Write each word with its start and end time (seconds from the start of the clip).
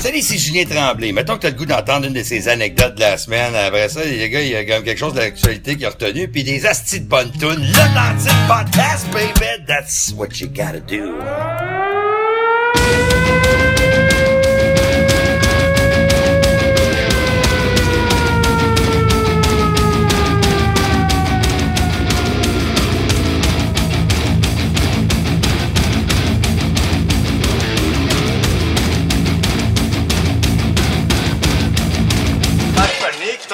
Salut, 0.00 0.22
c'est 0.22 0.38
Julien 0.38 0.64
Tremblay. 0.64 1.10
Mettons 1.12 1.34
que 1.34 1.40
t'as 1.40 1.50
le 1.50 1.56
goût 1.56 1.66
d'entendre 1.66 2.06
une 2.06 2.12
de 2.12 2.22
ces 2.22 2.48
anecdotes 2.48 2.94
de 2.94 3.00
la 3.00 3.18
semaine. 3.18 3.54
Après 3.54 3.88
ça, 3.88 4.04
les 4.04 4.30
gars, 4.30 4.40
il 4.40 4.48
y 4.48 4.56
a 4.56 4.64
quand 4.64 4.74
même 4.74 4.84
quelque 4.84 4.98
chose 4.98 5.12
de 5.12 5.18
l'actualité 5.18 5.76
qui 5.76 5.84
a 5.84 5.90
retenu. 5.90 6.28
Puis 6.28 6.44
des 6.44 6.64
astis 6.66 7.00
de 7.00 7.06
bonnes 7.06 7.32
tunes. 7.32 7.66
L'Atlantique 7.76 8.32
Podcast, 8.46 9.06
baby. 9.12 9.64
That's 9.66 10.14
what 10.16 10.40
you 10.40 10.48
gotta 10.48 10.80
do. 10.80 11.14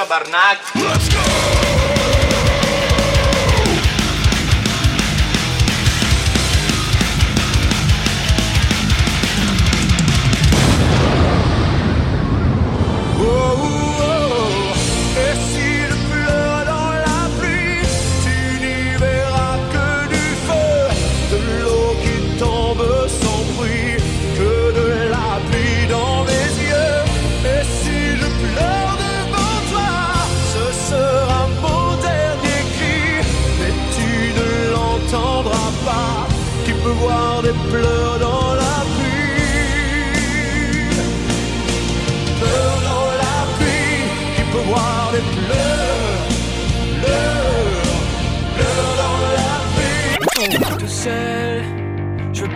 Tabarnak. 0.04 0.58
Let's 0.74 1.08
go! 1.08 1.63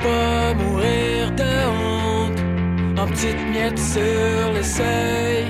Pas 0.08 0.54
mourir 0.62 1.30
de 1.42 1.52
honte. 1.76 2.40
En 3.00 3.06
petites 3.06 3.44
miettes 3.52 3.84
sur 3.96 4.52
le 4.56 4.62
seuil, 4.62 5.44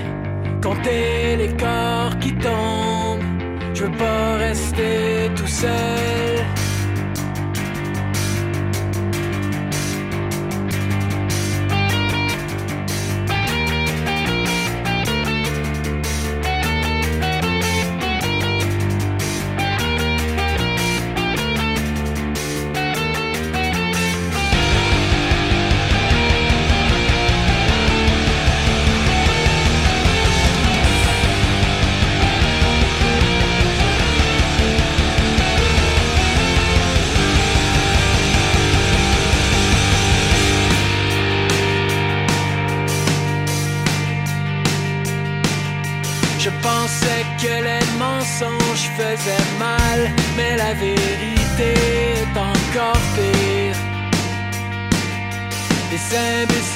compter 0.62 1.36
les 1.40 1.52
corps 1.64 2.14
qui 2.22 2.32
tombent. 2.34 3.28
Je 3.74 3.84
veux 3.84 3.96
pas 4.06 4.36
rester 4.46 5.30
tout 5.36 5.52
seul. 5.62 6.37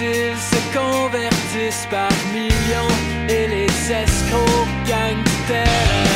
Imbéciles 0.03 0.37
se 0.37 0.77
convertissent 0.77 1.87
par 1.91 2.11
millions 2.33 2.95
et 3.29 3.47
les 3.47 3.93
escrocs 3.93 4.69
gagnent 4.87 5.23
du 5.23 5.39
terrain. 5.47 6.09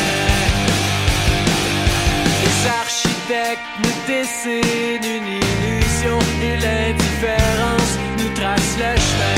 Les 2.43 2.69
architectes 2.81 3.61
nous 3.79 4.07
dessinent 4.07 5.17
une 5.17 5.29
illusion 5.29 6.19
et 6.43 6.57
l'indifférence 6.57 7.99
nous 8.19 8.35
trace 8.35 8.77
le 8.79 9.01
chemin. 9.01 9.37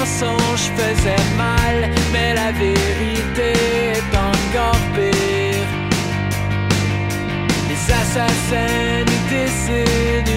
Les 0.00 0.06
mensonges 0.06 0.70
faisaient 0.76 1.36
mal, 1.36 1.90
mais 2.12 2.34
la 2.34 2.52
vérité 2.52 3.52
est 3.92 4.16
encore 4.16 4.80
pire. 4.94 5.68
Les 7.68 7.92
assassins 7.92 9.04
nous 9.06 9.22
dessinent 9.30 10.29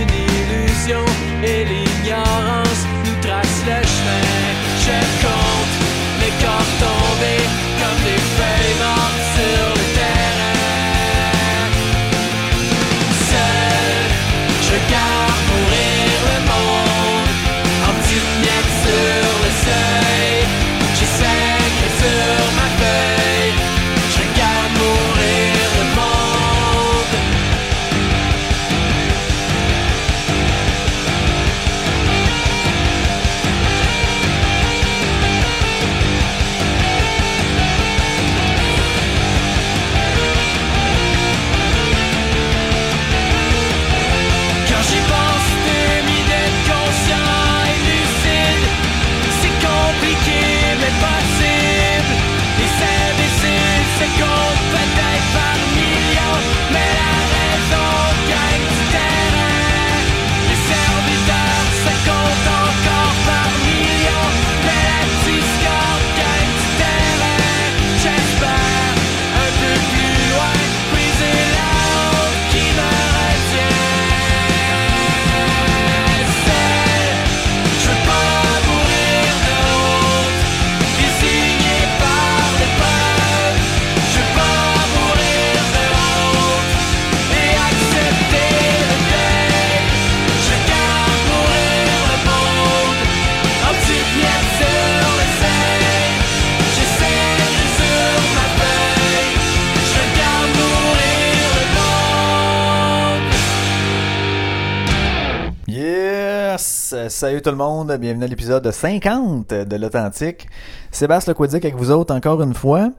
Euh, 106.93 107.09
Salut 107.09 107.41
tout 107.41 107.49
le 107.49 107.55
monde, 107.55 107.95
bienvenue 107.99 108.25
à 108.25 108.27
l'épisode 108.27 108.69
50 108.69 109.49
de 109.53 109.75
l'Authentique. 109.75 110.47
Sébastien 110.91 111.31
Lequodic 111.33 111.63
avec 111.65 111.75
vous 111.75 111.91
autres 111.91 112.13
encore 112.13 112.41
une 112.41 112.53
fois. 112.53 112.91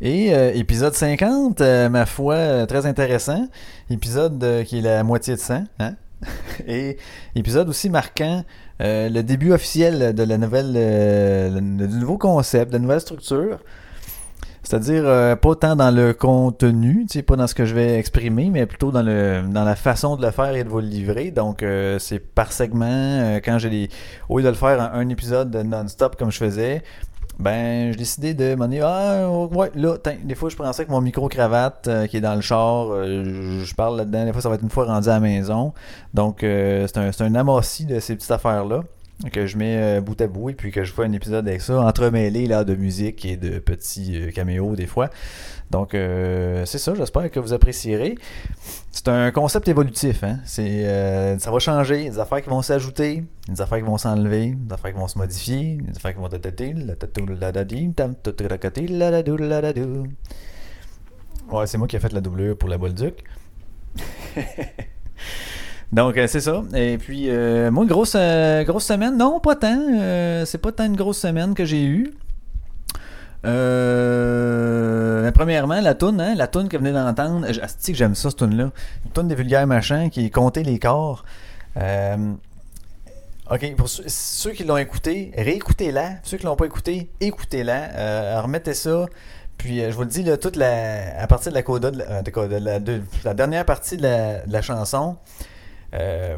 Et 0.00 0.34
euh, 0.34 0.52
épisode 0.54 0.94
50, 0.94 1.60
euh, 1.60 1.88
ma 1.88 2.06
foi, 2.06 2.66
très 2.66 2.86
intéressant. 2.86 3.46
Épisode 3.90 4.64
qui 4.64 4.78
est 4.78 4.82
la 4.82 5.02
moitié 5.04 5.34
de 5.34 5.40
100. 5.40 5.64
Hein? 5.78 5.94
Et 6.66 6.96
épisode 7.34 7.68
aussi 7.68 7.90
marquant, 7.90 8.42
le 8.80 9.20
début 9.22 9.52
officiel 9.52 10.14
de 10.14 10.22
la 10.22 10.38
nouvelle, 10.38 10.72
le- 10.72 11.60
nouveau 11.86 12.18
concept, 12.18 12.72
de 12.72 12.76
la 12.76 12.82
nouvelle 12.82 13.00
structure. 13.00 13.58
C'est-à-dire 14.66 15.04
euh, 15.06 15.36
pas 15.36 15.54
tant 15.54 15.76
dans 15.76 15.94
le 15.94 16.12
contenu, 16.12 17.06
pas 17.24 17.36
dans 17.36 17.46
ce 17.46 17.54
que 17.54 17.64
je 17.64 17.72
vais 17.72 18.00
exprimer, 18.00 18.50
mais 18.50 18.66
plutôt 18.66 18.90
dans 18.90 19.02
le 19.02 19.42
dans 19.48 19.62
la 19.62 19.76
façon 19.76 20.16
de 20.16 20.26
le 20.26 20.32
faire 20.32 20.56
et 20.56 20.64
de 20.64 20.68
vous 20.68 20.80
le 20.80 20.88
livrer. 20.88 21.30
Donc 21.30 21.62
euh, 21.62 22.00
c'est 22.00 22.18
par 22.18 22.50
segment. 22.50 22.84
euh, 22.86 23.36
quand 23.36 23.58
j'ai 23.58 23.70
les, 23.70 23.88
au 24.28 24.38
lieu 24.38 24.44
de 24.44 24.48
le 24.48 24.56
faire 24.56 24.80
en 24.80 24.98
un 24.98 25.08
épisode 25.08 25.52
de 25.52 25.62
non-stop 25.62 26.16
comme 26.16 26.32
je 26.32 26.38
faisais, 26.38 26.82
ben 27.38 27.92
j'ai 27.92 27.98
décidé 27.98 28.34
de 28.34 28.54
m'en 28.54 28.66
dire 28.66 28.86
ah 28.86 29.30
ouais 29.30 29.70
là, 29.74 29.96
des 30.24 30.34
fois 30.34 30.48
je 30.48 30.56
prends 30.56 30.72
ça 30.72 30.80
avec 30.80 30.88
mon 30.88 31.00
micro 31.00 31.28
cravate 31.28 31.86
euh, 31.86 32.06
qui 32.06 32.16
est 32.16 32.20
dans 32.20 32.34
le 32.34 32.40
char, 32.40 32.88
euh, 32.90 33.62
je, 33.62 33.74
parle 33.74 33.98
là-dedans. 33.98 34.24
Des 34.24 34.32
fois 34.32 34.40
ça 34.40 34.48
va 34.48 34.54
être 34.56 34.62
une 34.62 34.70
fois 34.70 34.86
rendu 34.86 35.08
à 35.08 35.12
la 35.12 35.20
maison. 35.20 35.74
Donc 36.12 36.42
euh, 36.42 36.86
c'est 36.86 36.98
un 36.98 37.12
c'est 37.12 37.24
un 37.24 37.30
de 37.30 38.00
ces 38.00 38.16
petites 38.16 38.30
affaires 38.30 38.64
là 38.64 38.82
que 39.32 39.46
je 39.46 39.56
mets 39.56 39.98
euh, 39.98 40.00
bout 40.00 40.20
à 40.20 40.26
bout 40.26 40.50
et 40.50 40.54
puis 40.54 40.70
que 40.70 40.84
je 40.84 40.92
fais 40.92 41.04
un 41.04 41.12
épisode 41.12 41.48
avec 41.48 41.62
ça, 41.62 41.80
entremêlé 41.80 42.46
là, 42.46 42.64
de 42.64 42.74
musique 42.74 43.24
et 43.24 43.36
de 43.36 43.58
petits 43.58 44.20
euh, 44.20 44.30
caméos 44.30 44.76
des 44.76 44.86
fois. 44.86 45.08
Donc 45.70 45.94
euh, 45.94 46.64
c'est 46.66 46.78
ça, 46.78 46.94
j'espère 46.94 47.30
que 47.30 47.40
vous 47.40 47.52
apprécierez. 47.52 48.16
C'est 48.90 49.08
un 49.08 49.30
concept 49.30 49.68
évolutif, 49.68 50.22
hein? 50.22 50.38
Ça 50.44 51.50
va 51.50 51.58
changer, 51.58 52.10
des 52.10 52.18
affaires 52.18 52.42
qui 52.42 52.50
vont 52.50 52.62
s'ajouter, 52.62 53.24
des 53.48 53.60
affaires 53.60 53.78
qui 53.78 53.84
vont 53.84 53.98
s'enlever, 53.98 54.50
des 54.50 54.72
affaires 54.72 54.92
qui 54.92 54.98
vont 54.98 55.08
se 55.08 55.18
modifier, 55.18 55.78
des 55.80 55.96
affaires 55.96 56.14
qui 56.14 56.20
vont. 56.20 56.28
Ouais, 61.50 61.66
c'est 61.66 61.78
moi 61.78 61.86
qui 61.88 61.96
ai 61.96 62.00
fait 62.00 62.12
la 62.12 62.20
doublure 62.20 62.56
pour 62.56 62.68
la 62.68 62.76
Bolduc. 62.76 63.24
Donc, 65.92 66.16
euh, 66.16 66.26
c'est 66.26 66.40
ça. 66.40 66.62
Et 66.74 66.98
puis, 66.98 67.30
euh, 67.30 67.70
moi, 67.70 67.86
grosse, 67.86 68.14
euh, 68.16 68.64
grosse 68.64 68.84
semaine. 68.84 69.16
Non, 69.16 69.40
pas 69.40 69.54
tant. 69.56 69.78
Euh, 69.94 70.44
c'est 70.44 70.58
pas 70.58 70.72
tant 70.72 70.84
une 70.84 70.96
grosse 70.96 71.18
semaine 71.18 71.54
que 71.54 71.64
j'ai 71.64 71.84
eue. 71.84 72.12
Euh, 73.44 75.22
mais 75.22 75.32
premièrement, 75.32 75.80
la 75.80 75.94
toune, 75.94 76.20
hein, 76.20 76.34
la 76.34 76.48
toune 76.48 76.68
que 76.68 76.76
vous 76.76 76.82
venez 76.84 76.92
d'entendre. 76.94 77.46
j- 77.52 77.60
asti 77.60 77.92
que 77.92 77.98
j'aime 77.98 78.14
ça, 78.14 78.30
cette 78.30 78.38
toune-là. 78.38 78.70
Une 79.04 79.10
toune 79.12 79.28
des 79.28 79.34
vulgaires 79.36 79.66
machins 79.66 80.10
qui 80.10 80.26
est 80.26 80.56
les 80.64 80.78
corps. 80.78 81.24
Ok, 83.48 83.76
pour 83.76 83.88
ceux, 83.88 84.50
qui 84.50 84.64
l'ont 84.64 84.76
écouté, 84.76 85.30
réécoutez-la. 85.36 86.14
Ceux 86.24 86.36
qui 86.36 86.44
l'ont 86.44 86.56
pas 86.56 86.66
écouté, 86.66 87.10
écoutez-la. 87.20 88.40
Remettez 88.42 88.74
ça. 88.74 89.06
Puis 89.56 89.78
je 89.80 89.92
vous 89.92 90.02
le 90.02 90.08
dis, 90.08 90.24
là, 90.24 90.36
toute 90.36 90.56
la, 90.56 91.20
à 91.20 91.26
partir 91.28 91.52
de 91.52 91.54
la 91.56 91.62
coda, 91.62 91.92
de 91.92 92.02
la, 93.24 93.34
dernière 93.34 93.64
partie 93.64 93.96
de 93.96 94.02
la 94.50 94.62
chanson, 94.62 95.16
euh, 95.96 96.36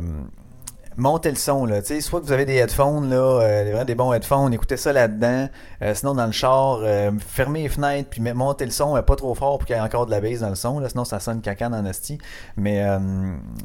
montez 0.99 1.31
le 1.31 1.37
son 1.37 1.65
là, 1.65 1.81
soit 2.01 2.21
que 2.21 2.27
vous 2.27 2.33
avez 2.33 2.45
des 2.45 2.57
headphones 2.57 3.09
là, 3.09 3.17
euh, 3.17 3.85
des 3.85 3.95
bons 3.95 4.13
headphones, 4.13 4.53
écoutez 4.53 4.77
ça 4.77 4.93
là-dedans. 4.93 5.49
Euh, 5.81 5.95
sinon 5.95 6.15
dans 6.15 6.27
le 6.27 6.33
char, 6.33 6.81
euh, 6.83 7.13
fermez 7.25 7.63
les 7.63 7.69
fenêtres 7.69 8.11
puis 8.11 8.21
montez 8.21 8.65
le 8.65 8.73
son, 8.73 9.01
pas 9.03 9.15
trop 9.15 9.35
fort 9.35 9.59
pour 9.59 9.67
qu'il 9.67 9.77
y 9.77 9.79
ait 9.79 9.83
encore 9.83 10.07
de 10.07 10.11
la 10.11 10.21
base 10.21 10.41
dans 10.41 10.49
le 10.49 10.57
son 10.57 10.81
là, 10.81 10.89
sinon 10.89 11.05
ça 11.05 11.21
sonne 11.21 11.41
caca 11.41 11.69
dans 11.69 11.85
asti. 11.87 12.19
Mais 12.57 12.85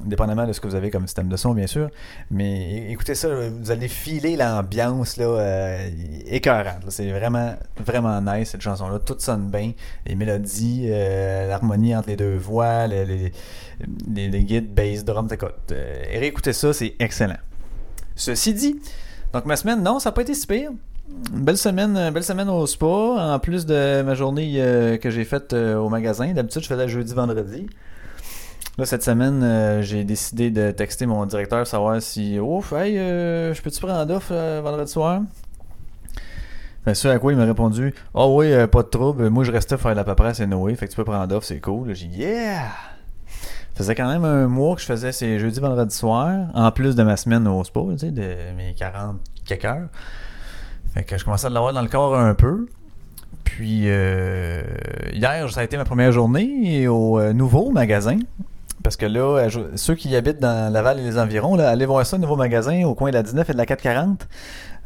dépendamment 0.05 0.45
de 0.45 0.53
ce 0.53 0.61
que 0.61 0.67
vous 0.67 0.75
avez 0.75 0.91
comme 0.91 1.07
système 1.07 1.27
de 1.27 1.35
son 1.35 1.53
bien 1.53 1.65
sûr, 1.65 1.89
mais 2.29 2.91
écoutez 2.91 3.15
ça, 3.15 3.27
vous 3.27 3.71
allez 3.71 3.87
filer 3.87 4.35
l'ambiance 4.35 5.17
là, 5.17 5.77
écœurante. 6.27 6.83
C'est 6.89 7.09
vraiment 7.11 7.55
vraiment 7.83 8.21
nice 8.21 8.51
cette 8.51 8.61
chanson 8.61 8.89
là, 8.89 8.99
tout 8.99 9.15
sonne 9.17 9.49
bien, 9.49 9.71
les 10.05 10.15
mélodies, 10.15 10.87
l'harmonie 11.47 11.95
entre 11.95 12.09
les 12.09 12.15
deux 12.15 12.37
voix, 12.37 12.85
les, 12.85 13.05
les, 13.05 13.31
les, 14.07 14.29
les 14.29 14.43
guides, 14.43 14.71
bass, 14.71 15.03
drum, 15.03 15.27
écoute, 15.31 15.73
réécoutez 16.11 16.53
ça, 16.53 16.73
c'est 16.73 16.93
excellent. 16.99 17.22
Ceci 18.15 18.53
dit, 18.53 18.75
donc 19.33 19.45
ma 19.45 19.55
semaine, 19.55 19.81
non, 19.81 19.99
ça 19.99 20.09
n'a 20.09 20.13
pas 20.13 20.21
été 20.21 20.33
si 20.33 20.45
pire. 20.45 20.71
Une 21.33 21.43
belle 21.43 21.57
semaine, 21.57 21.97
une 21.97 22.13
belle 22.13 22.23
semaine 22.23 22.49
au 22.49 22.65
spa, 22.65 22.85
en 22.85 23.39
plus 23.39 23.65
de 23.65 24.01
ma 24.03 24.15
journée 24.15 24.53
euh, 24.57 24.97
que 24.97 25.09
j'ai 25.09 25.25
faite 25.25 25.53
euh, 25.53 25.75
au 25.75 25.89
magasin. 25.89 26.31
D'habitude, 26.33 26.63
je 26.63 26.67
faisais 26.67 26.87
jeudi, 26.87 27.13
vendredi. 27.13 27.67
Là, 28.77 28.85
cette 28.85 29.03
semaine, 29.03 29.43
euh, 29.43 29.81
j'ai 29.81 30.03
décidé 30.03 30.49
de 30.49 30.71
texter 30.71 31.05
mon 31.05 31.25
directeur 31.25 31.67
savoir 31.67 32.01
si, 32.01 32.39
ouf, 32.39 32.73
hey, 32.73 32.95
je 32.95 33.61
peux-tu 33.61 33.79
prendre 33.79 34.13
off 34.13 34.31
vendredi 34.31 34.91
soir? 34.91 35.21
Ce 36.91 37.07
à 37.07 37.17
quoi 37.17 37.31
il 37.31 37.37
m'a 37.37 37.45
répondu, 37.45 37.93
oh 38.13 38.35
oui, 38.39 38.51
pas 38.67 38.83
de 38.83 38.87
trouble, 38.89 39.29
moi 39.29 39.45
je 39.45 39.51
restais 39.53 39.77
faire 39.77 39.95
la 39.95 40.03
paperasse 40.03 40.41
et 40.41 40.47
Noé, 40.47 40.75
fait 40.75 40.87
que 40.87 40.91
tu 40.91 40.97
peux 40.97 41.05
prendre 41.05 41.33
off, 41.33 41.45
c'est 41.45 41.61
cool. 41.61 41.93
J'ai 41.93 42.07
dit, 42.07 42.17
yeah! 42.17 42.71
Faisait 43.75 43.95
quand 43.95 44.07
même 44.07 44.23
un 44.23 44.47
mois 44.47 44.75
que 44.75 44.81
je 44.81 44.85
faisais 44.85 45.11
ces 45.11 45.39
jeudis, 45.39 45.59
vendredi 45.59 45.95
soir, 45.95 46.47
en 46.53 46.71
plus 46.71 46.95
de 46.95 47.03
ma 47.03 47.17
semaine 47.17 47.47
au 47.47 47.63
spa, 47.63 47.81
tu 47.93 47.99
sais, 47.99 48.11
de 48.11 48.53
mes 48.55 48.75
40 48.77 49.17
quelques 49.45 49.65
heures. 49.65 49.89
Fait 50.93 51.03
que 51.03 51.17
je 51.17 51.25
commençais 51.25 51.47
à 51.47 51.49
l'avoir 51.49 51.73
dans 51.73 51.81
le 51.81 51.87
corps 51.87 52.15
un 52.15 52.35
peu. 52.35 52.67
Puis 53.43 53.83
euh, 53.85 54.61
hier, 55.11 55.49
ça 55.51 55.61
a 55.61 55.63
été 55.63 55.77
ma 55.77 55.85
première 55.85 56.11
journée 56.11 56.87
au 56.87 57.19
euh, 57.19 57.33
nouveau 57.33 57.71
magasin. 57.71 58.19
Parce 58.83 58.97
que 58.97 59.05
là, 59.05 59.37
euh, 59.37 59.49
ceux 59.75 59.95
qui 59.95 60.15
habitent 60.15 60.39
dans 60.39 60.71
Laval 60.71 60.99
et 60.99 61.03
les 61.03 61.17
environs, 61.17 61.55
là, 61.55 61.69
allez 61.69 61.85
voir 61.85 62.05
ça, 62.05 62.17
nouveau 62.17 62.35
magasin 62.35 62.83
au 62.83 62.93
coin 62.93 63.09
de 63.09 63.15
la 63.15 63.23
19 63.23 63.49
et 63.49 63.53
de 63.53 63.57
la 63.57 63.65
440. 63.65 64.27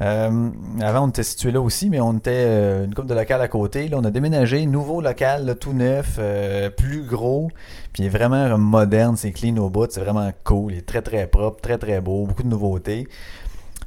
Euh, 0.01 0.49
avant, 0.79 1.05
on 1.05 1.09
était 1.09 1.23
situé 1.23 1.51
là 1.51 1.59
aussi, 1.59 1.89
mais 1.89 1.99
on 1.99 2.17
était 2.17 2.31
euh, 2.31 2.85
une 2.85 2.93
coupe 2.93 3.07
de 3.07 3.13
local 3.15 3.41
à 3.41 3.47
côté. 3.47 3.87
Là, 3.87 3.97
on 3.99 4.03
a 4.03 4.11
déménagé, 4.11 4.65
nouveau 4.65 5.01
local, 5.01 5.45
là, 5.45 5.55
tout 5.55 5.73
neuf, 5.73 6.17
euh, 6.19 6.69
plus 6.69 7.01
gros, 7.03 7.49
puis 7.93 8.03
il 8.03 8.05
est 8.05 8.09
vraiment 8.09 8.57
moderne, 8.57 9.17
c'est 9.17 9.31
clean 9.31 9.57
au 9.57 9.69
bout, 9.69 9.91
c'est 9.91 10.01
vraiment 10.01 10.31
cool, 10.43 10.73
il 10.73 10.77
est 10.79 10.85
très 10.85 11.01
très 11.01 11.25
propre, 11.25 11.61
très 11.61 11.77
très 11.77 11.99
beau, 11.99 12.25
beaucoup 12.27 12.43
de 12.43 12.49
nouveautés. 12.49 13.07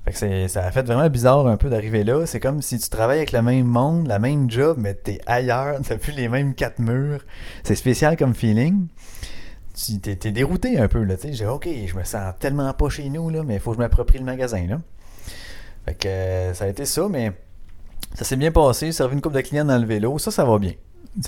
Fait 0.05 0.13
que 0.13 0.49
ça 0.49 0.65
a 0.65 0.71
fait 0.71 0.83
vraiment 0.83 1.09
bizarre 1.11 1.47
un 1.47 1.59
peu 1.59 1.69
d'arriver 1.69 2.05
là. 2.05 2.25
C'est 2.25 2.41
comme 2.41 2.63
si 2.63 2.79
tu 2.79 2.89
travailles 2.89 3.19
avec 3.19 3.33
le 3.33 3.43
même 3.43 3.67
monde, 3.67 4.07
la 4.07 4.19
même 4.19 4.51
job, 4.51 4.79
mais 4.81 4.95
t'es 4.95 5.21
ailleurs, 5.27 5.79
t'as 5.87 5.97
plus 5.97 6.13
les 6.13 6.29
mêmes 6.29 6.55
quatre 6.55 6.79
murs. 6.79 7.25
C'est 7.65 7.75
spécial 7.75 8.17
comme 8.17 8.35
feeling. 8.35 8.87
T'es 10.03 10.33
dérouté 10.33 10.79
un 10.79 10.89
peu 10.89 11.05
là, 11.05 11.17
tu 11.17 11.29
sais. 11.29 11.33
J'ai 11.35 11.47
ok, 11.47 11.69
je 11.87 11.95
me 11.95 12.05
sens 12.05 12.35
tellement 12.39 12.73
pas 12.73 12.89
chez 12.89 13.09
nous 13.09 13.31
là, 13.31 13.43
mais 13.45 13.55
il 13.55 13.61
faut 13.61 13.71
que 13.71 13.77
je 13.77 13.83
m'approprie 13.83 14.19
le 14.19 14.25
magasin 14.25 14.67
là. 14.67 14.81
Fait 15.87 15.95
que 15.95 16.09
euh, 16.09 16.55
ça 16.55 16.65
a 16.65 16.69
été 16.69 16.85
ça, 16.85 17.09
mais 17.09 17.33
ça 18.15 18.25
s'est 18.25 18.37
bien 18.37 18.53
passé. 18.53 18.93
Servi 18.93 19.15
une 19.15 19.21
coupe 19.21 19.33
de 19.35 19.41
clients 19.41 19.65
dans 19.65 19.79
le 19.79 19.87
vélo, 19.87 20.19
ça, 20.19 20.31
ça 20.31 20.45
va 20.45 20.59
bien. 20.59 20.73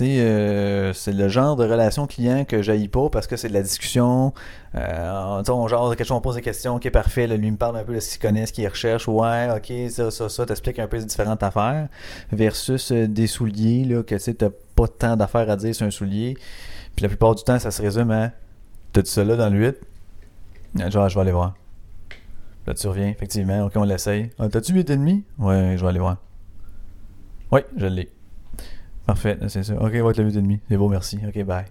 Euh, 0.01 0.93
c'est 0.93 1.11
le 1.11 1.27
genre 1.27 1.55
de 1.55 1.65
relation 1.65 2.07
client 2.07 2.45
que 2.45 2.61
j'aille 2.61 2.87
pas 2.87 3.09
parce 3.09 3.27
que 3.27 3.35
c'est 3.35 3.49
de 3.49 3.53
la 3.53 3.61
discussion. 3.61 4.33
Euh, 4.75 5.43
on 5.49 5.67
genre 5.67 5.95
on 6.11 6.21
pose 6.21 6.35
des 6.35 6.41
questions, 6.41 6.75
ok 6.75 6.89
parfait, 6.89 7.27
lui 7.27 7.51
me 7.51 7.57
parle 7.57 7.77
un 7.77 7.83
peu 7.83 7.93
de 7.93 7.99
ce 7.99 8.11
qu'il 8.11 8.21
connaît, 8.21 8.45
ce 8.45 8.53
qu'il 8.53 8.67
recherche, 8.67 9.07
ouais, 9.07 9.49
ok, 9.55 9.91
ça, 9.91 10.09
ça, 10.09 10.29
ça, 10.29 10.45
t'expliques 10.45 10.79
un 10.79 10.87
peu 10.87 10.97
les 10.97 11.05
différentes 11.05 11.43
affaires. 11.43 11.89
Versus 12.31 12.91
euh, 12.91 13.07
des 13.07 13.27
souliers, 13.27 13.83
là, 13.83 14.03
que 14.03 14.15
tu 14.15 14.21
sais, 14.21 14.33
t'as 14.33 14.49
pas 14.75 14.87
tant 14.87 15.15
d'affaires 15.15 15.49
à 15.49 15.57
dire 15.57 15.75
sur 15.75 15.85
un 15.85 15.91
soulier. 15.91 16.35
Puis 16.95 17.03
la 17.03 17.09
plupart 17.09 17.35
du 17.35 17.43
temps, 17.43 17.59
ça 17.59 17.71
se 17.71 17.81
résume 17.81 18.11
à 18.11 18.31
T'as-tu 18.93 19.09
ça 19.09 19.23
là 19.23 19.35
dans 19.35 19.49
le 19.49 19.57
8? 19.57 19.75
Ah, 20.79 20.89
Genre, 20.89 21.09
je 21.09 21.15
vais 21.15 21.21
aller 21.21 21.31
voir. 21.31 21.55
Là, 22.65 22.73
tu 22.73 22.87
reviens, 22.87 23.07
effectivement, 23.09 23.65
ok, 23.65 23.73
on 23.75 23.83
l'essaye. 23.83 24.29
Ah, 24.39 24.47
T'as-tu 24.49 24.73
8,5? 24.73 25.23
Ouais, 25.39 25.75
je 25.77 25.81
vais 25.83 25.89
aller 25.89 25.99
voir. 25.99 26.17
Oui, 27.51 27.61
je 27.75 27.85
l'ai. 27.85 28.09
Parfait, 29.05 29.37
c'est 29.49 29.63
ça. 29.63 29.73
Ok, 29.81 29.91
va 29.93 30.09
être 30.11 30.17
le 30.21 30.31
8,5. 30.31 30.59
C'est 30.69 30.77
beau, 30.77 30.87
merci. 30.89 31.19
Ok, 31.27 31.43
bye. 31.43 31.65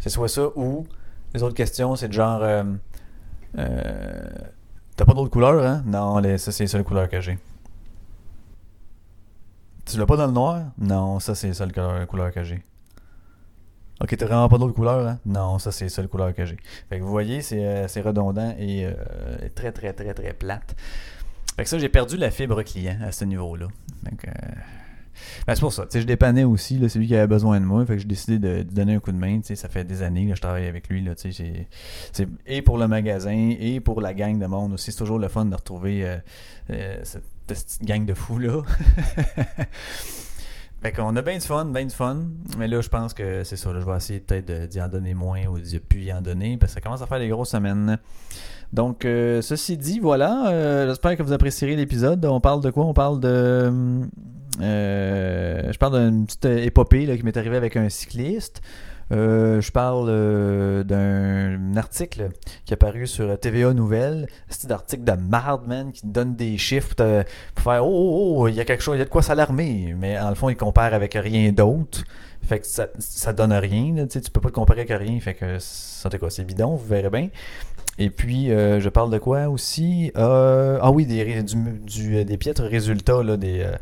C'est 0.00 0.10
soit 0.10 0.28
ça 0.28 0.48
ou 0.56 0.86
les 1.34 1.42
autres 1.42 1.54
questions, 1.54 1.94
c'est 1.96 2.12
genre. 2.12 2.40
euh, 2.42 2.64
euh, 3.58 4.28
T'as 4.96 5.04
pas 5.04 5.12
d'autres 5.14 5.30
couleurs, 5.30 5.64
hein? 5.64 5.82
Non, 5.86 6.18
les- 6.18 6.38
ça, 6.38 6.50
c'est 6.52 6.64
les 6.64 6.68
seules 6.68 6.82
couleurs 6.84 7.08
que 7.08 7.20
j'ai. 7.20 7.38
Tu 9.84 9.98
l'as 9.98 10.06
pas 10.06 10.16
dans 10.16 10.26
le 10.26 10.32
noir? 10.32 10.62
Non, 10.78 11.20
ça, 11.20 11.34
c'est 11.34 11.48
les 11.48 11.54
seules 11.54 11.72
couleurs 12.08 12.32
que 12.32 12.42
j'ai. 12.42 12.62
Ok, 13.98 14.14
t'as 14.14 14.26
vraiment 14.26 14.48
pas 14.48 14.58
d'autres 14.58 14.74
couleurs, 14.74 15.06
hein? 15.06 15.18
Non, 15.24 15.58
ça, 15.58 15.72
c'est 15.72 15.86
les 15.86 15.88
seules 15.88 16.08
couleurs 16.08 16.34
que 16.34 16.44
j'ai. 16.44 16.58
Fait 16.90 16.98
que 16.98 17.02
vous 17.02 17.10
voyez, 17.10 17.40
c'est 17.40 17.64
euh, 17.64 17.86
redondant 18.04 18.54
et 18.58 18.84
euh, 18.84 18.92
très, 19.54 19.72
très, 19.72 19.94
très, 19.94 20.12
très 20.12 20.34
plate. 20.34 20.76
Fait 21.56 21.62
que 21.62 21.68
ça, 21.68 21.78
j'ai 21.78 21.88
perdu 21.88 22.18
la 22.18 22.30
fibre 22.30 22.62
client 22.62 22.98
à 23.02 23.10
ce 23.10 23.24
niveau-là. 23.24 23.68
Donc, 24.02 24.28
euh, 24.28 24.32
ben, 25.46 25.54
c'est 25.54 25.62
pour 25.62 25.72
ça. 25.72 25.84
Tu 25.84 25.92
sais, 25.92 26.00
je 26.02 26.06
dépannais 26.06 26.44
aussi, 26.44 26.76
là, 26.76 26.90
c'est 26.90 26.98
lui 26.98 27.06
qui 27.06 27.16
avait 27.16 27.26
besoin 27.26 27.58
de 27.58 27.64
moi. 27.64 27.86
Fait 27.86 27.94
que 27.94 28.00
j'ai 28.00 28.08
décidé 28.08 28.38
de, 28.38 28.62
donner 28.70 28.96
un 28.96 29.00
coup 29.00 29.12
de 29.12 29.16
main. 29.16 29.40
Tu 29.40 29.46
sais, 29.46 29.56
ça 29.56 29.70
fait 29.70 29.84
des 29.84 30.02
années 30.02 30.28
que 30.28 30.34
je 30.34 30.42
travaille 30.42 30.66
avec 30.66 30.90
lui. 30.90 31.02
Là, 31.02 31.14
et 32.46 32.60
pour 32.60 32.76
le 32.76 32.88
magasin 32.88 33.56
et 33.58 33.80
pour 33.80 34.02
la 34.02 34.12
gang 34.12 34.38
de 34.38 34.46
monde 34.46 34.74
aussi. 34.74 34.92
C'est 34.92 34.98
toujours 34.98 35.18
le 35.18 35.28
fun 35.28 35.46
de 35.46 35.54
retrouver 35.54 36.18
cette, 36.68 37.24
petite 37.46 37.82
gang 37.82 38.04
de 38.04 38.12
fous 38.12 38.40
là. 38.40 38.60
fait 40.82 40.92
qu'on 40.92 41.16
a 41.16 41.22
bien 41.22 41.34
du 41.34 41.40
fun, 41.40 41.64
bien 41.66 41.84
du 41.84 41.94
fun. 41.94 42.18
Mais 42.58 42.68
là, 42.68 42.80
je 42.80 42.88
pense 42.88 43.12
que 43.14 43.44
c'est 43.44 43.56
ça. 43.56 43.70
je 43.72 43.84
vais 43.84 43.96
essayer 43.96 44.20
peut-être 44.20 44.68
d'y 44.68 44.80
en 44.80 44.88
donner 44.88 45.14
moins 45.14 45.44
ou 45.46 45.58
de 45.58 45.78
plus 45.78 46.02
y 46.02 46.12
en 46.12 46.20
donner 46.20 46.56
parce 46.56 46.72
que 46.72 46.74
ça 46.76 46.80
commence 46.80 47.02
à 47.02 47.06
faire 47.06 47.18
des 47.18 47.28
grosses 47.28 47.50
semaines. 47.50 47.98
Donc, 48.72 49.04
euh, 49.04 49.42
ceci 49.42 49.76
dit, 49.76 50.00
voilà. 50.00 50.48
euh, 50.48 50.88
J'espère 50.88 51.16
que 51.16 51.22
vous 51.22 51.32
apprécierez 51.32 51.76
l'épisode. 51.76 52.24
On 52.24 52.40
parle 52.40 52.62
de 52.62 52.70
quoi? 52.70 52.84
On 52.84 52.94
parle 52.94 53.20
de. 53.20 53.70
euh, 54.60 55.72
je 55.72 55.78
parle 55.78 55.98
d'une 56.10 56.26
petite 56.26 56.44
épopée 56.44 57.16
qui 57.16 57.22
m'est 57.24 57.36
arrivée 57.36 57.56
avec 57.56 57.76
un 57.76 57.88
cycliste. 57.88 58.60
Euh, 59.12 59.60
je 59.60 59.70
parle 59.70 60.06
euh, 60.08 60.82
d'un 60.82 61.76
article 61.76 62.30
qui 62.64 62.74
est 62.74 62.76
paru 62.76 63.06
sur 63.06 63.38
TVA 63.38 63.72
Nouvelle. 63.72 64.26
C'est 64.48 64.70
un 64.70 64.74
article 64.74 65.04
de 65.04 65.12
marde, 65.12 65.66
man, 65.66 65.92
qui 65.92 66.06
donne 66.06 66.34
des 66.34 66.58
chiffres 66.58 66.94
pour, 66.94 67.06
pour 67.54 67.64
faire 67.72 67.86
Oh, 67.86 67.88
oh, 67.90 68.34
oh, 68.42 68.48
il 68.48 68.54
y 68.54 68.60
a 68.60 68.64
quelque 68.64 68.82
chose, 68.82 68.96
il 68.96 68.98
y 68.98 69.02
a 69.02 69.04
de 69.04 69.10
quoi 69.10 69.22
s'alarmer. 69.22 69.94
Mais 69.96 70.18
en 70.18 70.28
le 70.30 70.34
fond, 70.34 70.48
il 70.48 70.56
compare 70.56 70.92
avec 70.92 71.14
rien 71.14 71.52
d'autre. 71.52 72.02
Fait 72.42 72.58
que 72.60 72.66
ça, 72.66 72.88
ça 72.98 73.32
donne 73.32 73.52
rien. 73.52 73.94
Là, 73.94 74.06
tu 74.06 74.20
peux 74.32 74.40
pas 74.40 74.48
te 74.50 74.54
comparer 74.54 74.80
avec 74.82 74.98
rien. 74.98 75.18
Fait 75.20 75.34
que 75.34 75.58
ça, 75.60 76.08
c'est 76.10 76.18
quoi, 76.18 76.30
c'est 76.30 76.44
bidon, 76.44 76.74
vous 76.76 76.86
verrez 76.86 77.10
bien. 77.10 77.28
Et 77.98 78.10
puis, 78.10 78.50
euh, 78.52 78.78
je 78.80 78.88
parle 78.88 79.10
de 79.10 79.18
quoi 79.18 79.48
aussi? 79.48 80.12
Euh, 80.16 80.78
Ah 80.82 80.90
oui, 80.90 81.06
des, 81.06 81.42
du, 81.42 81.56
du- 81.80 82.24
des 82.24 82.36
piètres 82.36 82.64
résultats, 82.64 83.22
là, 83.22 83.36
des, 83.36 83.60
euh, 83.60 83.72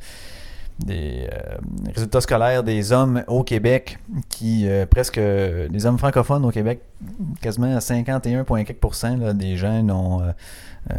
des 0.78 1.28
euh, 1.33 1.57
résultats 1.95 2.21
scolaires 2.21 2.62
des 2.62 2.93
hommes 2.93 3.23
au 3.28 3.45
Québec, 3.45 3.99
qui 4.28 4.69
euh, 4.69 4.87
presque, 4.87 5.19
des 5.19 5.87
hommes 5.87 5.99
francophones 5.99 6.45
au 6.45 6.50
Québec, 6.50 6.81
quasiment 7.40 7.76
à 7.76 7.81
51, 7.81 8.45
quelques 8.45 8.75
pourcents, 8.75 9.16
là, 9.16 9.33
des 9.33 9.57
gens 9.57 9.83
n'ont, 9.83 10.23
euh, 10.23 10.97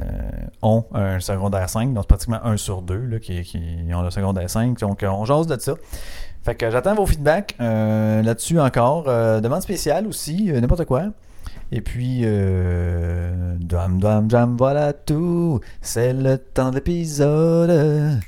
ont 0.62 0.86
un 0.94 1.20
secondaire 1.20 1.70
5, 1.70 1.94
donc 1.94 2.08
pratiquement 2.08 2.40
1 2.44 2.58
sur 2.58 2.82
2 2.82 2.96
là, 2.96 3.20
qui, 3.20 3.42
qui 3.44 3.60
ont 3.94 4.02
le 4.02 4.12
secondaire 4.12 4.50
5. 4.50 4.80
Donc, 4.80 5.04
on 5.08 5.26
jase 5.26 5.48
de 5.48 5.60
ça. 5.60 5.74
Fait 6.44 6.56
que 6.56 6.70
j'attends 6.70 6.94
vos 6.94 7.08
feedbacks 7.08 7.56
là-dessus 7.60 8.60
encore. 8.60 9.06
Demande 9.06 9.62
spéciale 9.62 10.06
aussi, 10.06 10.52
n'importe 10.54 10.86
quoi. 10.86 11.06
Et 11.72 11.82
puis, 11.82 12.22
euh, 12.24 13.56
dam 13.60 14.00
dam 14.00 14.28
dam, 14.28 14.56
voilà 14.58 14.94
tout. 14.94 15.60
C'est 15.82 16.14
le 16.14 16.38
temps 16.38 16.70
de 16.70 16.76
l'épisode. 16.76 18.22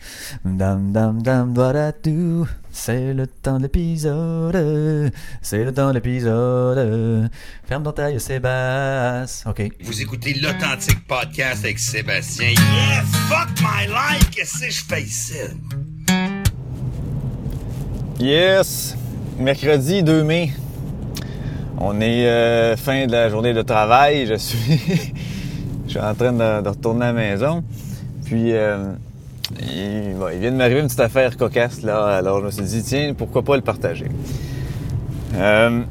Dam 0.43 0.91
dam 0.91 1.21
dam, 1.21 1.53
voilà 1.53 1.91
tout. 1.91 2.47
C'est 2.71 3.13
le 3.13 3.27
temps 3.27 3.57
de 3.57 3.63
l'épisode. 3.63 5.11
C'est 5.41 5.63
le 5.63 5.73
temps 5.73 5.89
de 5.89 5.93
l'épisode. 5.93 7.29
Ferme 7.65 7.83
ton 7.83 7.91
taille, 7.91 8.19
Sébastien. 8.19 9.51
Ok. 9.51 9.71
Vous 9.83 10.01
écoutez 10.01 10.33
l'authentique 10.33 11.07
podcast 11.07 11.63
avec 11.63 11.79
Sébastien. 11.79 12.49
Yeah, 12.49 13.03
fuck 13.29 13.49
my 13.61 13.87
life, 13.87 14.29
qu'est-ce 14.31 14.59
que 14.59 14.69
je 14.69 14.83
fais 14.83 15.03
ici? 15.03 15.33
Yes! 18.19 18.95
Mercredi 19.39 20.01
2 20.01 20.23
mai. 20.23 20.51
On 21.79 22.01
est 22.01 22.25
euh, 22.25 22.75
fin 22.75 23.05
de 23.05 23.11
la 23.11 23.29
journée 23.29 23.53
de 23.53 23.61
travail. 23.61 24.25
Je 24.25 24.33
suis, 24.33 24.79
je 25.85 25.91
suis 25.91 25.99
en 25.99 26.15
train 26.15 26.33
de, 26.33 26.67
retourner 26.67 27.05
à 27.05 27.07
la 27.09 27.13
maison. 27.13 27.63
Puis, 28.25 28.51
euh, 28.53 28.93
il, 29.61 30.15
vient 30.39 30.51
de 30.51 30.57
m'arriver 30.57 30.79
une 30.79 30.87
petite 30.87 30.99
affaire 30.99 31.37
cocasse, 31.37 31.83
là. 31.83 32.17
Alors, 32.17 32.39
je 32.39 32.45
me 32.45 32.51
suis 32.51 32.63
dit, 32.63 32.83
tiens, 32.83 33.13
pourquoi 33.15 33.43
pas 33.43 33.55
le 33.55 33.61
partager? 33.61 34.07
Euh, 35.35 35.81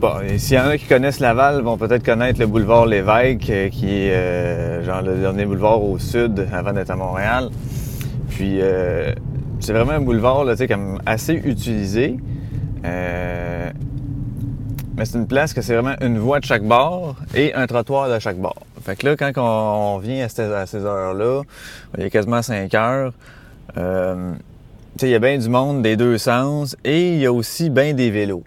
bon, 0.00 0.12
s'il 0.36 0.56
y 0.56 0.60
en 0.60 0.68
a 0.68 0.78
qui 0.78 0.86
connaissent 0.86 1.18
Laval, 1.18 1.62
vont 1.62 1.76
peut-être 1.76 2.04
connaître 2.04 2.38
le 2.38 2.46
boulevard 2.46 2.86
Lévesque, 2.86 3.70
qui 3.72 3.88
est 3.88 4.84
genre 4.84 5.02
le 5.02 5.16
dernier 5.16 5.44
boulevard 5.44 5.82
au 5.82 5.98
sud 5.98 6.46
avant 6.52 6.72
d'être 6.72 6.90
à 6.90 6.96
Montréal. 6.96 7.50
Puis, 8.28 8.60
c'est 9.58 9.72
vraiment 9.72 9.92
un 9.92 10.00
boulevard 10.00 10.44
là, 10.44 10.52
tu 10.52 10.58
sais, 10.58 10.68
comme 10.68 11.00
assez 11.04 11.34
utilisé. 11.34 12.16
Euh, 15.02 15.04
c'est 15.04 15.18
une 15.18 15.26
place 15.26 15.52
que 15.52 15.62
c'est 15.62 15.74
vraiment 15.74 15.96
une 16.00 16.18
voie 16.18 16.40
de 16.40 16.44
chaque 16.44 16.62
bord 16.62 17.16
et 17.34 17.54
un 17.54 17.66
trottoir 17.66 18.08
de 18.08 18.18
chaque 18.18 18.38
bord. 18.38 18.56
Fait 18.82 18.96
que 18.96 19.06
là, 19.06 19.16
quand 19.16 19.32
on, 19.36 19.98
vient 19.98 20.24
à 20.24 20.28
ces, 20.28 20.48
ces 20.66 20.84
heures-là, 20.84 21.42
il 21.96 22.04
y 22.04 22.06
a 22.06 22.10
quasiment 22.10 22.42
5 22.42 22.72
heures, 22.74 23.12
euh, 23.76 24.32
il 25.00 25.08
y 25.08 25.14
a 25.14 25.18
bien 25.18 25.38
du 25.38 25.48
monde 25.48 25.82
des 25.82 25.96
deux 25.96 26.18
sens 26.18 26.76
et 26.84 27.14
il 27.14 27.20
y 27.20 27.26
a 27.26 27.32
aussi 27.32 27.70
bien 27.70 27.94
des 27.94 28.10
vélos. 28.10 28.44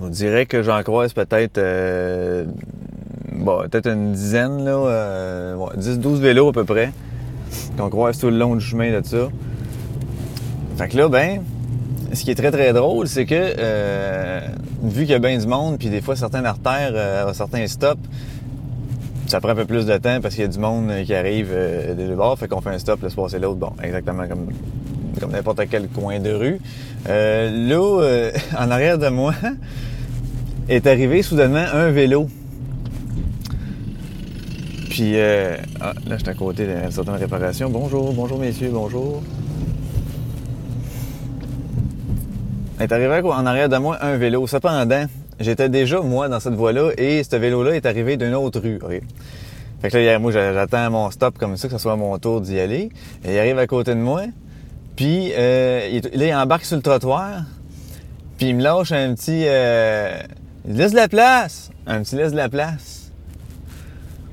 On 0.00 0.08
dirait 0.08 0.46
que 0.46 0.62
j'en 0.62 0.82
croise 0.82 1.12
peut-être 1.12 1.58
euh, 1.58 2.44
peut-être 3.44 3.88
une 3.88 4.12
dizaine, 4.12 4.64
là, 4.64 4.72
euh, 4.72 5.54
ouais, 5.54 5.76
10-12 5.78 6.16
vélos 6.16 6.48
à 6.48 6.52
peu 6.52 6.64
près, 6.64 6.92
qu'on 7.76 7.90
croise 7.90 8.18
tout 8.18 8.30
le 8.30 8.38
long 8.38 8.56
du 8.56 8.64
chemin 8.64 8.90
de 8.90 9.04
ça. 9.04 9.28
Fait 10.76 10.88
que 10.88 10.96
là, 10.96 11.08
ben, 11.08 11.44
ce 12.14 12.24
qui 12.24 12.30
est 12.30 12.34
très 12.34 12.50
très 12.50 12.72
drôle, 12.72 13.08
c'est 13.08 13.26
que 13.26 13.34
euh, 13.34 14.40
vu 14.82 15.02
qu'il 15.02 15.10
y 15.10 15.14
a 15.14 15.18
bien 15.18 15.38
du 15.38 15.46
monde, 15.46 15.78
puis 15.78 15.88
des 15.88 16.00
fois 16.00 16.16
certaines 16.16 16.46
artères, 16.46 16.92
euh, 16.94 17.32
certains 17.32 17.66
stops, 17.66 18.00
ça 19.26 19.40
prend 19.40 19.50
un 19.50 19.54
peu 19.54 19.64
plus 19.64 19.86
de 19.86 19.96
temps 19.96 20.20
parce 20.20 20.34
qu'il 20.34 20.44
y 20.44 20.46
a 20.46 20.50
du 20.50 20.58
monde 20.58 20.90
euh, 20.90 21.04
qui 21.04 21.14
arrive 21.14 21.48
euh, 21.50 21.94
des 21.94 22.06
deux 22.06 22.14
bords, 22.14 22.38
fait 22.38 22.48
qu'on 22.48 22.60
fait 22.60 22.70
un 22.70 22.78
stop, 22.78 23.02
laisse 23.02 23.14
passer 23.14 23.38
l'autre, 23.38 23.56
bon, 23.56 23.72
exactement 23.82 24.26
comme 24.28 24.48
comme 25.20 25.30
n'importe 25.30 25.62
quel 25.70 25.88
coin 25.88 26.18
de 26.18 26.32
rue. 26.32 26.60
Euh, 27.08 27.50
là, 27.68 28.30
en 28.58 28.70
arrière 28.70 28.98
de 28.98 29.08
moi, 29.08 29.32
est 30.68 30.86
arrivé 30.88 31.22
soudainement 31.22 31.64
un 31.72 31.90
vélo. 31.90 32.28
Puis, 34.90 35.16
ah, 35.16 35.92
là, 36.06 36.16
je 36.16 36.16
suis 36.16 36.28
à 36.28 36.34
côté 36.34 36.66
d'une 36.66 36.90
certaine 36.90 37.14
réparation. 37.14 37.70
Bonjour, 37.70 38.12
bonjour 38.12 38.38
messieurs, 38.38 38.70
bonjour. 38.72 39.22
Est 42.80 42.92
arrivé 42.92 43.20
en 43.22 43.46
arrière 43.46 43.68
de 43.68 43.76
moi 43.76 43.98
un 44.00 44.16
vélo. 44.16 44.46
Cependant, 44.46 45.06
j'étais 45.38 45.68
déjà, 45.68 46.00
moi, 46.00 46.28
dans 46.28 46.40
cette 46.40 46.54
voie-là, 46.54 46.90
et 46.98 47.22
ce 47.22 47.36
vélo-là 47.36 47.76
est 47.76 47.86
arrivé 47.86 48.16
d'une 48.16 48.34
autre 48.34 48.60
rue. 48.60 48.78
ok? 48.82 49.00
Fait 49.80 49.90
que 49.90 49.98
là, 49.98 50.18
moi, 50.18 50.32
j'attends 50.32 50.90
mon 50.90 51.10
stop 51.10 51.38
comme 51.38 51.56
ça, 51.56 51.68
que 51.68 51.74
ce 51.74 51.78
soit 51.78 51.96
mon 51.96 52.18
tour 52.18 52.40
d'y 52.40 52.58
aller. 52.58 52.90
Et 53.24 53.34
il 53.34 53.38
arrive 53.38 53.58
à 53.58 53.66
côté 53.66 53.94
de 53.94 54.00
moi, 54.00 54.22
puis 54.96 55.32
euh, 55.36 55.88
il, 55.92 56.18
là, 56.18 56.26
il 56.26 56.34
embarque 56.34 56.64
sur 56.64 56.76
le 56.76 56.82
trottoir, 56.82 57.42
puis 58.38 58.48
il 58.48 58.56
me 58.56 58.62
lâche 58.62 58.92
un 58.92 59.14
petit... 59.14 59.44
Euh, 59.46 60.20
il 60.66 60.76
laisse 60.76 60.92
de 60.92 60.96
la 60.96 61.08
place! 61.08 61.70
Un 61.86 62.02
petit 62.02 62.16
laisse 62.16 62.32
de 62.32 62.36
la 62.36 62.48
place. 62.48 63.12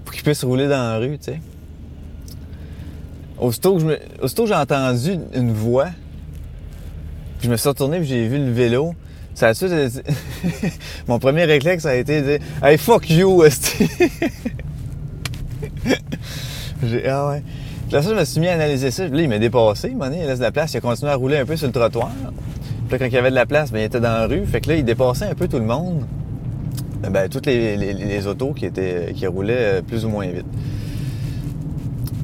Pour 0.06 0.14
qu'il 0.14 0.24
puisse 0.24 0.44
rouler 0.44 0.68
dans 0.68 0.94
la 0.94 0.98
rue, 0.98 1.18
tu 1.18 1.32
sais. 1.32 1.42
Aussitôt 3.38 3.78
que 3.78 4.46
j'ai 4.46 4.56
entendu 4.56 5.18
une 5.34 5.52
voix, 5.52 5.90
puis 7.42 7.48
je 7.48 7.52
me 7.52 7.58
suis 7.58 7.68
retourné 7.68 7.98
puis 7.98 8.08
j'ai 8.08 8.28
vu 8.28 8.38
le 8.38 8.52
vélo. 8.52 8.94
Ça 9.34 9.48
a 9.50 9.54
Mon 11.08 11.18
premier 11.18 11.46
réflexe 11.46 11.86
a 11.88 11.96
été 11.96 12.22
de 12.22 12.38
dire 12.38 12.40
Hey 12.64 12.78
fuck 12.78 13.10
you. 13.10 13.44
J'ai 16.84 17.08
Ah 17.08 17.30
ouais. 17.30 17.44
Puis 17.88 17.94
là, 17.94 18.02
ça, 18.02 18.10
je 18.10 18.16
me 18.16 18.24
suis 18.26 18.40
mis 18.40 18.48
à 18.48 18.54
analyser 18.54 18.92
ça. 18.92 19.08
Là, 19.08 19.22
il 19.22 19.28
m'a 19.30 19.40
dépassé, 19.40 19.90
donné, 19.90 20.20
il 20.22 20.28
laisse 20.28 20.38
de 20.40 20.44
la 20.44 20.52
place, 20.52 20.74
il 20.74 20.78
a 20.78 20.82
continué 20.82 21.12
à 21.12 21.16
rouler 21.16 21.38
un 21.38 21.46
peu 21.46 21.56
sur 21.58 21.68
le 21.68 21.74
trottoir. 21.74 22.12
Puis 22.14 22.92
là, 22.92 23.00
quand 23.00 23.06
il 23.06 23.14
y 23.14 23.18
avait 23.18 23.30
de 23.32 23.36
la 23.36 23.46
place, 23.46 23.72
ben, 23.72 23.80
il 23.80 23.84
était 23.86 24.00
dans 24.00 24.10
la 24.14 24.28
rue. 24.28 24.46
Fait 24.46 24.62
que 24.62 24.70
là, 24.70 24.76
il 24.76 24.86
dépassait 24.86 25.26
un 25.26 25.34
peu 25.36 25.48
tout 25.48 25.60
le 25.60 25.66
monde. 25.66 26.04
Ben, 27.10 27.28
toutes 27.30 27.48
les, 27.48 27.76
les- 27.78 27.94
les 27.94 28.28
autos 28.28 28.54
qui 28.54 28.66
étaient 28.66 29.14
qui 29.16 29.26
roulaient 29.28 29.80
euh, 29.80 29.82
plus 29.82 30.06
ou 30.06 30.10
moins 30.10 30.28
vite. 30.28 30.46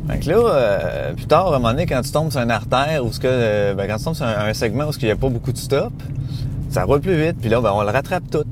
Fait 0.07 0.19
que 0.19 0.29
là, 0.29 0.37
euh, 0.37 1.13
plus 1.13 1.25
tard, 1.25 1.47
à 1.47 1.55
un 1.55 1.59
moment 1.59 1.71
donné, 1.71 1.85
quand 1.85 2.01
tu 2.01 2.11
tombes 2.11 2.31
sur 2.31 2.39
une 2.39 2.51
artère 2.51 3.03
ou 3.05 3.11
ce 3.11 3.19
que, 3.19 3.27
euh, 3.29 3.73
ben, 3.73 3.87
quand 3.87 3.97
tu 3.97 4.03
tombes 4.05 4.15
sur 4.15 4.25
un, 4.25 4.47
un 4.47 4.53
segment 4.53 4.85
où 4.85 4.91
il 4.99 5.05
n'y 5.05 5.11
a 5.11 5.15
pas 5.15 5.29
beaucoup 5.29 5.51
de 5.51 5.57
stop, 5.57 5.91
ça 6.69 6.83
roule 6.83 7.01
plus 7.01 7.21
vite, 7.21 7.37
puis 7.39 7.49
là, 7.49 7.59
ben, 7.61 7.71
on 7.73 7.81
le 7.81 7.89
rattrape 7.89 8.23
tout. 8.31 8.45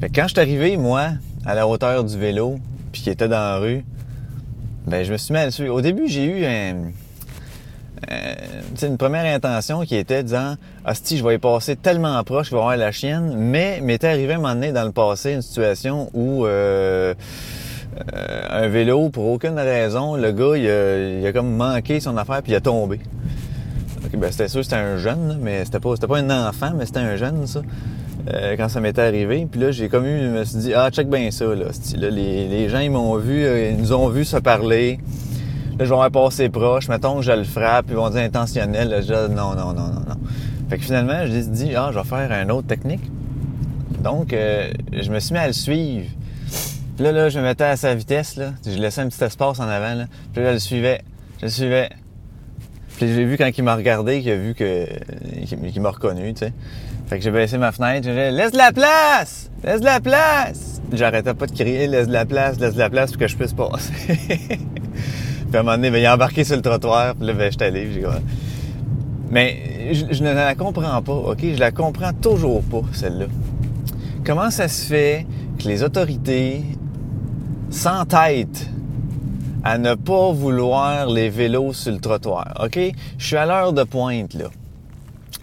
Fait 0.00 0.08
que 0.08 0.14
quand 0.14 0.28
je 0.28 0.34
suis 0.34 0.40
arrivé, 0.40 0.76
moi, 0.76 1.08
à 1.44 1.54
la 1.54 1.66
hauteur 1.66 2.04
du 2.04 2.16
vélo, 2.16 2.58
puis 2.92 3.02
qui 3.02 3.10
était 3.10 3.28
dans 3.28 3.36
la 3.36 3.58
rue, 3.58 3.84
ben, 4.86 5.04
je 5.04 5.12
me 5.12 5.16
suis 5.16 5.32
mis 5.32 5.40
à 5.40 5.46
le 5.46 5.50
suivre. 5.50 5.74
Au 5.74 5.80
début, 5.80 6.06
j'ai 6.06 6.24
eu 6.24 6.44
un, 6.44 6.92
sais, 8.76 8.86
une 8.86 8.98
première 8.98 9.24
intention 9.34 9.82
qui 9.82 9.96
était 9.96 10.22
disant 10.22 10.54
Hostie, 10.86 11.18
je 11.18 11.24
vais 11.24 11.34
y 11.34 11.38
passer 11.38 11.76
tellement 11.76 12.22
proche, 12.24 12.46
je 12.46 12.50
vais 12.52 12.58
avoir 12.58 12.76
la 12.76 12.92
chienne, 12.92 13.34
mais 13.36 13.80
m'était 13.80 14.08
arrivé 14.08 14.32
à 14.32 14.36
un 14.36 14.40
moment 14.40 14.54
donné 14.54 14.72
dans 14.72 14.84
le 14.84 14.92
passé 14.92 15.32
une 15.32 15.42
situation 15.42 16.10
où 16.14 16.46
euh, 16.46 17.14
euh, 18.14 18.42
un 18.50 18.68
vélo, 18.68 19.08
pour 19.10 19.26
aucune 19.26 19.58
raison, 19.58 20.16
le 20.16 20.32
gars, 20.32 20.56
il 20.56 20.68
a, 20.68 21.18
il 21.20 21.26
a 21.26 21.32
comme 21.32 21.54
manqué 21.56 22.00
son 22.00 22.16
affaire 22.16 22.42
puis 22.42 22.52
il 22.52 22.56
a 22.56 22.60
tombé. 22.60 23.00
Ben, 24.16 24.30
c'était 24.32 24.48
sûr 24.48 24.64
c'était 24.64 24.76
un 24.76 24.96
jeune, 24.96 25.38
mais 25.42 25.64
c'était 25.64 25.80
pas, 25.80 25.94
c'était 25.94 26.06
pas 26.06 26.18
un 26.18 26.48
enfant, 26.48 26.72
mais 26.76 26.86
c'était 26.86 27.00
un 27.00 27.16
jeune, 27.16 27.46
ça. 27.46 27.60
euh, 28.32 28.56
quand 28.56 28.68
ça 28.68 28.80
m'était 28.80 29.02
arrivé. 29.02 29.46
Puis 29.50 29.60
là, 29.60 29.70
j'ai 29.70 29.88
comme 29.88 30.06
eu, 30.06 30.20
je 30.20 30.28
me 30.28 30.44
suis 30.44 30.58
dit, 30.58 30.74
ah, 30.74 30.90
check 30.90 31.08
bien 31.08 31.30
ça, 31.30 31.44
là. 31.46 31.66
là, 31.96 32.10
les, 32.10 32.48
les 32.48 32.68
gens, 32.68 32.78
ils 32.80 32.90
m'ont 32.90 33.16
vu, 33.16 33.44
euh, 33.44 33.70
ils 33.70 33.76
nous 33.76 33.92
ont 33.92 34.08
vu 34.08 34.24
se 34.24 34.36
parler. 34.36 34.98
Là, 35.78 35.84
je 35.84 35.90
vais 35.90 36.00
en 36.00 36.10
passer 36.10 36.48
proche. 36.48 36.88
Mettons 36.88 37.16
que 37.16 37.22
je 37.22 37.32
le 37.32 37.44
frappe, 37.44 37.86
ils 37.88 37.94
vont 37.94 38.10
dire 38.10 38.22
intentionnel. 38.22 38.88
Là, 38.88 39.00
je 39.00 39.06
dis, 39.06 39.34
non, 39.34 39.54
non, 39.54 39.72
non, 39.72 39.88
non, 39.88 40.00
non. 40.08 40.16
Fait 40.68 40.78
que 40.78 40.84
finalement, 40.84 41.26
je 41.26 41.32
me 41.32 41.42
suis 41.42 41.50
dit, 41.50 41.76
ah, 41.76 41.90
je 41.92 41.98
vais 41.98 42.04
faire 42.04 42.30
une 42.32 42.50
autre 42.50 42.66
technique. 42.66 43.02
Donc, 44.02 44.32
euh, 44.32 44.70
je 44.92 45.10
me 45.10 45.18
suis 45.20 45.32
mis 45.32 45.38
à 45.38 45.46
le 45.46 45.52
suivre. 45.52 46.06
Là, 46.98 47.12
là, 47.12 47.28
je 47.28 47.38
me 47.38 47.44
mettais 47.44 47.64
à 47.64 47.76
sa 47.76 47.94
vitesse, 47.94 48.36
là. 48.36 48.52
Je 48.66 48.76
laissais 48.76 49.00
un 49.00 49.08
petit 49.08 49.22
espace 49.22 49.60
en 49.60 49.68
avant, 49.68 49.94
là. 49.94 50.06
Puis 50.32 50.42
là, 50.42 50.48
je 50.48 50.54
le 50.54 50.58
suivais. 50.58 51.02
Je 51.38 51.46
le 51.46 51.50
suivais. 51.50 51.90
Puis 52.96 53.14
j'ai 53.14 53.24
vu 53.24 53.36
quand 53.36 53.48
il 53.56 53.62
m'a 53.62 53.76
regardé, 53.76 54.20
qu'il 54.20 54.32
a 54.32 54.36
vu 54.36 54.54
que. 54.54 54.86
qu'il 55.46 55.82
m'a 55.82 55.90
reconnu, 55.90 56.34
tu 56.34 56.40
sais. 56.40 56.52
Fait 57.06 57.18
que 57.18 57.24
j'ai 57.24 57.30
baissé 57.30 57.56
ma 57.56 57.72
fenêtre. 57.72 58.04
J'ai 58.04 58.30
dit, 58.30 58.36
laisse 58.36 58.52
de 58.52 58.58
la 58.58 58.72
place! 58.72 59.50
Laisse 59.62 59.80
de 59.80 59.84
la 59.84 60.00
place! 60.00 60.78
j'arrêtais 60.92 61.34
pas 61.34 61.46
de 61.46 61.52
crier 61.52 61.86
laisse 61.86 62.08
de 62.08 62.12
la 62.12 62.24
place, 62.24 62.58
laisse 62.58 62.74
de 62.74 62.78
la 62.78 62.90
place 62.90 63.12
pour 63.12 63.20
que 63.20 63.28
je 63.28 63.36
puisse 63.36 63.52
passer. 63.52 63.92
puis 64.08 64.58
à 65.54 65.60
un 65.60 65.62
moment 65.62 65.76
donné, 65.76 65.90
ben, 65.90 65.98
il 65.98 66.06
a 66.06 66.14
embarqué 66.14 66.44
sur 66.44 66.56
le 66.56 66.62
trottoir, 66.62 67.14
puis 67.14 67.26
là, 67.26 67.32
ben, 67.34 67.50
j'étais 67.50 67.66
allé, 67.66 67.92
j'ai. 67.92 68.04
Mais 69.30 69.92
je, 69.92 70.06
je 70.10 70.22
ne 70.22 70.32
la 70.32 70.54
comprends 70.54 71.02
pas, 71.02 71.12
OK? 71.12 71.40
Je 71.42 71.60
la 71.60 71.70
comprends 71.70 72.12
toujours 72.12 72.62
pas, 72.62 72.82
celle-là. 72.92 73.26
Comment 74.24 74.50
ça 74.50 74.68
se 74.68 74.86
fait 74.86 75.26
que 75.58 75.68
les 75.68 75.82
autorités 75.82 76.62
s'entêtent 77.70 78.68
à 79.64 79.78
ne 79.78 79.94
pas 79.94 80.32
vouloir 80.32 81.06
les 81.06 81.30
vélos 81.30 81.72
sur 81.72 81.92
le 81.92 81.98
trottoir, 81.98 82.54
OK? 82.64 82.78
Je 83.18 83.26
suis 83.26 83.36
à 83.36 83.46
l'heure 83.46 83.72
de 83.72 83.84
pointe, 83.84 84.34
là. 84.34 84.46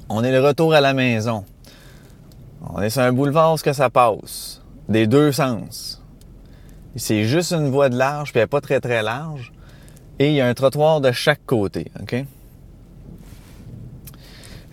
On 0.09 0.23
est 0.23 0.31
le 0.31 0.41
retour 0.41 0.73
à 0.73 0.81
la 0.81 0.93
maison. 0.93 1.43
On 2.73 2.81
est 2.81 2.89
sur 2.89 3.01
un 3.01 3.11
boulevard 3.11 3.57
ce 3.59 3.63
que 3.63 3.73
ça 3.73 3.89
passe. 3.89 4.61
Des 4.89 5.07
deux 5.07 5.31
sens. 5.31 6.01
C'est 6.95 7.25
juste 7.25 7.51
une 7.51 7.69
voie 7.69 7.89
de 7.89 7.97
large, 7.97 8.31
puis 8.31 8.39
elle 8.39 8.43
n'est 8.43 8.47
pas 8.47 8.61
très 8.61 8.79
très 8.79 9.03
large. 9.03 9.51
Et 10.19 10.29
il 10.29 10.35
y 10.35 10.41
a 10.41 10.47
un 10.47 10.53
trottoir 10.53 11.01
de 11.01 11.11
chaque 11.11 11.45
côté, 11.45 11.91
OK? 12.01 12.25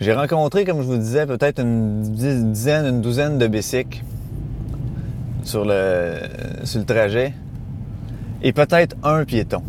J'ai 0.01 0.13
rencontré, 0.13 0.65
comme 0.65 0.79
je 0.79 0.87
vous 0.87 0.97
disais, 0.97 1.27
peut-être 1.27 1.61
une 1.61 2.03
dizaine, 2.03 2.87
une 2.87 3.01
douzaine 3.01 3.39
de 3.39 3.47
bicycles 3.47 4.03
sur 5.45 5.65
le, 5.65 6.15
sur 6.65 6.81
le 6.81 6.87
trajet. 6.87 7.35
Et 8.43 8.53
peut-être 8.53 8.97
un 9.03 9.25
piéton. 9.25 9.63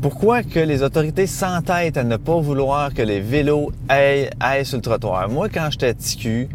Pourquoi 0.00 0.42
que 0.42 0.58
les 0.58 0.82
autorités 0.82 1.28
s'entêtent 1.28 1.96
à 1.96 2.02
ne 2.02 2.16
pas 2.16 2.40
vouloir 2.40 2.92
que 2.92 3.02
les 3.02 3.20
vélos 3.20 3.70
aillent, 3.88 4.30
aillent 4.40 4.66
sur 4.66 4.78
le 4.78 4.82
trottoir? 4.82 5.28
Moi, 5.28 5.48
quand 5.48 5.68
j'étais 5.70 5.94
TQ, 5.94 6.48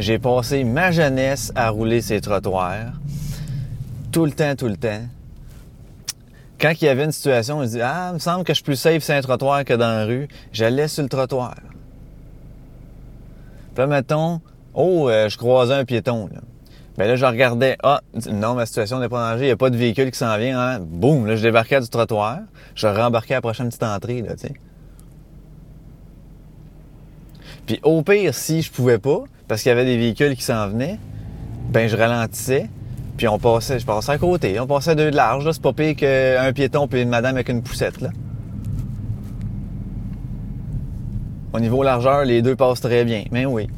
j'ai 0.00 0.18
passé 0.18 0.64
ma 0.64 0.90
jeunesse 0.90 1.52
à 1.54 1.70
rouler 1.70 2.00
ces 2.00 2.20
trottoirs. 2.20 2.92
Tout 4.10 4.24
le 4.24 4.32
temps, 4.32 4.56
tout 4.56 4.66
le 4.66 4.76
temps. 4.76 5.02
Quand 6.60 6.72
il 6.80 6.86
y 6.86 6.88
avait 6.88 7.04
une 7.04 7.12
situation, 7.12 7.58
on 7.58 7.64
se 7.64 7.70
dit 7.70 7.80
Ah, 7.80 8.08
il 8.10 8.14
me 8.14 8.18
semble 8.18 8.42
que 8.42 8.52
je 8.52 8.56
suis 8.56 8.64
plus 8.64 8.74
safe 8.74 9.04
sur 9.04 9.14
un 9.14 9.20
trottoir 9.20 9.64
que 9.64 9.74
dans 9.74 9.90
la 9.90 10.04
rue. 10.04 10.26
J'allais 10.52 10.88
sur 10.88 11.04
le 11.04 11.08
trottoir. 11.08 11.54
Puis 13.74 13.78
là, 13.78 13.86
mettons, 13.86 14.40
oh, 14.74 15.08
euh, 15.08 15.28
je 15.28 15.36
croisais 15.36 15.74
un 15.74 15.84
piéton. 15.84 16.28
Là. 16.32 16.40
Ben 16.98 17.06
là, 17.06 17.14
je 17.14 17.24
regardais, 17.24 17.76
ah, 17.84 18.00
non, 18.28 18.54
ma 18.54 18.66
situation 18.66 18.98
n'est 18.98 19.08
pas 19.08 19.24
en 19.24 19.30
danger, 19.30 19.44
il 19.44 19.46
n'y 19.46 19.52
a 19.52 19.56
pas 19.56 19.70
de 19.70 19.76
véhicule 19.76 20.10
qui 20.10 20.18
s'en 20.18 20.36
vient. 20.36 20.60
Hein? 20.60 20.80
Boum, 20.80 21.26
là, 21.26 21.36
je 21.36 21.42
débarquais 21.42 21.80
du 21.80 21.88
trottoir, 21.88 22.40
je 22.74 22.88
rembarquais 22.88 23.34
à 23.34 23.36
la 23.36 23.40
prochaine 23.40 23.68
petite 23.68 23.84
entrée, 23.84 24.20
là, 24.20 24.34
tu 24.34 24.48
sais. 24.48 24.54
Puis 27.66 27.78
au 27.84 28.02
pire, 28.02 28.34
si 28.34 28.62
je 28.62 28.72
pouvais 28.72 28.98
pas, 28.98 29.22
parce 29.46 29.62
qu'il 29.62 29.70
y 29.70 29.72
avait 29.72 29.84
des 29.84 29.96
véhicules 29.96 30.34
qui 30.34 30.42
s'en 30.42 30.68
venaient, 30.68 30.98
ben 31.70 31.88
je 31.88 31.96
ralentissais, 31.96 32.68
puis 33.16 33.28
on 33.28 33.38
passait, 33.38 33.78
je 33.78 33.86
passais 33.86 34.10
à 34.10 34.18
côté. 34.18 34.58
On 34.58 34.66
passait 34.66 34.96
deux 34.96 35.12
de 35.12 35.16
large, 35.16 35.44
là, 35.44 35.52
c'est 35.52 35.62
pas 35.62 35.72
pire 35.72 35.94
qu'un 35.94 36.52
piéton 36.52 36.88
puis 36.88 37.02
une 37.02 37.10
madame 37.10 37.36
avec 37.36 37.48
une 37.48 37.62
poussette, 37.62 38.00
là. 38.00 38.10
Au 41.52 41.60
niveau 41.60 41.84
largeur, 41.84 42.24
les 42.24 42.42
deux 42.42 42.56
passent 42.56 42.80
très 42.80 43.04
bien, 43.04 43.22
mais 43.30 43.46
oui. 43.46 43.68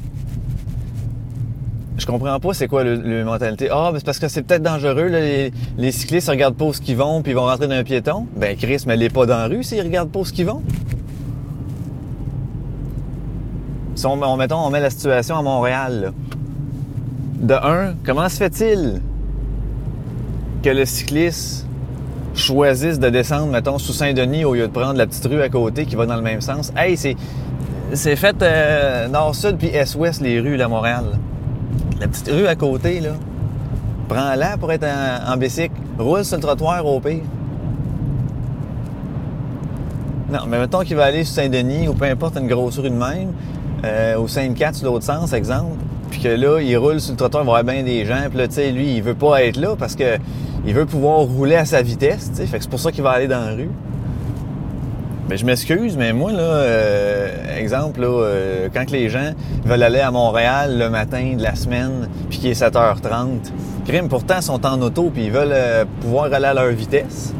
Je 1.97 2.05
comprends 2.05 2.39
pas 2.39 2.53
c'est 2.53 2.67
quoi 2.67 2.83
le, 2.83 3.23
mentalité. 3.25 3.67
Ah, 3.71 3.89
ben 3.91 3.99
c'est 3.99 4.05
parce 4.05 4.17
que 4.19 4.27
c'est 4.27 4.41
peut-être 4.41 4.63
dangereux, 4.63 5.07
là, 5.07 5.19
les, 5.19 5.51
les 5.77 5.91
cyclistes 5.91 6.29
regardent 6.29 6.55
pas 6.55 6.65
où 6.65 6.73
ce 6.73 6.81
qu'ils 6.81 6.97
vont 6.97 7.21
puis 7.21 7.31
ils 7.33 7.35
vont 7.35 7.45
rentrer 7.45 7.67
dans 7.67 7.75
un 7.75 7.83
piéton. 7.83 8.25
Ben 8.35 8.55
Chris, 8.57 8.83
mais 8.87 8.97
les 8.97 9.09
pas 9.09 9.25
dans 9.25 9.37
la 9.37 9.47
rue 9.47 9.63
s'ils 9.63 9.81
regardent 9.81 10.09
pas 10.09 10.19
où 10.19 10.25
ce 10.25 10.33
qu'ils 10.33 10.45
vont. 10.47 10.61
Si 13.95 14.05
on, 14.05 14.13
on- 14.21 14.37
mettons, 14.37 14.57
on 14.65 14.69
met 14.69 14.79
la 14.79 14.89
situation 14.89 15.37
à 15.37 15.41
Montréal. 15.41 16.13
De 17.39 17.53
un, 17.55 17.93
comment 18.05 18.29
se 18.29 18.37
fait-il 18.37 19.01
que 20.63 20.69
le 20.69 20.85
cycliste 20.85 21.65
choisisse 22.35 22.99
de 22.99 23.09
descendre, 23.09 23.47
mettons, 23.51 23.77
sous 23.77 23.93
Saint-Denis 23.93 24.45
au 24.45 24.53
lieu 24.53 24.67
de 24.67 24.71
prendre 24.71 24.93
la 24.97 25.07
petite 25.07 25.25
rue 25.25 25.41
à 25.41 25.49
côté 25.49 25.85
qui 25.85 25.95
va 25.95 26.05
dans 26.05 26.15
le 26.15 26.21
même 26.21 26.41
sens? 26.41 26.71
Hey, 26.77 26.95
c'est, 26.97 27.15
c'est 27.93 28.15
fait 28.15 28.41
euh, 28.41 29.07
nord-sud 29.07 29.57
puis 29.57 29.67
est-ouest 29.67 30.21
les 30.21 30.39
rues, 30.39 30.55
là, 30.55 30.67
Montréal. 30.67 31.03
La 32.01 32.07
petite 32.07 32.31
rue 32.31 32.47
à 32.47 32.55
côté, 32.55 32.99
là. 32.99 33.11
Prends-la 34.09 34.57
pour 34.57 34.71
être 34.71 34.87
en, 35.27 35.37
bicycle. 35.37 35.75
Roule 35.99 36.25
sur 36.25 36.37
le 36.37 36.41
trottoir 36.41 36.83
au 36.83 36.99
pire. 36.99 37.21
Non, 40.31 40.39
mais 40.47 40.57
mettons 40.57 40.79
qu'il 40.79 40.95
va 40.95 41.05
aller 41.05 41.23
sur 41.23 41.35
Saint-Denis 41.35 41.87
ou 41.87 41.93
peu 41.93 42.05
importe 42.05 42.37
une 42.37 42.47
grosse 42.47 42.79
rue 42.79 42.89
de 42.89 42.95
même, 42.95 43.33
euh, 43.85 44.17
au 44.17 44.27
Sainte-Cat 44.27 44.73
sur 44.73 44.91
l'autre 44.91 45.05
sens, 45.05 45.31
exemple, 45.33 45.75
puis 46.09 46.21
que 46.21 46.29
là, 46.29 46.59
il 46.59 46.75
roule 46.75 46.99
sur 46.99 47.11
le 47.11 47.17
trottoir, 47.17 47.43
il 47.43 47.45
va 47.45 47.57
y 47.57 47.59
avoir 47.59 47.75
bien 47.75 47.83
des 47.83 48.03
gens, 48.03 48.29
puis 48.29 48.37
là, 48.39 48.47
tu 48.47 48.55
sais, 48.55 48.71
lui, 48.71 48.95
il 48.95 49.03
veut 49.03 49.13
pas 49.13 49.43
être 49.43 49.57
là 49.57 49.75
parce 49.77 49.95
que 49.95 50.17
il 50.65 50.73
veut 50.73 50.87
pouvoir 50.87 51.19
rouler 51.19 51.55
à 51.55 51.65
sa 51.65 51.83
vitesse, 51.83 52.31
fait 52.33 52.45
que 52.45 52.63
c'est 52.63 52.69
pour 52.69 52.79
ça 52.79 52.91
qu'il 52.91 53.03
va 53.03 53.11
aller 53.11 53.27
dans 53.27 53.45
la 53.45 53.51
rue. 53.51 53.69
Mais 55.31 55.37
je 55.37 55.45
m'excuse, 55.45 55.95
mais 55.95 56.11
moi, 56.11 56.33
là, 56.33 56.41
euh, 56.41 57.57
exemple, 57.57 58.01
là, 58.01 58.07
euh, 58.07 58.67
quand 58.73 58.91
les 58.91 59.07
gens 59.07 59.31
veulent 59.63 59.81
aller 59.81 60.01
à 60.01 60.11
Montréal 60.11 60.77
le 60.77 60.89
matin 60.89 61.35
de 61.37 61.41
la 61.41 61.55
semaine, 61.55 62.09
puis 62.29 62.39
qu'il 62.39 62.49
est 62.49 62.61
7h30, 62.61 63.49
crime, 63.87 64.09
pourtant, 64.09 64.41
sont 64.41 64.65
en 64.65 64.81
auto, 64.81 65.09
puis 65.09 65.23
ils 65.23 65.31
veulent 65.31 65.53
euh, 65.53 65.85
pouvoir 66.01 66.25
aller 66.33 66.47
à 66.47 66.53
leur 66.53 66.67
vitesse. 66.71 67.33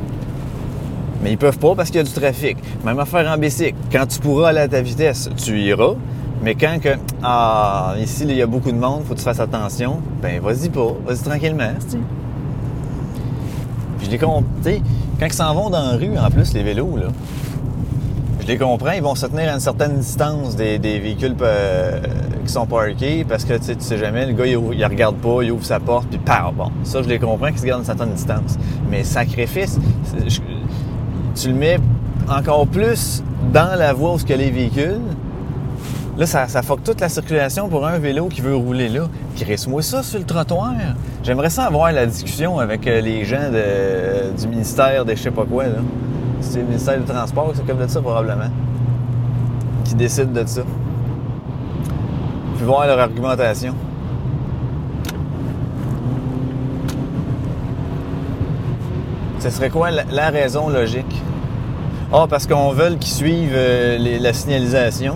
Mais 1.21 1.31
ils 1.31 1.37
peuvent 1.37 1.59
pas 1.59 1.75
parce 1.75 1.89
qu'il 1.89 1.97
y 1.97 1.99
a 1.99 2.05
du 2.05 2.13
trafic. 2.13 2.55
Même 2.85 2.97
affaire 2.97 3.29
en 3.29 3.37
bicycle. 3.37 3.75
Quand 3.91 4.05
tu 4.05 4.21
pourras 4.21 4.51
aller 4.51 4.61
à 4.61 4.69
ta 4.69 4.81
vitesse, 4.81 5.29
tu 5.35 5.59
iras. 5.59 5.95
Mais 6.41 6.55
quand 6.55 6.79
que, 6.81 6.95
ah, 7.21 7.95
ici, 8.01 8.23
il 8.25 8.37
y 8.37 8.41
a 8.41 8.47
beaucoup 8.47 8.71
de 8.71 8.79
monde, 8.79 9.03
faut 9.05 9.15
que 9.15 9.19
tu 9.19 9.25
fasses 9.25 9.41
attention, 9.41 9.99
ben, 10.21 10.39
vas-y 10.39 10.69
pas. 10.69 10.95
Vas-y 11.05 11.23
tranquillement, 11.23 11.73
tu 11.81 11.89
sais. 11.89 11.97
Puis 13.97 14.05
je 14.05 14.11
les 14.11 14.17
comprends, 14.17 14.45
tu 14.63 14.69
sais, 14.69 14.81
quand 15.19 15.25
ils 15.25 15.33
s'en 15.33 15.53
vont 15.53 15.69
dans 15.69 15.91
la 15.91 15.97
rue, 15.97 16.17
en 16.17 16.29
plus, 16.29 16.53
les 16.53 16.63
vélos, 16.63 16.95
là, 16.95 17.07
les 18.51 18.57
comprends, 18.57 18.91
ils 18.91 19.01
vont 19.01 19.15
se 19.15 19.25
tenir 19.27 19.49
à 19.49 19.53
une 19.53 19.61
certaine 19.61 19.97
distance 19.97 20.57
des, 20.57 20.77
des 20.77 20.99
véhicules 20.99 21.35
euh, 21.41 22.01
qui 22.45 22.51
sont 22.51 22.65
parkés 22.65 23.25
parce 23.27 23.45
que 23.45 23.53
tu 23.53 23.63
sais, 23.63 23.75
tu 23.75 23.83
sais 23.83 23.97
jamais, 23.97 24.25
le 24.25 24.33
gars 24.33 24.45
il, 24.45 24.57
regarde 24.57 25.15
pas, 25.15 25.41
il 25.41 25.51
ouvre 25.53 25.63
sa 25.63 25.79
porte, 25.79 26.07
puis 26.09 26.17
paf, 26.17 26.53
bon. 26.53 26.69
Ça, 26.83 27.01
je 27.01 27.07
les 27.07 27.17
comprends 27.17 27.47
qu'ils 27.47 27.59
se 27.59 27.65
gardent 27.65 27.81
une 27.81 27.85
certaine 27.85 28.11
distance. 28.11 28.57
Mais 28.89 29.05
sacrifice, 29.05 29.79
tu 31.35 31.47
le 31.47 31.53
mets 31.53 31.79
encore 32.29 32.67
plus 32.67 33.23
dans 33.53 33.77
la 33.77 33.93
voie 33.93 34.13
où 34.13 34.19
ce 34.19 34.25
que 34.25 34.33
les 34.33 34.51
véhicules. 34.51 34.99
Là, 36.17 36.25
ça, 36.25 36.49
ça 36.49 36.61
fuck 36.61 36.83
toute 36.83 36.99
la 36.99 37.07
circulation 37.07 37.69
pour 37.69 37.87
un 37.87 37.99
vélo 37.99 38.27
qui 38.27 38.41
veut 38.41 38.55
rouler 38.55 38.89
là. 38.89 39.07
Crisse-moi 39.37 39.81
ça 39.81 40.03
sur 40.03 40.19
le 40.19 40.25
trottoir. 40.25 40.73
J'aimerais 41.23 41.49
ça 41.49 41.63
avoir 41.63 41.89
la 41.93 42.05
discussion 42.05 42.59
avec 42.59 42.85
euh, 42.85 42.99
les 42.99 43.23
gens 43.23 43.49
du 44.37 44.47
ministère 44.49 45.05
de 45.05 45.15
je 45.15 45.21
sais 45.21 45.31
pas 45.31 45.45
quoi, 45.45 45.67
là. 45.67 45.79
C'est 46.41 46.59
le 46.59 46.65
ministère 46.65 46.99
du 46.99 47.05
Transport 47.05 47.51
qui 47.51 47.57
s'occupe 47.57 47.77
de 47.77 47.87
ça, 47.87 48.01
probablement. 48.01 48.49
Qui 49.85 49.95
décide 49.95 50.33
de 50.33 50.45
ça. 50.45 50.61
Puis 52.57 52.65
voir 52.65 52.87
leur 52.87 52.99
argumentation. 52.99 53.73
Ce 59.39 59.49
serait 59.49 59.69
quoi 59.69 59.89
la, 59.91 60.29
raison 60.29 60.69
logique? 60.69 61.21
Ah, 62.13 62.25
parce 62.29 62.45
qu'on 62.45 62.71
veut 62.71 62.95
qu'ils 62.95 63.13
suivent 63.13 63.53
euh, 63.55 64.19
la 64.19 64.33
signalisation. 64.33 65.15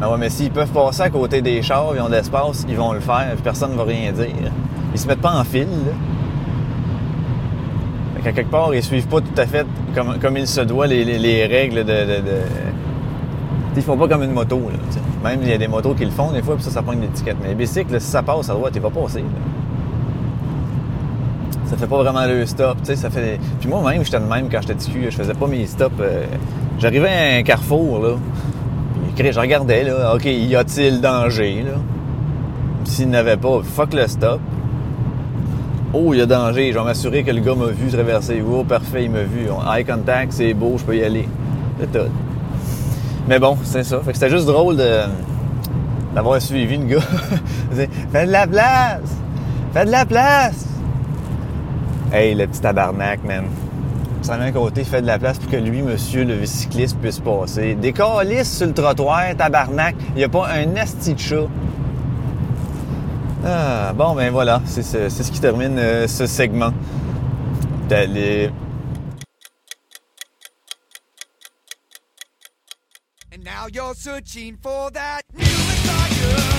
Ah 0.00 0.10
ouais, 0.10 0.18
mais 0.18 0.30
s'ils 0.30 0.52
peuvent 0.52 0.70
passer 0.70 1.02
à 1.02 1.10
côté 1.10 1.42
des 1.42 1.62
chars, 1.62 1.92
ils 1.94 2.00
ont 2.00 2.08
de 2.08 2.12
l'espace, 2.12 2.64
ils 2.68 2.76
vont 2.76 2.92
le 2.92 3.00
faire, 3.00 3.30
puis 3.32 3.42
personne 3.42 3.72
ne 3.72 3.76
va 3.76 3.84
rien 3.84 4.12
dire. 4.12 4.52
Ils 4.94 5.00
se 5.00 5.08
mettent 5.08 5.20
pas 5.20 5.34
en 5.34 5.42
file, 5.42 5.66
là. 5.66 5.92
Qu'à 8.24 8.32
quelque 8.32 8.50
part, 8.50 8.74
ils 8.74 8.82
suivent 8.82 9.06
pas 9.06 9.20
tout 9.20 9.40
à 9.40 9.46
fait 9.46 9.66
comme, 9.94 10.18
comme 10.18 10.36
il 10.36 10.46
se 10.46 10.60
doit 10.60 10.86
les, 10.86 11.04
les- 11.04 11.18
les 11.18 11.46
règles 11.46 11.84
de... 11.84 11.92
de, 11.92 12.20
de... 12.20 12.36
Ils 13.76 13.82
font 13.82 13.96
pas 13.96 14.08
comme 14.08 14.24
une 14.24 14.32
moto, 14.32 14.58
là. 14.72 14.78
Même 15.30 15.38
il 15.42 15.48
y 15.48 15.52
a 15.52 15.58
des 15.58 15.68
motos 15.68 15.94
qui 15.94 16.04
le 16.04 16.10
font 16.10 16.32
des 16.32 16.42
fois, 16.42 16.56
puis 16.56 16.64
ça, 16.64 16.70
ça 16.70 16.82
prend 16.82 16.92
une 16.92 17.04
étiquette. 17.04 17.36
Mais 17.42 17.48
les 17.50 17.54
bicycles, 17.54 18.00
si 18.00 18.06
ça 18.10 18.22
passe 18.24 18.50
à 18.50 18.54
droite, 18.54 18.72
il 18.74 18.80
va 18.82 18.90
passer. 18.90 19.20
là. 19.20 19.24
Ça 21.66 21.76
fait 21.76 21.86
pas 21.86 21.98
vraiment 21.98 22.24
le 22.26 22.44
stop, 22.46 22.78
ça 22.82 23.10
fait... 23.10 23.38
Puis 23.60 23.68
moi-même, 23.68 24.04
j'étais 24.04 24.18
de 24.20 24.24
même 24.24 24.48
quand 24.50 24.58
j'étais 24.62 24.74
TQ, 24.74 25.10
je 25.10 25.16
faisais 25.16 25.34
pas 25.34 25.46
mes 25.46 25.66
stops. 25.66 25.92
euh, 26.00 26.24
J'arrivais 26.78 27.08
à 27.08 27.36
un 27.38 27.42
carrefour, 27.42 28.00
là, 28.02 28.10
puis 29.14 29.32
je 29.32 29.38
regardais, 29.40 29.84
là, 29.84 30.14
OK, 30.14 30.24
y 30.24 30.56
a-t-il 30.56 31.00
danger, 31.00 31.62
là? 31.64 31.78
S'il 32.84 33.10
n'avait 33.10 33.36
pas, 33.36 33.60
fuck 33.62 33.92
le 33.92 34.06
stop. 34.06 34.40
Oh, 35.94 36.12
il 36.12 36.18
y 36.18 36.20
a 36.20 36.26
danger, 36.26 36.70
je 36.70 36.78
vais 36.78 36.84
m'assurer 36.84 37.24
que 37.24 37.30
le 37.30 37.40
gars 37.40 37.54
m'a 37.54 37.66
vu 37.66 37.90
traverser. 37.90 38.42
Oh, 38.46 38.62
parfait, 38.62 39.04
il 39.04 39.10
m'a 39.10 39.22
vu. 39.22 39.48
Eye 39.74 39.84
contact, 39.86 40.32
c'est 40.32 40.52
beau, 40.52 40.76
je 40.76 40.84
peux 40.84 40.94
y 40.94 41.02
aller. 41.02 41.26
C'est 41.80 41.90
tout. 41.90 42.10
Mais 43.26 43.38
bon, 43.38 43.56
c'est 43.64 43.84
ça. 43.84 43.98
Fait 44.00 44.12
que 44.12 44.18
c'était 44.18 44.28
juste 44.28 44.46
drôle 44.46 44.76
d'avoir 46.14 46.42
suivi 46.42 46.76
le 46.76 46.84
gars. 46.84 47.00
Fais 48.12 48.26
de 48.26 48.32
la 48.32 48.46
place! 48.46 49.16
Fais 49.72 49.86
de 49.86 49.90
la 49.90 50.04
place! 50.04 50.66
Hey, 52.12 52.34
le 52.34 52.46
petit 52.46 52.60
tabarnak, 52.60 53.24
man. 53.24 53.44
le 54.30 54.38
même 54.38 54.52
côté, 54.52 54.84
fait 54.84 55.00
de 55.00 55.06
la 55.06 55.18
place 55.18 55.38
pour 55.38 55.50
que 55.50 55.56
lui, 55.56 55.80
monsieur, 55.80 56.24
le 56.24 56.44
cycliste, 56.44 56.98
puisse 56.98 57.20
passer. 57.20 57.74
Des 57.74 57.92
calices 57.92 58.58
sur 58.58 58.66
le 58.66 58.74
trottoir, 58.74 59.34
tabarnak. 59.38 59.94
Il 60.10 60.18
n'y 60.18 60.24
a 60.24 60.28
pas 60.28 60.48
un 60.48 60.76
asti 60.76 61.14
de 61.14 61.18
chat. 61.18 61.46
Ah, 63.44 63.92
bon, 63.94 64.14
ben 64.14 64.30
voilà, 64.30 64.60
c'est 64.66 64.82
ce, 64.82 65.30
qui 65.30 65.40
termine 65.40 65.78
euh, 65.78 66.08
ce 66.08 66.26
segment. 66.26 66.72
D'aller. 67.88 68.50
And 73.32 73.44
now 73.44 73.66
you're 73.72 73.94
searching 73.94 74.56
for 74.60 74.90
that 74.90 75.22
new 75.34 75.44
Messiah. 75.44 76.58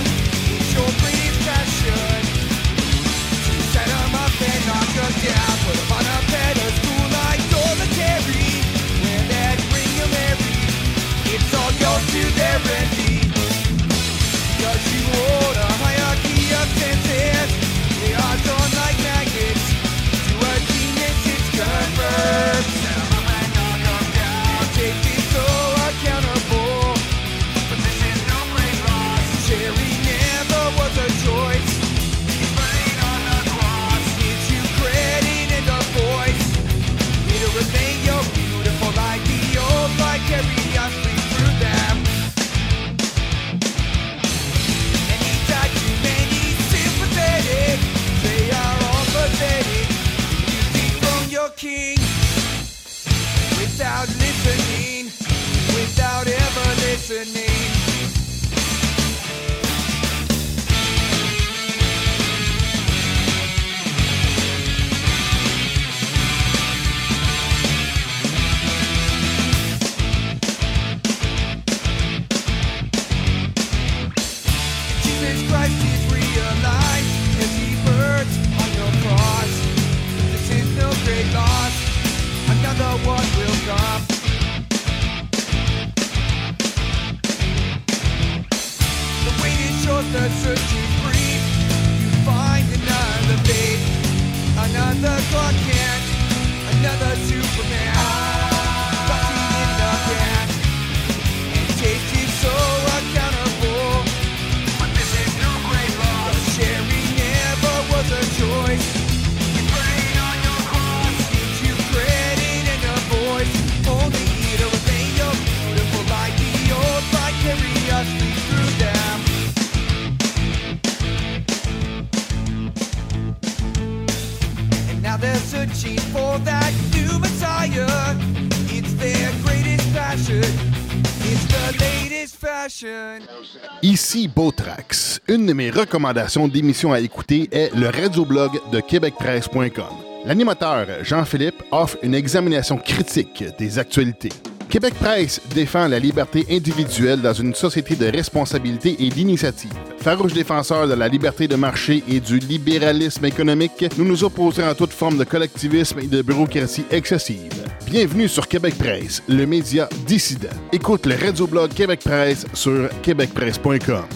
Une 135.30 135.46
de 135.46 135.52
mes 135.52 135.70
recommandations 135.70 136.48
d'émissions 136.48 136.92
à 136.92 136.98
écouter 136.98 137.48
est 137.52 137.72
le 137.76 137.86
radioblog 137.86 138.50
de 138.72 138.80
québecpresse.com. 138.80 139.94
L'animateur 140.24 140.88
Jean-Philippe 141.04 141.62
offre 141.70 141.98
une 142.02 142.16
examination 142.16 142.76
critique 142.76 143.44
des 143.56 143.78
actualités. 143.78 144.32
Québec 144.68 144.92
Presse 144.94 145.40
défend 145.54 145.86
la 145.86 146.00
liberté 146.00 146.44
individuelle 146.50 147.20
dans 147.20 147.32
une 147.32 147.54
société 147.54 147.94
de 147.94 148.06
responsabilité 148.06 148.96
et 148.98 149.08
d'initiative. 149.08 149.70
Farouche 149.98 150.32
défenseur 150.32 150.88
de 150.88 150.94
la 150.94 151.06
liberté 151.06 151.46
de 151.46 151.54
marché 151.54 152.02
et 152.08 152.18
du 152.18 152.40
libéralisme 152.40 153.24
économique, 153.24 153.84
nous 153.96 154.04
nous 154.04 154.24
opposons 154.24 154.66
à 154.66 154.74
toute 154.74 154.92
forme 154.92 155.16
de 155.16 155.22
collectivisme 155.22 156.00
et 156.00 156.08
de 156.08 156.22
bureaucratie 156.22 156.86
excessive. 156.90 157.52
Bienvenue 157.86 158.26
sur 158.26 158.48
Québec 158.48 158.74
Presse, 158.76 159.22
le 159.28 159.46
média 159.46 159.88
dissident. 160.08 160.48
Écoute 160.72 161.06
le 161.06 161.14
radioblog 161.14 161.72
Québec 161.72 162.00
Presse 162.02 162.46
sur 162.52 162.88
québecpresse.com. 163.02 164.06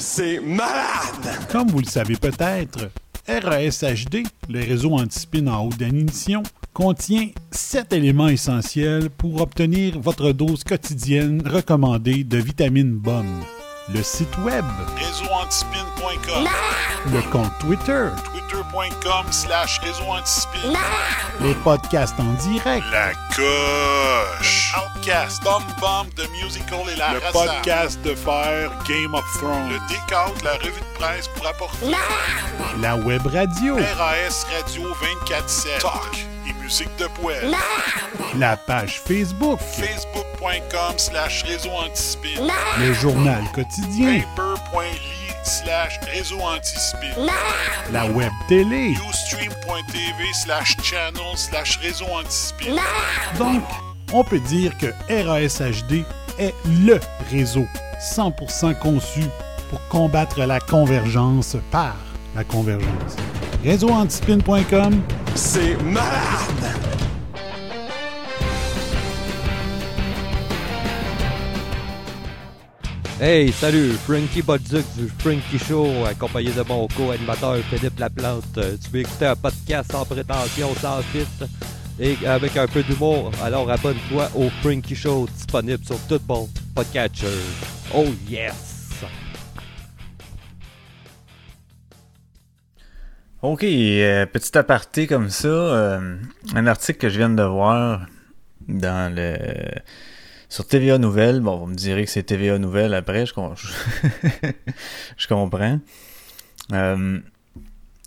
C'est 0.00 0.38
malade! 0.38 1.48
Comme 1.50 1.68
vous 1.68 1.80
le 1.80 1.84
savez 1.84 2.14
peut-être, 2.14 2.88
RASHD, 3.26 4.22
le 4.48 4.60
réseau 4.60 4.92
anti-spin 4.92 5.48
en 5.48 5.66
haute 5.66 5.76
définition, 5.76 6.44
contient 6.72 7.30
sept 7.50 7.92
éléments 7.92 8.28
essentiels 8.28 9.10
pour 9.10 9.40
obtenir 9.40 9.98
votre 9.98 10.30
dose 10.30 10.62
quotidienne 10.62 11.42
recommandée 11.44 12.22
de 12.22 12.38
vitamines 12.38 12.94
bonnes. 12.94 13.42
Le 13.90 14.02
site 14.02 14.36
web, 14.44 14.64
réseauantispin.com, 14.98 16.46
le 17.10 17.22
compte 17.30 17.50
Twitter, 17.58 18.08
twitter.com 18.24 19.26
slash 19.30 19.80
réseauantispin, 19.80 20.74
les 21.40 21.54
podcasts 21.54 22.14
en 22.20 22.34
direct, 22.34 22.84
la 22.92 23.12
coche, 23.34 24.74
Outcast, 24.76 25.42
Bomb 25.42 25.62
Bomb 25.80 26.06
de 26.16 26.26
Musical 26.32 26.80
et 26.92 26.96
la 26.96 27.14
Le 27.14 27.20
podcast 27.32 27.98
de 28.02 28.14
faire 28.14 28.70
Game 28.86 29.14
of 29.14 29.24
Thrones, 29.38 29.70
le 29.70 29.78
décompte, 29.88 30.42
la 30.42 30.52
revue 30.56 30.80
de 30.80 30.98
presse 30.98 31.28
pour 31.28 31.46
apporter, 31.46 31.86
la 32.82 32.94
web 32.96 33.26
radio, 33.26 33.76
RAS 33.76 34.44
Radio 34.54 34.82
24-7, 35.30 35.80
talk 35.80 36.26
et 36.46 36.52
musique 36.62 36.94
de 36.98 37.06
poêle, 37.06 37.54
la 38.36 38.58
page 38.58 39.00
Facebook, 39.06 39.58
facebook.com 40.38 40.98
slash 40.98 41.42
réseau 41.44 41.70
antispin, 41.70 42.28
le 42.80 42.92
journal 42.94 43.42
quotidien, 43.52 44.20
paper.ly 44.36 44.98
slash 45.42 45.98
réseau 46.12 46.38
antispin, 46.40 47.26
la 47.92 48.06
web 48.06 48.30
télé, 48.48 48.94
ustream.tv 49.10 50.24
slash 50.32 50.76
channel 50.82 51.36
slash 51.36 51.78
réseau. 51.78 52.06
Donc, 53.38 53.62
on 54.12 54.24
peut 54.24 54.40
dire 54.40 54.72
que 54.78 54.86
RASHD 55.08 56.04
est 56.38 56.54
LE 56.66 57.00
réseau 57.30 57.66
100% 58.00 58.78
conçu 58.78 59.22
pour 59.70 59.86
combattre 59.88 60.44
la 60.44 60.60
convergence 60.60 61.56
par 61.70 61.96
la 62.34 62.44
convergence. 62.44 63.16
Réseauantispin.com, 63.64 65.02
C'est 65.34 65.76
malade! 65.82 66.87
Hey, 73.20 73.50
salut, 73.50 73.94
Frankie 74.06 74.42
Bodzuc 74.42 74.84
du 74.96 75.08
Frankie 75.18 75.58
Show, 75.58 76.04
accompagné 76.06 76.52
de 76.52 76.62
mon 76.62 76.86
co-animateur 76.86 77.56
Philippe 77.68 77.98
Laplante. 77.98 78.44
Euh, 78.58 78.76
Tu 78.80 78.90
veux 78.90 79.00
écouter 79.00 79.26
un 79.26 79.34
podcast 79.34 79.90
sans 79.90 80.04
prétention, 80.04 80.72
sans 80.76 81.02
filtre 81.02 81.48
et 81.98 82.16
avec 82.24 82.56
un 82.56 82.68
peu 82.68 82.80
d'humour? 82.84 83.32
Alors 83.42 83.68
abonne-toi 83.68 84.30
au 84.36 84.48
Frankie 84.62 84.94
Show, 84.94 85.26
disponible 85.34 85.84
sur 85.84 85.98
tout 86.06 86.20
bon 86.24 86.48
podcatcher. 86.76 87.26
Oh 87.92 88.06
yes! 88.28 89.02
OK, 93.42 93.64
euh, 93.64 94.26
petit 94.26 94.56
aparté 94.56 95.08
comme 95.08 95.30
ça, 95.30 95.48
euh, 95.48 96.16
un 96.54 96.66
article 96.68 97.00
que 97.00 97.08
je 97.08 97.18
viens 97.18 97.30
de 97.30 97.42
voir 97.42 98.06
dans 98.68 99.12
le 99.12 99.36
sur 100.48 100.66
TVA 100.66 100.98
Nouvelles. 100.98 101.40
Bon, 101.40 101.56
vous 101.58 101.66
me 101.66 101.74
direz 101.74 102.04
que 102.04 102.10
c'est 102.10 102.22
TVA 102.22 102.58
Nouvelles 102.58 102.94
après, 102.94 103.26
je, 103.26 103.34
com- 103.34 103.54
je 105.16 105.26
comprends. 105.28 105.78
Euh, 106.72 107.18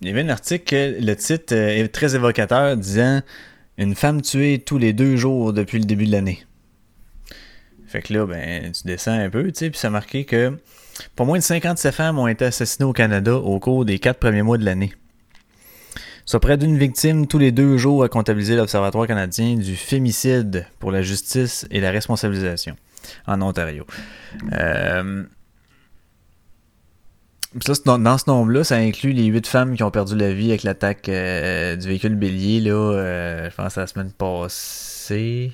il 0.01 0.07
y 0.07 0.11
avait 0.11 0.21
un 0.21 0.29
article 0.29 0.95
le 0.99 1.13
titre 1.15 1.53
euh, 1.55 1.69
est 1.69 1.87
très 1.89 2.15
évocateur 2.15 2.75
disant 2.77 3.21
Une 3.77 3.95
femme 3.95 4.21
tuée 4.21 4.59
tous 4.59 4.77
les 4.77 4.93
deux 4.93 5.15
jours 5.17 5.53
depuis 5.53 5.79
le 5.79 5.85
début 5.85 6.05
de 6.05 6.11
l'année. 6.11 6.43
Fait 7.87 8.01
que 8.01 8.13
là, 8.13 8.25
ben, 8.25 8.71
tu 8.71 8.83
descends 8.85 9.11
un 9.19 9.29
peu, 9.29 9.43
tu 9.51 9.59
sais, 9.59 9.69
puis 9.69 9.77
ça 9.79 9.87
a 9.87 9.91
marqué 9.91 10.23
que 10.23 10.57
pas 11.15 11.25
moins 11.25 11.37
de 11.39 11.43
57 11.43 11.93
femmes 11.93 12.19
ont 12.19 12.27
été 12.27 12.45
assassinées 12.45 12.85
au 12.85 12.93
Canada 12.93 13.35
au 13.35 13.59
cours 13.59 13.83
des 13.85 13.99
quatre 13.99 14.19
premiers 14.19 14.43
mois 14.43 14.57
de 14.57 14.63
l'année. 14.65 14.93
Soit 16.25 16.39
près 16.39 16.57
d'une 16.57 16.77
victime 16.77 17.27
tous 17.27 17.37
les 17.37 17.51
deux 17.51 17.77
jours 17.77 18.03
à 18.03 18.09
comptabiliser 18.09 18.55
l'Observatoire 18.55 19.07
canadien 19.07 19.55
du 19.55 19.75
fémicide 19.75 20.65
pour 20.79 20.91
la 20.91 21.01
justice 21.01 21.65
et 21.71 21.79
la 21.79 21.91
responsabilisation 21.91 22.75
en 23.27 23.41
Ontario. 23.41 23.85
Euh, 24.53 25.23
dans, 27.65 28.17
ce 28.17 28.29
nombre-là, 28.29 28.63
ça 28.63 28.75
inclut 28.75 29.11
les 29.11 29.25
huit 29.25 29.47
femmes 29.47 29.75
qui 29.75 29.83
ont 29.83 29.91
perdu 29.91 30.15
la 30.15 30.31
vie 30.31 30.49
avec 30.49 30.63
l'attaque 30.63 31.09
euh, 31.09 31.75
du 31.75 31.87
véhicule 31.87 32.15
bélier, 32.15 32.61
là, 32.61 32.71
euh, 32.71 33.49
je 33.49 33.55
pense, 33.55 33.75
la 33.75 33.87
semaine 33.87 34.11
passée. 34.11 35.53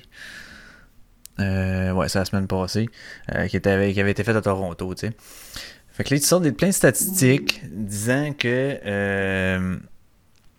Ouais, 1.38 2.08
c'est 2.08 2.18
la 2.18 2.24
semaine 2.24 2.46
passée, 2.46 2.88
qui, 3.48 3.56
avait 3.68 4.10
été 4.10 4.24
faite 4.24 4.36
à 4.36 4.42
Toronto, 4.42 4.94
tu 4.94 5.06
sais. 5.06 5.12
Fait 5.90 6.04
que 6.04 6.10
là, 6.10 6.18
ils 6.18 6.22
sortent 6.22 6.44
des, 6.44 6.52
plein 6.52 6.72
statistiques 6.72 7.62
disant 7.68 8.32
que... 8.32 9.78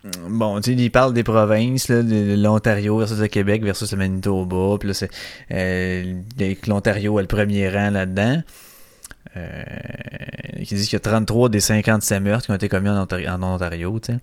Bon, 0.02 0.60
tu 0.60 0.74
sais, 0.74 0.82
ils 0.82 0.90
parlent 0.90 1.12
des 1.12 1.24
provinces, 1.24 1.88
l'Ontario 1.90 2.98
versus 2.98 3.18
le 3.18 3.28
Québec 3.28 3.62
versus 3.62 3.92
le 3.92 3.98
Manitoba. 3.98 4.78
Puis 4.78 4.88
là, 4.88 4.94
c'est 4.94 5.10
euh, 5.50 6.22
l'Ontario 6.66 7.18
a 7.18 7.20
le 7.20 7.28
premier 7.28 7.68
rang 7.68 7.90
là-dedans. 7.90 8.42
Euh, 9.36 9.62
qui 10.64 10.74
disent 10.74 10.88
qu'il 10.88 10.94
y 10.94 10.96
a 10.96 11.00
33 11.00 11.50
des 11.50 11.60
57 11.60 12.22
meurtres 12.22 12.46
qui 12.46 12.50
ont 12.50 12.54
été 12.54 12.68
commis 12.68 12.88
en 12.88 13.42
Ontario, 13.42 14.00
tu 14.00 14.12
sais. 14.12 14.18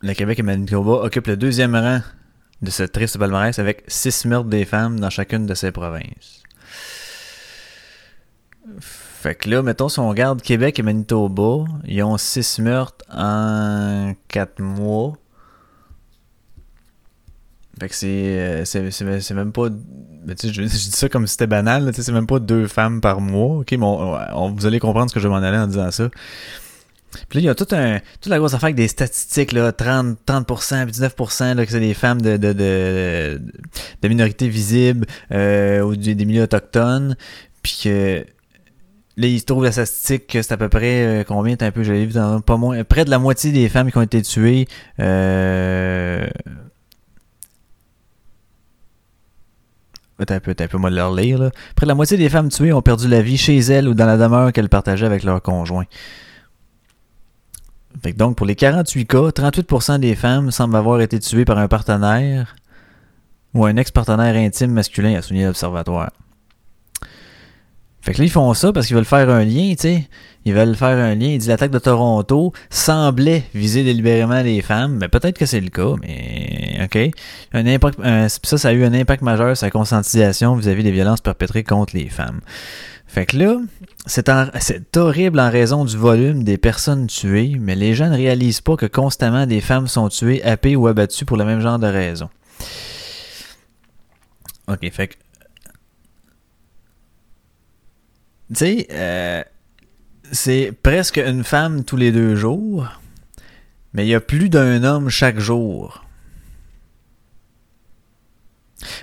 Le 0.00 0.14
Québec 0.14 0.38
et 0.38 0.42
Manitoba 0.42 1.04
occupent 1.04 1.28
le 1.28 1.36
deuxième 1.36 1.74
rang 1.76 2.00
de 2.60 2.70
ce 2.70 2.82
triste 2.84 3.18
palmarès 3.18 3.58
avec 3.58 3.84
6 3.88 4.26
meurtres 4.26 4.48
des 4.48 4.64
femmes 4.64 4.98
dans 4.98 5.10
chacune 5.10 5.46
de 5.46 5.54
ces 5.54 5.72
provinces. 5.72 6.42
Fait 9.22 9.36
que 9.36 9.48
là, 9.48 9.62
mettons, 9.62 9.88
si 9.88 10.00
on 10.00 10.08
regarde 10.08 10.42
Québec 10.42 10.80
et 10.80 10.82
Manitoba, 10.82 11.64
ils 11.86 12.02
ont 12.02 12.18
6 12.18 12.58
meurtres 12.58 13.04
en 13.08 14.14
4 14.26 14.60
mois. 14.60 15.12
Fait 17.80 17.88
que 17.88 17.94
c'est, 17.94 18.06
euh, 18.08 18.64
c'est, 18.64 18.90
c'est, 18.90 19.34
même 19.34 19.52
pas. 19.52 19.68
ben, 19.70 20.34
tu 20.34 20.48
sais, 20.48 20.52
je, 20.52 20.62
dis 20.62 20.68
ça 20.68 21.08
comme 21.08 21.26
si 21.28 21.32
c'était 21.32 21.46
banal, 21.46 21.86
tu 21.90 21.94
sais, 21.94 22.02
c'est 22.02 22.10
même 22.12 22.26
pas 22.26 22.38
deux 22.40 22.66
femmes 22.66 23.00
par 23.00 23.20
mois. 23.20 23.58
Ok, 23.58 23.70
mais 23.70 23.78
on- 23.84 24.16
on- 24.34 24.50
vous 24.50 24.66
allez 24.66 24.80
comprendre 24.80 25.08
ce 25.10 25.14
que 25.14 25.20
je 25.20 25.28
vais 25.28 25.32
m'en 25.34 25.40
aller 25.40 25.56
en 25.58 25.66
disant 25.68 25.90
ça. 25.92 26.08
Puis 27.28 27.38
là, 27.38 27.40
il 27.40 27.44
y 27.44 27.48
a 27.48 27.54
tout 27.54 27.68
un, 27.72 28.00
toute 28.20 28.30
la 28.30 28.38
grosse 28.38 28.54
affaire 28.54 28.66
avec 28.68 28.76
des 28.76 28.88
statistiques, 28.88 29.52
là, 29.52 29.70
30, 29.70 30.18
30%, 30.26 30.84
puis 30.84 30.92
19%, 30.94 31.54
là, 31.54 31.64
que 31.64 31.70
c'est 31.70 31.78
des 31.78 31.94
femmes 31.94 32.20
de, 32.22 32.36
de, 32.38 32.52
de, 32.52 33.40
de 34.02 34.08
minorités 34.08 34.48
visibles 34.48 35.06
euh, 35.30 35.82
ou 35.82 35.94
du- 35.94 36.14
des 36.16 36.24
milieux 36.24 36.42
autochtones. 36.42 37.16
Puis 37.62 37.80
que 37.84 38.26
là, 39.16 39.26
ils 39.26 39.40
se 39.40 39.44
trouvent 39.44 39.64
la 39.64 39.72
statistique 39.72 40.26
que 40.26 40.42
c'est 40.42 40.52
à 40.52 40.56
peu 40.56 40.68
près 40.68 41.04
euh, 41.04 41.24
combien, 41.24 41.56
t'as 41.56 41.66
un 41.66 41.70
peu, 41.70 41.82
j'avais 41.82 42.06
vu 42.06 42.12
dans 42.12 42.40
pas 42.40 42.56
moins, 42.56 42.82
près 42.84 43.04
de 43.04 43.10
la 43.10 43.18
moitié 43.18 43.52
des 43.52 43.68
femmes 43.68 43.90
qui 43.90 43.98
ont 43.98 44.02
été 44.02 44.22
tuées. 44.22 44.66
Euh, 45.00 46.26
Attends 50.18 50.34
un 50.34 50.40
peu, 50.40 50.52
attends 50.52 50.64
un 50.64 50.68
peu, 50.68 50.78
moi 50.78 50.90
de 50.90 50.94
leur 50.94 51.12
lire. 51.12 51.38
Là. 51.38 51.50
Près 51.74 51.84
de 51.84 51.88
la 51.88 51.94
moitié 51.94 52.16
des 52.16 52.28
femmes 52.28 52.48
tuées 52.48 52.72
ont 52.72 52.82
perdu 52.82 53.08
la 53.08 53.22
vie 53.22 53.36
chez 53.36 53.58
elles 53.58 53.88
ou 53.88 53.94
dans 53.94 54.06
la 54.06 54.16
demeure 54.16 54.52
qu'elles 54.52 54.68
partageaient 54.68 55.06
avec 55.06 55.24
leur 55.24 55.42
conjoint. 55.42 55.84
Fait 58.02 58.12
que 58.12 58.18
donc, 58.18 58.36
pour 58.36 58.46
les 58.46 58.54
48 58.54 59.06
cas, 59.06 59.18
38% 59.18 59.98
des 59.98 60.14
femmes 60.14 60.50
semblent 60.50 60.76
avoir 60.76 61.00
été 61.00 61.18
tuées 61.18 61.44
par 61.44 61.58
un 61.58 61.68
partenaire 61.68 62.56
ou 63.54 63.66
un 63.66 63.76
ex-partenaire 63.76 64.36
intime 64.36 64.70
masculin, 64.70 65.16
a 65.16 65.22
souligné 65.22 65.46
l'Observatoire. 65.46 66.10
Fait 68.02 68.12
que 68.12 68.18
là, 68.18 68.24
ils 68.24 68.30
font 68.30 68.52
ça 68.52 68.72
parce 68.72 68.88
qu'ils 68.88 68.96
veulent 68.96 69.04
faire 69.04 69.30
un 69.30 69.44
lien, 69.44 69.70
tu 69.70 69.82
sais. 69.82 70.08
Ils 70.44 70.52
veulent 70.54 70.74
faire 70.74 70.96
un 70.98 71.14
lien. 71.14 71.28
Ils 71.28 71.38
disent 71.38 71.48
l'attaque 71.48 71.70
de 71.70 71.78
Toronto 71.78 72.52
semblait 72.68 73.44
viser 73.54 73.84
délibérément 73.84 74.42
les 74.42 74.60
femmes. 74.60 74.98
Mais 75.00 75.08
peut-être 75.08 75.38
que 75.38 75.46
c'est 75.46 75.60
le 75.60 75.70
cas, 75.70 75.92
mais 76.02 76.80
OK. 76.84 76.98
Un 77.52 77.64
impact, 77.66 78.00
ça, 78.02 78.58
ça 78.58 78.68
a 78.68 78.72
eu 78.72 78.84
un 78.84 78.92
impact 78.92 79.22
majeur 79.22 79.56
sur 79.56 79.66
la 79.66 79.70
conscientisation 79.70 80.56
vis-à-vis 80.56 80.82
des 80.82 80.90
violences 80.90 81.20
perpétrées 81.20 81.62
contre 81.62 81.96
les 81.96 82.08
femmes. 82.08 82.40
Fait 83.06 83.24
que 83.26 83.36
là, 83.36 83.56
c'est, 84.06 84.28
en- 84.30 84.48
c'est 84.58 84.96
horrible 84.96 85.38
en 85.38 85.50
raison 85.50 85.84
du 85.84 85.96
volume 85.96 86.42
des 86.42 86.58
personnes 86.58 87.06
tuées, 87.06 87.56
mais 87.60 87.76
les 87.76 87.94
gens 87.94 88.08
ne 88.08 88.16
réalisent 88.16 88.62
pas 88.62 88.74
que 88.76 88.86
constamment 88.86 89.46
des 89.46 89.60
femmes 89.60 89.86
sont 89.86 90.08
tuées, 90.08 90.42
happées 90.42 90.74
ou 90.74 90.88
abattues 90.88 91.24
pour 91.26 91.36
le 91.36 91.44
même 91.44 91.60
genre 91.60 91.78
de 91.78 91.86
raison. 91.86 92.30
Ok, 94.66 94.90
fait 94.92 95.08
que. 95.08 95.14
Tu 98.52 98.58
sais, 98.58 98.86
euh, 98.90 99.42
c'est 100.30 100.72
presque 100.82 101.16
une 101.16 101.44
femme 101.44 101.84
tous 101.84 101.96
les 101.96 102.12
deux 102.12 102.36
jours, 102.36 102.88
mais 103.94 104.04
il 104.04 104.08
y 104.08 104.14
a 104.14 104.20
plus 104.20 104.48
d'un 104.48 104.84
homme 104.84 105.08
chaque 105.08 105.38
jour. 105.38 106.04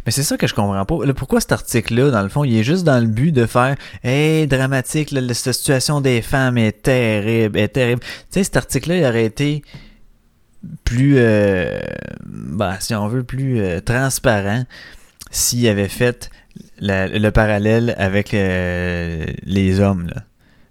Mais 0.05 0.11
c'est 0.11 0.23
ça 0.23 0.37
que 0.37 0.45
je 0.45 0.53
comprends 0.53 0.85
pas. 0.85 1.13
Pourquoi 1.13 1.39
cet 1.39 1.51
article-là, 1.51 2.11
dans 2.11 2.21
le 2.21 2.29
fond, 2.29 2.43
il 2.43 2.55
est 2.57 2.63
juste 2.63 2.83
dans 2.83 2.99
le 2.99 3.07
but 3.07 3.31
de 3.31 3.45
faire 3.45 3.75
Hey, 4.03 4.45
dramatique, 4.45 5.11
la 5.11 5.33
situation 5.33 6.01
des 6.01 6.21
femmes 6.21 6.57
est 6.57 6.83
terrible, 6.83 7.57
est 7.57 7.69
terrible. 7.69 8.01
Tu 8.01 8.07
sais, 8.29 8.43
cet 8.43 8.57
article-là, 8.57 8.97
il 8.97 9.05
aurait 9.05 9.25
été 9.25 9.63
plus, 10.83 11.15
euh, 11.17 11.79
bah, 12.25 12.77
si 12.79 12.93
on 12.93 13.07
veut, 13.07 13.23
plus 13.23 13.61
euh, 13.61 13.79
transparent 13.79 14.65
s'il 15.31 15.67
avait 15.67 15.87
fait 15.87 16.29
le 16.79 17.29
parallèle 17.29 17.95
avec 17.97 18.33
euh, 18.33 19.25
les 19.43 19.79
hommes. 19.79 20.09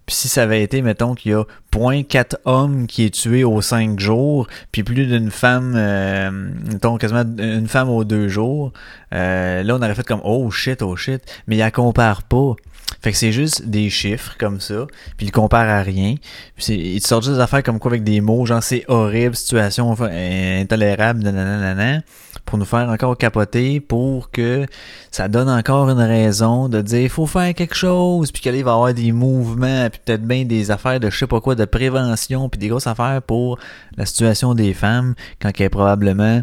Puis 0.07 0.16
si 0.16 0.29
ça 0.29 0.44
avait 0.44 0.62
été, 0.62 0.81
mettons, 0.81 1.14
qu'il 1.14 1.33
y 1.33 1.35
a 1.35 1.44
0.4 1.71 2.37
hommes 2.47 2.87
qui 2.87 3.05
est 3.05 3.11
tué 3.11 3.44
aux 3.44 3.61
5 3.61 4.01
jours, 4.01 4.47
puis 4.73 4.83
plus 4.83 5.07
d'une 5.07 5.31
femme, 5.31 5.75
euh, 5.77 6.31
mettons 6.73 6.97
quasiment 6.97 7.25
une 7.38 7.68
femme 7.68 7.90
aux 7.90 8.05
2 8.05 8.27
jours, 8.27 8.73
euh, 9.12 9.62
là 9.62 9.75
on 9.75 9.83
aurait 9.83 9.94
fait 9.94 10.07
comme 10.07 10.23
oh 10.25 10.51
shit, 10.51 10.81
oh 10.81 10.97
shit, 10.97 11.21
mais 11.47 11.57
il 11.57 11.59
la 11.59 11.71
compare 11.71 12.23
pas. 12.23 12.55
Fait 13.03 13.12
que 13.12 13.18
c'est 13.18 13.33
juste 13.33 13.66
des 13.66 13.90
chiffres 13.90 14.35
comme 14.38 14.61
ça, 14.61 14.87
puis 15.18 15.27
il 15.27 15.31
compare 15.31 15.68
à 15.68 15.83
rien. 15.83 16.14
Puis 16.57 16.73
il 16.73 17.07
sort 17.07 17.21
juste 17.21 17.35
des 17.35 17.40
affaires 17.40 17.62
comme 17.62 17.79
quoi 17.79 17.90
avec 17.90 18.03
des 18.03 18.23
mots, 18.23 18.47
genre 18.47 18.62
c'est 18.62 18.85
horrible, 18.88 19.37
situation 19.37 19.94
intolérable, 20.01 21.21
nanana, 21.21 22.01
pour 22.48 22.58
nous 22.58 22.64
faire 22.64 22.88
encore 22.88 23.18
capoter, 23.18 23.78
pour 23.78 24.30
que 24.30 24.64
ça 25.11 25.28
donne 25.28 25.50
encore 25.50 25.90
une 25.90 26.00
raison 26.00 26.70
de 26.70 26.80
dire 26.80 27.11
faut 27.11 27.26
faire 27.26 27.54
quelque 27.54 27.74
chose, 27.74 28.32
puis 28.32 28.40
qu'il 28.40 28.52
va 28.52 28.58
y 28.58 28.61
avoir 28.61 28.94
des 28.94 29.12
mouvements, 29.12 29.90
puis 29.90 30.00
peut-être 30.02 30.22
bien 30.22 30.46
des 30.46 30.70
affaires 30.70 30.98
de 30.98 31.11
je 31.11 31.18
sais 31.18 31.26
pas 31.26 31.42
quoi, 31.42 31.54
de 31.54 31.66
prévention, 31.66 32.48
puis 32.48 32.58
des 32.58 32.68
grosses 32.68 32.87
affaires 32.87 33.20
pour 33.20 33.58
la 33.98 34.06
situation 34.06 34.54
des 34.54 34.72
femmes, 34.72 35.14
quand 35.42 35.50
elle 35.58 35.66
est 35.66 35.68
probablement 35.68 36.42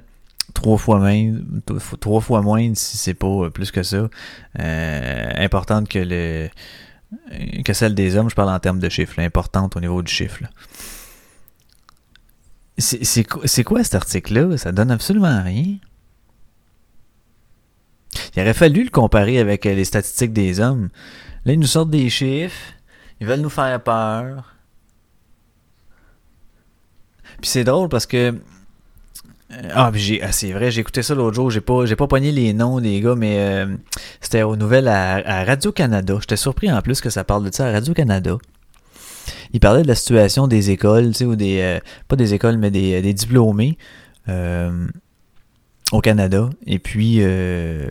trois 0.54 0.78
fois 0.78 1.00
moins, 1.00 1.34
trois 2.00 2.22
fois 2.22 2.42
moins 2.44 2.72
si 2.76 2.98
c'est 2.98 3.16
pas 3.16 3.50
plus 3.50 3.72
que 3.72 3.82
ça, 3.82 4.08
euh, 4.60 5.32
importante 5.38 5.90
que 5.90 6.00
le 6.00 6.50
que 7.64 7.74
celle 7.74 7.96
des 7.96 8.16
hommes, 8.16 8.30
je 8.30 8.36
parle 8.36 8.50
en 8.50 8.60
termes 8.60 8.80
de 8.80 8.90
chiffres, 8.90 9.20
importante 9.20 9.76
au 9.76 9.80
niveau 9.80 10.04
du 10.04 10.12
chiffre. 10.12 10.44
c'est 12.78 13.64
quoi 13.64 13.84
cet 13.84 13.96
article-là? 13.96 14.58
Ça 14.58 14.72
donne 14.72 14.92
absolument 14.92 15.42
rien. 15.42 15.78
Il 18.36 18.42
aurait 18.42 18.54
fallu 18.54 18.84
le 18.84 18.90
comparer 18.90 19.40
avec 19.40 19.66
euh, 19.66 19.74
les 19.74 19.86
statistiques 19.86 20.34
des 20.34 20.60
hommes. 20.60 20.90
Là, 21.46 21.54
ils 21.54 21.60
nous 21.60 21.68
sortent 21.68 21.90
des 21.92 22.10
chiffres. 22.10 22.60
Ils 23.22 23.28
veulent 23.28 23.40
nous 23.42 23.50
faire 23.50 23.82
peur. 23.82 24.56
Puis 27.42 27.50
c'est 27.50 27.64
drôle 27.64 27.90
parce 27.90 28.06
que. 28.06 28.18
euh, 29.52 29.70
Ah, 29.74 29.92
j'ai, 29.94 30.22
ah, 30.22 30.32
c'est 30.32 30.52
vrai, 30.52 30.72
j'ai 30.72 30.82
écouté 30.82 31.04
ça 31.04 31.16
l'autre 31.16 31.36
jour. 31.36 31.52
J'ai 31.52 31.62
pas, 31.62 31.86
j'ai 31.86 31.96
pas 31.96 32.08
pogné 32.08 32.32
les 32.32 32.54
noms 32.54 32.80
des 32.80 33.00
gars, 33.02 33.16
mais 33.16 33.38
euh, 33.40 33.76
c'était 34.22 34.44
aux 34.44 34.56
nouvelles 34.56 34.88
à, 34.88 35.16
à 35.16 35.44
Radio-Canada. 35.44 36.18
J'étais 36.22 36.38
surpris 36.38 36.72
en 36.72 36.82
plus 36.82 37.02
que 37.02 37.10
ça 37.10 37.24
parle 37.24 37.46
de 37.50 37.54
ça 37.54 37.68
à 37.68 37.72
Radio-Canada. 37.72 38.38
Il 39.54 39.60
parlait 39.60 39.84
de 39.84 39.88
la 39.88 39.96
situation 39.96 40.48
des 40.48 40.72
écoles, 40.72 41.10
tu 41.10 41.14
sais, 41.20 41.26
ou 41.26 41.36
des. 41.36 41.60
euh, 41.62 41.80
pas 42.08 42.16
des 42.16 42.34
écoles, 42.34 42.58
mais 42.58 42.72
des, 42.72 43.02
des 43.02 43.14
diplômés. 43.14 43.78
euh, 44.30 44.88
au 45.92 46.02
Canada. 46.02 46.50
Et 46.66 46.80
puis, 46.80 47.18
euh... 47.20 47.88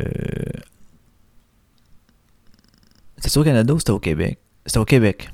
c'était 3.18 3.38
au 3.38 3.44
Canada 3.44 3.74
ou 3.74 3.78
c'était 3.78 3.92
au 3.92 3.98
Québec? 4.00 4.38
C'était 4.66 4.78
au 4.78 4.84
Québec. 4.84 5.30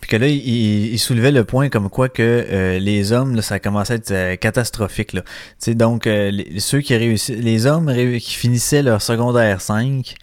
Puis 0.00 0.08
que 0.08 0.16
là, 0.16 0.28
il, 0.28 0.36
il- 0.92 0.98
soulevait 0.98 1.30
le 1.30 1.44
point 1.44 1.68
comme 1.68 1.90
quoi 1.90 2.08
que 2.08 2.22
euh, 2.22 2.78
les 2.78 3.12
hommes, 3.12 3.36
là, 3.36 3.42
ça 3.42 3.60
commençait 3.60 3.92
à 3.92 3.96
être 3.96 4.10
euh, 4.12 4.36
catastrophique. 4.36 5.12
Là. 5.12 5.20
Tu 5.22 5.28
sais, 5.58 5.74
donc, 5.74 6.06
euh, 6.06 6.32
ceux 6.58 6.80
qui 6.80 6.96
réussissent, 6.96 7.36
les 7.36 7.66
hommes 7.66 7.92
qui 8.18 8.34
finissaient 8.34 8.82
leur 8.82 9.02
secondaire 9.02 9.60
5, 9.60 10.14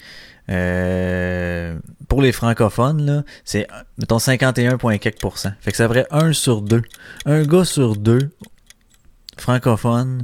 euh, 0.49 1.77
pour 2.07 2.21
les 2.23 2.31
francophones, 2.31 3.23
c'est, 3.45 3.67
mettons, 3.99 4.17
51,4%. 4.17 5.53
Fait 5.61 5.71
que 5.71 5.77
ça 5.77 5.87
ferait 5.87 6.07
1 6.09 6.33
sur 6.33 6.61
2. 6.63 6.81
Un 7.25 7.43
gars 7.43 7.65
sur 7.65 7.95
deux 7.97 8.31
francophone 9.37 10.23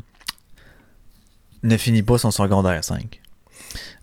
ne 1.64 1.78
finit 1.78 2.04
pas 2.04 2.18
son 2.18 2.32
secondaire 2.32 2.84
5. 2.84 3.22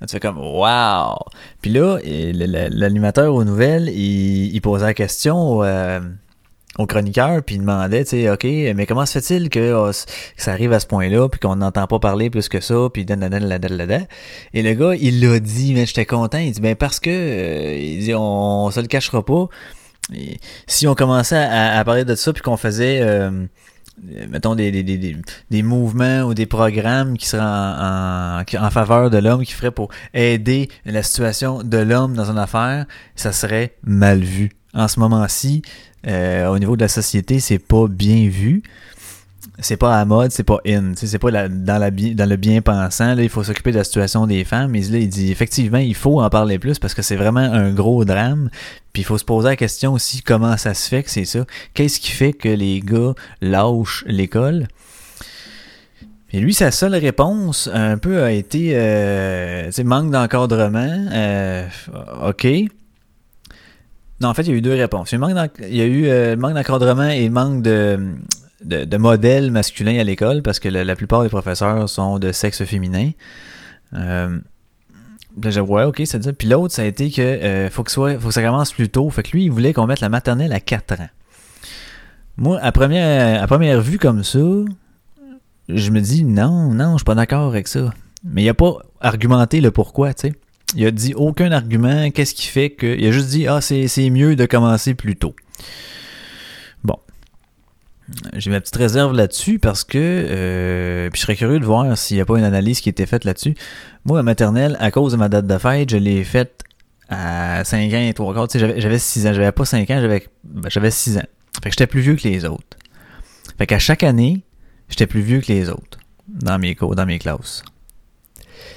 Là, 0.01 0.07
tu 0.07 0.12
fais 0.12 0.20
comme 0.20 0.38
Wow! 0.38 1.16
Puis 1.61 1.70
là, 1.70 1.99
l'animateur 2.05 3.35
aux 3.35 3.44
nouvelles, 3.44 3.88
il, 3.88 4.59
posait 4.61 4.87
la 4.87 4.94
question 4.94 5.62
euh, 5.62 6.01
au 6.79 6.87
chroniqueur, 6.87 7.42
puis 7.42 7.57
il 7.57 7.61
demandait, 7.61 8.05
tu 8.05 8.11
sais, 8.11 8.31
OK, 8.31 8.44
mais 8.44 8.87
comment 8.87 9.05
se 9.05 9.20
fait-il 9.20 9.51
que, 9.51 9.75
oh, 9.75 9.90
que 9.90 10.42
ça 10.42 10.53
arrive 10.53 10.73
à 10.73 10.81
ce 10.81 10.87
point-là, 10.87 11.29
puis 11.29 11.38
qu'on 11.38 11.57
n'entend 11.57 11.87
pas 11.87 11.99
parler 11.99 12.31
plus 12.31 12.49
que 12.49 12.61
ça, 12.61 12.88
puis 12.92 13.05
dadadadadadada. 13.05 14.01
Et 14.55 14.62
le 14.62 14.75
gars, 14.75 14.94
il 14.99 15.20
l'a 15.20 15.38
dit, 15.38 15.75
mais 15.75 15.87
j'étais 15.87 16.07
content. 16.07 16.38
Il 16.38 16.53
dit, 16.53 16.61
ben 16.61 16.77
parce 16.77 17.01
que, 17.01 17.11
euh, 17.11 17.77
il 17.77 18.01
dit, 18.01 18.14
on, 18.14 18.70
se 18.70 18.81
le 18.81 18.87
cachera 18.87 19.25
pas. 19.25 19.49
Si 20.66 20.88
on 20.88 20.94
commençait 20.94 21.37
à, 21.37 21.85
parler 21.85 22.05
de 22.05 22.14
ça, 22.14 22.33
puis 22.33 22.42
qu'on 22.42 22.57
faisait, 22.57 23.01
euh, 23.03 23.46
mettons, 24.30 24.54
des, 24.54 24.70
des, 24.70 24.82
des, 24.82 25.16
des, 25.50 25.62
mouvements 25.62 26.22
ou 26.22 26.34
des 26.34 26.46
programmes 26.46 27.16
qui 27.16 27.26
seraient 27.26 27.42
en, 27.42 28.42
en 28.42 28.70
faveur 28.70 29.10
de 29.10 29.18
l'homme, 29.18 29.44
qui 29.44 29.52
feraient 29.52 29.70
pour 29.70 29.90
aider 30.14 30.68
la 30.84 31.02
situation 31.02 31.62
de 31.62 31.78
l'homme 31.78 32.14
dans 32.14 32.30
une 32.30 32.38
affaire, 32.38 32.86
ça 33.16 33.32
serait 33.32 33.74
mal 33.84 34.20
vu. 34.20 34.50
En 34.72 34.88
ce 34.88 35.00
moment-ci, 35.00 35.62
euh, 36.06 36.46
au 36.46 36.58
niveau 36.58 36.76
de 36.76 36.82
la 36.82 36.88
société, 36.88 37.40
c'est 37.40 37.58
pas 37.58 37.86
bien 37.88 38.28
vu. 38.28 38.62
C'est 39.62 39.77
pas 39.77 39.99
à 39.99 40.05
mode, 40.05 40.31
c'est 40.33 40.44
pas 40.44 40.59
in. 40.66 40.92
C'est 40.96 41.18
pas 41.18 41.31
la- 41.31 41.49
dans, 41.49 41.79
la, 41.79 41.90
dans 41.90 42.29
le 42.29 42.37
bien 42.37 42.62
pensant. 42.62 43.14
Là, 43.14 43.23
il 43.23 43.29
faut 43.29 43.44
s'occuper 43.44 43.73
de 43.73 43.79
la 43.79 43.85
situation 43.85 44.27
des 44.27 44.44
femmes. 44.44 44.70
Mais 44.70 44.81
là, 44.81 44.99
il 44.99 45.09
dit 45.09 45.31
effectivement, 45.31 45.79
il 45.79 45.94
faut 45.94 46.20
en 46.20 46.31
parler 46.31 46.59
plus 46.59 46.79
parce 46.79 46.94
que 46.94 47.03
c'est 47.03 47.16
vraiment 47.16 47.40
un 47.40 47.73
gros 47.73 48.05
drame. 48.05 48.51
Puis 48.92 49.03
il 49.03 49.05
faut 49.05 49.18
se 49.18 49.25
poser 49.25 49.49
la 49.49 49.57
question 49.57 49.92
aussi 49.92 50.23
comment 50.23 50.57
ça 50.57 50.75
se 50.75 50.88
fait 50.88 51.03
que 51.03 51.11
c'est 51.11 51.25
ça? 51.25 51.44
Qu'est-ce 51.75 52.01
qui 52.01 52.11
fait 52.11 52.33
que 52.33 52.49
les 52.49 52.81
gars 52.81 53.14
lâchent 53.40 54.05
l'école? 54.07 54.66
Et 56.33 56.40
lui, 56.40 56.55
sa 56.55 56.70
seule 56.70 56.94
réponse 56.94 57.68
un 57.73 57.99
peu 57.99 58.23
a 58.23 58.31
été 58.31 58.73
euh, 58.75 59.70
manque 59.85 60.11
d'encadrement. 60.11 61.07
Euh, 61.12 61.66
OK. 62.29 62.46
Non, 64.20 64.29
en 64.29 64.35
fait, 64.35 64.42
il 64.42 64.49
y 64.49 64.53
a 64.53 64.55
eu 64.55 64.61
deux 64.61 64.75
réponses. 64.75 65.12
Il 65.12 65.18
y 65.18 65.23
a, 65.23 65.27
eu 65.27 65.33
manque 65.35 65.61
euh, 65.61 66.37
manque 66.37 66.55
d'encadrement 66.55 67.09
et 67.09 67.29
manque 67.31 67.62
de, 67.62 67.99
de, 68.64 68.85
de 68.85 68.96
modèles 68.96 69.51
masculins 69.51 69.99
à 69.99 70.05
l'école 70.05 70.42
parce 70.42 70.59
que 70.59 70.68
la, 70.68 70.96
plupart 70.96 71.23
des 71.23 71.29
professeurs 71.29 71.88
sont 71.88 72.18
de 72.18 72.33
sexe 72.33 72.64
féminin. 72.64 73.11
Euh, 73.94 74.38
là, 75.42 75.51
dit, 75.51 75.61
ouais, 75.61 75.85
ok, 75.85 76.03
c'est 76.05 76.23
ça. 76.23 76.33
Puis 76.33 76.49
l'autre, 76.49 76.75
ça 76.75 76.83
a 76.83 76.85
été 76.85 77.11
que 77.11 77.23
euh, 77.23 77.70
faut 77.70 77.83
que, 77.83 77.90
ça 77.90 78.42
commence 78.42 78.73
plus 78.73 78.88
tôt. 78.88 79.09
Fait 79.11 79.23
que 79.23 79.31
lui, 79.33 79.44
il 79.44 79.51
voulait 79.51 79.73
qu'on 79.73 79.87
mette 79.87 80.01
la 80.01 80.09
maternelle 80.09 80.53
à 80.53 80.61
4 80.61 81.01
ans. 81.01 81.09
Moi, 82.37 82.59
à 82.61 82.73
première, 82.73 83.42
à 83.42 83.46
première 83.46 83.81
vue 83.81 83.99
comme 83.99 84.25
ça, 84.25 84.38
je 85.68 85.90
me 85.90 86.01
dis 86.01 86.25
non, 86.25 86.73
non, 86.73 86.92
je 86.92 86.99
suis 86.99 87.05
pas 87.05 87.14
d'accord 87.14 87.49
avec 87.49 87.68
ça. 87.68 87.92
Mais 88.25 88.42
il 88.42 88.49
a 88.49 88.55
pas 88.55 88.79
argumenté 89.01 89.61
le 89.61 89.70
pourquoi, 89.70 90.14
tu 90.14 90.29
sais. 90.29 90.35
Il 90.77 90.87
a 90.87 90.90
dit 90.90 91.14
aucun 91.14 91.51
argument, 91.51 92.11
qu'est-ce 92.11 92.35
qui 92.35 92.46
fait 92.46 92.70
que. 92.70 92.87
Il 92.87 93.07
a 93.07 93.11
juste 93.11 93.29
dit 93.29 93.46
Ah, 93.49 93.61
c'est 93.61 94.11
mieux 94.11 94.37
de 94.37 94.46
commencer 94.46 94.94
plus 94.94 95.16
tôt. 95.16 95.35
J'ai 98.35 98.51
ma 98.51 98.61
petite 98.61 98.77
réserve 98.77 99.14
là-dessus 99.14 99.59
parce 99.59 99.85
que. 99.85 99.99
euh, 99.99 101.11
puis 101.11 101.20
je 101.20 101.23
serais 101.27 101.37
curieux 101.37 101.61
de 101.61 101.64
voir 101.64 101.96
s'il 101.96 102.16
n'y 102.16 102.20
a 102.20 102.25
pas 102.25 102.38
une 102.38 102.44
analyse 102.44 102.81
qui 102.81 102.88
a 102.88 102.90
été 102.90 103.07
faite 103.07 103.25
là-dessus. 103.25 103.55
Moi, 104.05 104.16
la 104.18 104.23
maternelle, 104.23 104.77
à 104.81 104.90
cause 104.90 105.12
de 105.12 105.16
ma 105.16 105.29
date 105.29 105.46
de 105.46 105.59
fête, 105.59 105.90
je 105.90 105.96
l'ai 105.96 106.25
faite 106.25 106.62
à 107.09 107.62
5 107.64 107.92
ans 107.92 108.01
et 108.09 108.12
3 108.14 108.35
quarts. 108.35 108.49
J'avais- 108.55 108.81
j'avais 108.81 108.99
6 108.99 109.27
ans. 109.27 109.33
J'avais 109.33 109.53
pas 109.53 109.64
5 109.64 109.88
ans, 109.90 110.01
j'avais 110.01 110.27
ben, 110.44 110.68
j'avais 110.70 110.90
6 110.90 111.18
ans. 111.18 111.27
Fait 111.62 111.70
que 111.70 111.70
j'étais 111.70 111.87
plus 111.87 112.01
vieux 112.01 112.16
que 112.16 112.27
les 112.27 112.44
autres. 112.44 112.77
Fait 113.59 113.66
qu'à 113.66 113.79
chaque 113.79 114.03
année, 114.03 114.42
j'étais 114.88 115.07
plus 115.07 115.20
vieux 115.20 115.40
que 115.40 115.49
les 115.53 115.68
autres 115.68 115.99
dans 116.29 116.59
mes 116.59 116.75
cours, 116.75 116.94
dans 116.96 117.07
mes 117.07 117.18
classes. 117.18 117.62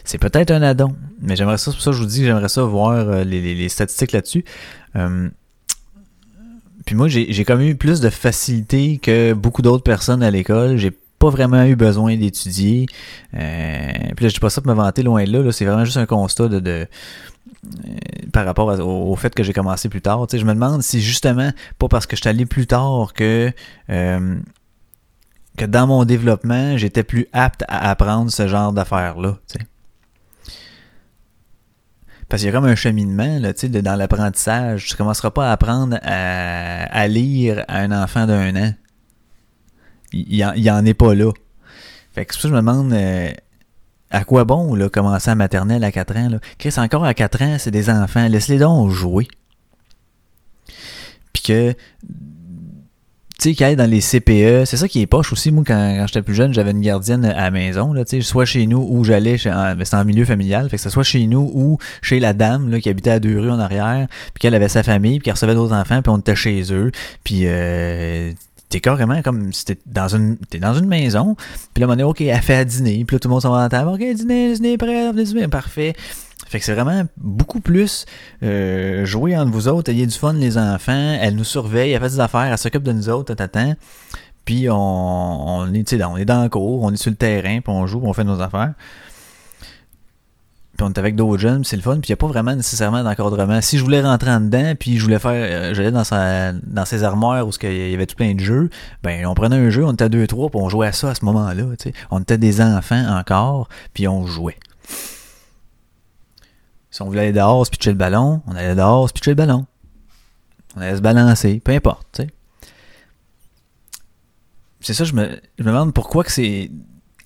C'est 0.03 0.17
peut-être 0.17 0.51
un 0.51 0.61
addon, 0.61 0.95
mais 1.21 1.35
j'aimerais 1.35 1.57
ça, 1.57 1.71
c'est 1.71 1.77
pour 1.77 1.83
ça 1.83 1.91
que 1.91 1.97
je 1.97 2.01
vous 2.01 2.07
dis 2.07 2.19
que 2.19 2.25
j'aimerais 2.25 2.49
ça 2.49 2.63
voir 2.63 2.91
euh, 3.09 3.23
les 3.23 3.69
statistiques 3.69 4.11
là-dessus. 4.11 4.43
Euh, 4.95 5.29
puis 6.85 6.95
moi, 6.95 7.07
j'ai 7.07 7.31
j'ai 7.31 7.45
comme 7.45 7.61
eu 7.61 7.75
plus 7.75 7.99
de 7.99 8.09
facilité 8.09 8.97
que 8.97 9.33
beaucoup 9.33 9.61
d'autres 9.61 9.83
personnes 9.83 10.23
à 10.23 10.31
l'école. 10.31 10.77
J'ai 10.77 10.91
pas 10.91 11.29
vraiment 11.29 11.63
eu 11.63 11.75
besoin 11.75 12.17
d'étudier. 12.17 12.85
Euh, 13.33 13.91
puis 14.15 14.25
là, 14.25 14.29
je 14.29 14.33
dis 14.33 14.39
pas 14.39 14.49
ça 14.49 14.61
pour 14.61 14.69
me 14.71 14.75
vanter 14.75 15.03
loin 15.03 15.23
de 15.23 15.31
là. 15.31 15.39
là. 15.39 15.51
c'est 15.53 15.63
vraiment 15.63 15.85
juste 15.85 15.97
un 15.97 16.05
constat 16.05 16.49
de, 16.49 16.59
de 16.59 16.69
euh, 16.71 16.87
par 18.33 18.45
rapport 18.45 18.67
au, 18.79 19.15
fait 19.15 19.33
que 19.33 19.43
j'ai 19.43 19.53
commencé 19.53 19.87
plus 19.87 20.01
tard. 20.01 20.27
Tu 20.27 20.31
sais, 20.31 20.39
je 20.39 20.45
me 20.45 20.53
demande 20.53 20.81
si 20.81 21.01
justement, 21.01 21.51
pas 21.79 21.87
parce 21.87 22.05
que 22.05 22.17
je 22.17 22.21
suis 22.21 22.29
allé 22.29 22.45
plus 22.45 22.67
tard 22.67 23.13
que 23.13 23.51
euh, 23.89 24.35
que 25.57 25.65
dans 25.65 25.87
mon 25.87 26.03
développement, 26.03 26.77
j'étais 26.77 27.03
plus 27.03 27.27
apte 27.31 27.63
à 27.67 27.89
apprendre 27.89 28.31
ce 28.31 28.47
genre 28.47 28.73
d'affaires-là. 28.73 29.37
Parce 32.33 32.41
qu'il 32.41 32.51
y 32.51 32.55
a 32.55 32.59
comme 32.59 32.67
un 32.67 32.73
cheminement 32.73 33.37
là, 33.37 33.53
dans 33.53 33.95
l'apprentissage. 33.95 34.87
Tu 34.87 34.95
commenceras 34.95 35.29
pas 35.29 35.49
à 35.49 35.51
apprendre 35.51 35.99
à, 36.01 37.07
lire 37.07 37.63
à 37.67 37.81
un 37.81 37.91
enfant 37.91 38.25
d'un 38.25 38.55
an. 38.55 38.73
Il 40.13 40.33
il 40.33 40.71
en, 40.71 40.79
en 40.79 40.83
est 40.83 40.95
pas 40.95 41.13
là. 41.13 41.31
Fait 42.11 42.25
que 42.25 42.33
je 42.35 42.47
me 42.47 42.55
demande 42.55 42.91
euh, 42.91 43.31
à 44.09 44.23
quoi 44.23 44.45
bon 44.45 44.73
là, 44.73 44.89
commencer 44.89 45.29
à 45.29 45.35
maternelle 45.35 45.83
à 45.83 45.91
4 45.91 46.17
ans. 46.17 46.29
Chris, 46.57 46.73
encore 46.77 47.05
à 47.05 47.13
4 47.13 47.41
ans, 47.43 47.57
c'est 47.59 47.69
des 47.69 47.91
enfants. 47.91 48.27
Laisse-les 48.27 48.57
donc 48.57 48.89
jouer. 48.89 49.27
Puis 51.33 51.43
que 51.43 51.75
tu 53.43 53.49
sais, 53.49 53.55
qui 53.55 53.63
aille 53.65 53.75
dans 53.75 53.89
les 53.89 53.99
CPE, 53.99 54.63
c'est 54.63 54.77
ça 54.77 54.87
qui 54.87 55.01
est 55.01 55.05
poche 55.05 55.33
aussi. 55.33 55.51
Moi, 55.51 55.65
quand, 55.67 55.95
quand 55.97 56.07
j'étais 56.07 56.21
plus 56.21 56.33
jeune, 56.33 56.53
j'avais 56.53 56.71
une 56.71 56.79
gardienne 56.79 57.25
à 57.25 57.33
la 57.33 57.51
maison, 57.51 57.91
là, 57.91 58.05
tu 58.05 58.15
sais, 58.15 58.21
soit 58.21 58.45
chez 58.45 58.65
nous 58.67 58.87
ou 58.89 59.03
j'allais, 59.03 59.37
c'était 59.37 59.49
en 59.51 60.05
milieu 60.05 60.23
familial, 60.23 60.69
fait 60.69 60.77
que 60.77 60.81
ce 60.81 60.89
soit 60.89 61.03
chez 61.03 61.27
nous 61.27 61.51
ou 61.53 61.77
chez 62.01 62.21
la 62.21 62.31
dame, 62.31 62.71
là, 62.71 62.79
qui 62.79 62.87
habitait 62.87 63.09
à 63.09 63.19
deux 63.19 63.37
rues 63.37 63.51
en 63.51 63.59
arrière, 63.59 64.07
puis 64.33 64.39
qu'elle 64.39 64.55
avait 64.55 64.69
sa 64.69 64.81
famille, 64.81 65.19
puis 65.19 65.25
qu'elle 65.25 65.33
recevait 65.33 65.55
d'autres 65.55 65.75
enfants, 65.75 66.01
puis 66.01 66.09
on 66.09 66.19
était 66.19 66.37
chez 66.37 66.71
eux, 66.71 66.93
puis 67.25 67.41
euh, 67.43 68.31
t'es 68.69 68.79
carrément 68.79 69.21
comme 69.21 69.51
si 69.51 69.65
t'es 69.65 69.77
dans 69.87 70.15
une, 70.15 70.37
t'es 70.37 70.59
dans 70.59 70.75
une 70.75 70.87
maison, 70.87 71.35
puis 71.73 71.81
là, 71.81 71.87
on 71.89 71.99
est 71.99 72.03
OK, 72.03 72.21
elle 72.21 72.41
fait 72.41 72.55
à 72.55 72.63
dîner, 72.63 73.03
puis 73.03 73.15
là, 73.15 73.19
tout 73.19 73.27
le 73.27 73.33
monde 73.33 73.41
s'en 73.41 73.51
va 73.51 73.59
à 73.59 73.63
la 73.63 73.69
table, 73.69 73.89
OK, 73.89 74.15
dîner, 74.15 74.53
dîner 74.53 74.77
prêt, 74.77 75.11
dîner, 75.11 75.49
parfait. 75.49 75.95
Fait 76.53 76.59
que 76.59 76.65
c'est 76.65 76.75
vraiment 76.75 77.01
beaucoup 77.17 77.61
plus 77.61 78.05
euh, 78.43 79.05
jouer 79.05 79.35
entre 79.35 79.51
vous 79.51 79.67
autres, 79.67 79.89
ayez 79.89 80.05
du 80.05 80.15
fun 80.15 80.33
les 80.33 80.59
enfants, 80.59 81.17
elle 81.19 81.35
nous 81.35 81.43
surveille, 81.43 81.93
elle 81.93 81.99
fait 81.99 82.09
des 82.09 82.19
affaires, 82.19 82.43
elle 82.43 82.57
s'occupe 82.59 82.83
de 82.83 82.91
nous 82.91 83.09
autres, 83.09 83.33
t'attends. 83.33 83.73
Puis 84.45 84.67
on, 84.69 85.73
est, 85.73 86.03
on 86.03 86.15
est 86.15 86.25
dans 86.25 86.43
le 86.43 86.49
cours, 86.49 86.83
on 86.83 86.93
est 86.93 86.97
sur 86.97 87.09
le 87.09 87.17
terrain, 87.17 87.59
puis 87.61 87.73
on 87.73 87.87
joue, 87.87 88.01
puis 88.01 88.07
on 88.07 88.13
fait 88.13 88.23
nos 88.23 88.39
affaires. 88.39 88.75
Puis 90.77 90.85
on 90.85 90.89
est 90.89 90.99
avec 90.99 91.15
d'autres 91.15 91.41
jeunes, 91.41 91.63
c'est 91.63 91.75
le 91.75 91.81
fun, 91.81 91.93
puis 91.93 92.09
il 92.09 92.11
n'y 92.11 92.13
a 92.13 92.17
pas 92.17 92.27
vraiment 92.27 92.55
nécessairement 92.55 93.03
d'encadrement. 93.03 93.59
Si 93.61 93.79
je 93.79 93.83
voulais 93.83 94.01
rentrer 94.03 94.29
en 94.29 94.41
dedans, 94.41 94.75
puis 94.79 94.99
je 94.99 95.03
voulais 95.03 95.17
faire, 95.17 95.31
euh, 95.31 95.73
j'allais 95.73 95.91
dans 95.91 96.03
sa, 96.03 96.53
dans 96.53 96.85
ses 96.85 97.03
armoires 97.03 97.47
où 97.47 97.49
qu'il 97.49 97.89
y 97.89 97.95
avait 97.95 98.05
tout 98.05 98.15
plein 98.15 98.35
de 98.35 98.41
jeux, 98.41 98.69
ben 99.01 99.25
on 99.25 99.33
prenait 99.33 99.55
un 99.55 99.71
jeu, 99.71 99.83
on 99.83 99.93
était 99.93 100.03
à 100.03 100.09
deux 100.09 100.27
trois, 100.27 100.51
puis 100.51 100.59
on 100.61 100.69
jouait 100.69 100.85
à 100.85 100.91
ça 100.91 101.09
à 101.09 101.15
ce 101.15 101.25
moment-là. 101.25 101.63
On 102.11 102.19
était 102.19 102.37
des 102.37 102.61
enfants 102.61 103.17
encore, 103.17 103.69
puis 103.95 104.07
on 104.07 104.27
jouait. 104.27 104.57
Si 106.93 107.01
on 107.01 107.05
voulait 107.05 107.21
aller 107.21 107.31
dehors, 107.31 107.65
se 107.65 107.71
pitcher 107.71 107.89
le 107.89 107.97
ballon, 107.97 108.43
on 108.45 108.55
allait 108.55 108.75
dehors, 108.75 109.11
pitcher 109.11 109.31
le 109.31 109.35
ballon. 109.35 109.65
On 110.75 110.81
allait 110.81 110.95
se 110.95 111.01
balancer, 111.01 111.59
peu 111.59 111.71
importe, 111.71 112.07
tu 112.13 112.21
sais. 112.21 112.29
C'est 114.79 114.93
ça, 114.93 115.03
je 115.03 115.13
me, 115.13 115.41
je 115.57 115.63
me 115.63 115.69
demande 115.69 115.91
pourquoi 115.91 116.23
que 116.23 116.31
c'est. 116.31 116.69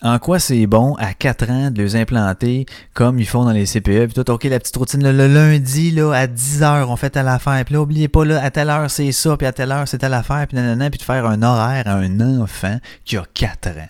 En 0.01 0.19
quoi 0.19 0.39
c'est 0.39 0.67
bon 0.67 0.95
à 0.95 1.13
4 1.13 1.49
ans 1.51 1.71
de 1.71 1.81
les 1.81 1.97
implanter 1.97 2.65
comme 2.93 3.19
ils 3.19 3.25
font 3.25 3.43
dans 3.43 3.51
les 3.51 3.65
CPE. 3.65 4.05
Puis 4.05 4.13
tout, 4.13 4.31
OK, 4.31 4.45
la 4.45 4.59
petite 4.59 4.77
routine, 4.77 5.03
le 5.03 5.27
lundi, 5.27 5.91
là, 5.91 6.13
à 6.13 6.27
10h, 6.27 6.85
on 6.85 6.95
fait 6.95 7.09
telle 7.09 7.27
affaire. 7.27 7.65
Puis 7.65 7.73
là, 7.73 7.81
oubliez 7.81 8.07
pas, 8.07 8.23
là, 8.23 8.41
à 8.41 8.49
telle 8.51 8.69
heure, 8.69 8.89
c'est 8.89 9.11
ça, 9.11 9.35
puis 9.35 9.47
à 9.47 9.51
telle 9.51 9.73
heure, 9.73 9.85
c'est 9.85 9.97
telle 9.97 10.13
affaire, 10.13 10.47
puis 10.47 10.55
nanana, 10.55 10.89
puis 10.89 10.99
de 10.99 11.03
faire 11.03 11.25
un 11.25 11.43
horaire 11.43 11.87
à 11.87 11.95
un 11.95 12.21
enfant 12.39 12.79
qui 13.03 13.17
a 13.17 13.25
4 13.33 13.67
ans. 13.67 13.89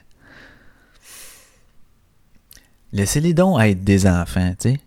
Laissez-les 2.94 3.36
donc 3.36 3.62
être 3.62 3.84
des 3.84 4.08
enfants, 4.08 4.56
tu 4.58 4.72
sais. 4.72 4.80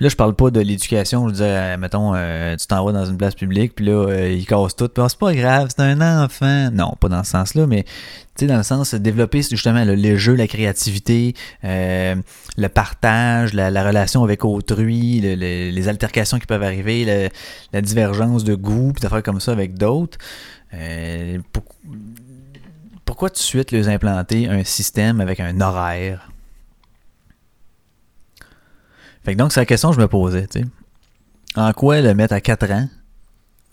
Là, 0.00 0.08
je 0.08 0.16
parle 0.16 0.34
pas 0.34 0.50
de 0.50 0.60
l'éducation. 0.60 1.28
Je 1.28 1.32
veux 1.34 1.36
dire, 1.36 1.46
euh, 1.46 1.76
mettons, 1.76 2.14
euh, 2.14 2.56
tu 2.56 2.66
t'en 2.66 2.82
vas 2.84 2.92
dans 2.92 3.04
une 3.04 3.18
place 3.18 3.34
publique, 3.34 3.74
puis 3.74 3.84
là, 3.84 3.92
euh, 4.08 4.32
ils 4.32 4.46
cassent 4.46 4.74
tout. 4.74 4.90
Ah, 4.96 5.06
c'est 5.10 5.18
pas 5.18 5.34
grave, 5.34 5.68
c'est 5.76 5.82
un 5.82 6.00
enfant. 6.24 6.70
Non, 6.72 6.94
pas 6.98 7.08
dans 7.10 7.22
ce 7.22 7.32
sens-là, 7.32 7.66
mais 7.66 7.82
tu 7.84 7.90
sais, 8.36 8.46
dans 8.46 8.56
le 8.56 8.62
sens 8.62 8.94
développer 8.94 9.42
justement 9.42 9.84
le, 9.84 10.16
jeux, 10.16 10.34
la 10.34 10.46
créativité, 10.46 11.34
le 11.62 12.68
partage, 12.68 13.52
la, 13.52 13.70
la 13.70 13.84
relation 13.86 14.24
avec 14.24 14.44
autrui, 14.46 15.20
le- 15.20 15.34
le- 15.34 15.70
les 15.70 15.88
altercations 15.88 16.38
qui 16.38 16.46
peuvent 16.46 16.62
arriver, 16.62 17.30
la 17.74 17.80
divergence 17.82 18.42
de 18.44 18.54
goût, 18.54 18.92
puis 18.94 19.02
d'affaires 19.02 19.22
comme 19.22 19.40
ça 19.40 19.52
avec 19.52 19.74
d'autres. 19.76 20.16
Pour- 21.52 21.64
pourquoi 23.04 23.28
de 23.28 23.36
suite 23.36 23.70
les 23.70 23.88
implanter 23.88 24.48
un 24.48 24.64
système 24.64 25.20
avec 25.20 25.40
un 25.40 25.60
horaire? 25.60 26.30
Fait 29.24 29.32
que 29.34 29.38
donc, 29.38 29.52
c'est 29.52 29.60
la 29.60 29.66
question 29.66 29.90
que 29.90 29.96
je 29.96 30.00
me 30.00 30.08
posais, 30.08 30.46
tu 30.46 30.60
sais. 30.60 30.66
En 31.56 31.72
quoi 31.72 32.00
le 32.00 32.14
mettre 32.14 32.34
à 32.34 32.40
4 32.40 32.70
ans 32.70 32.88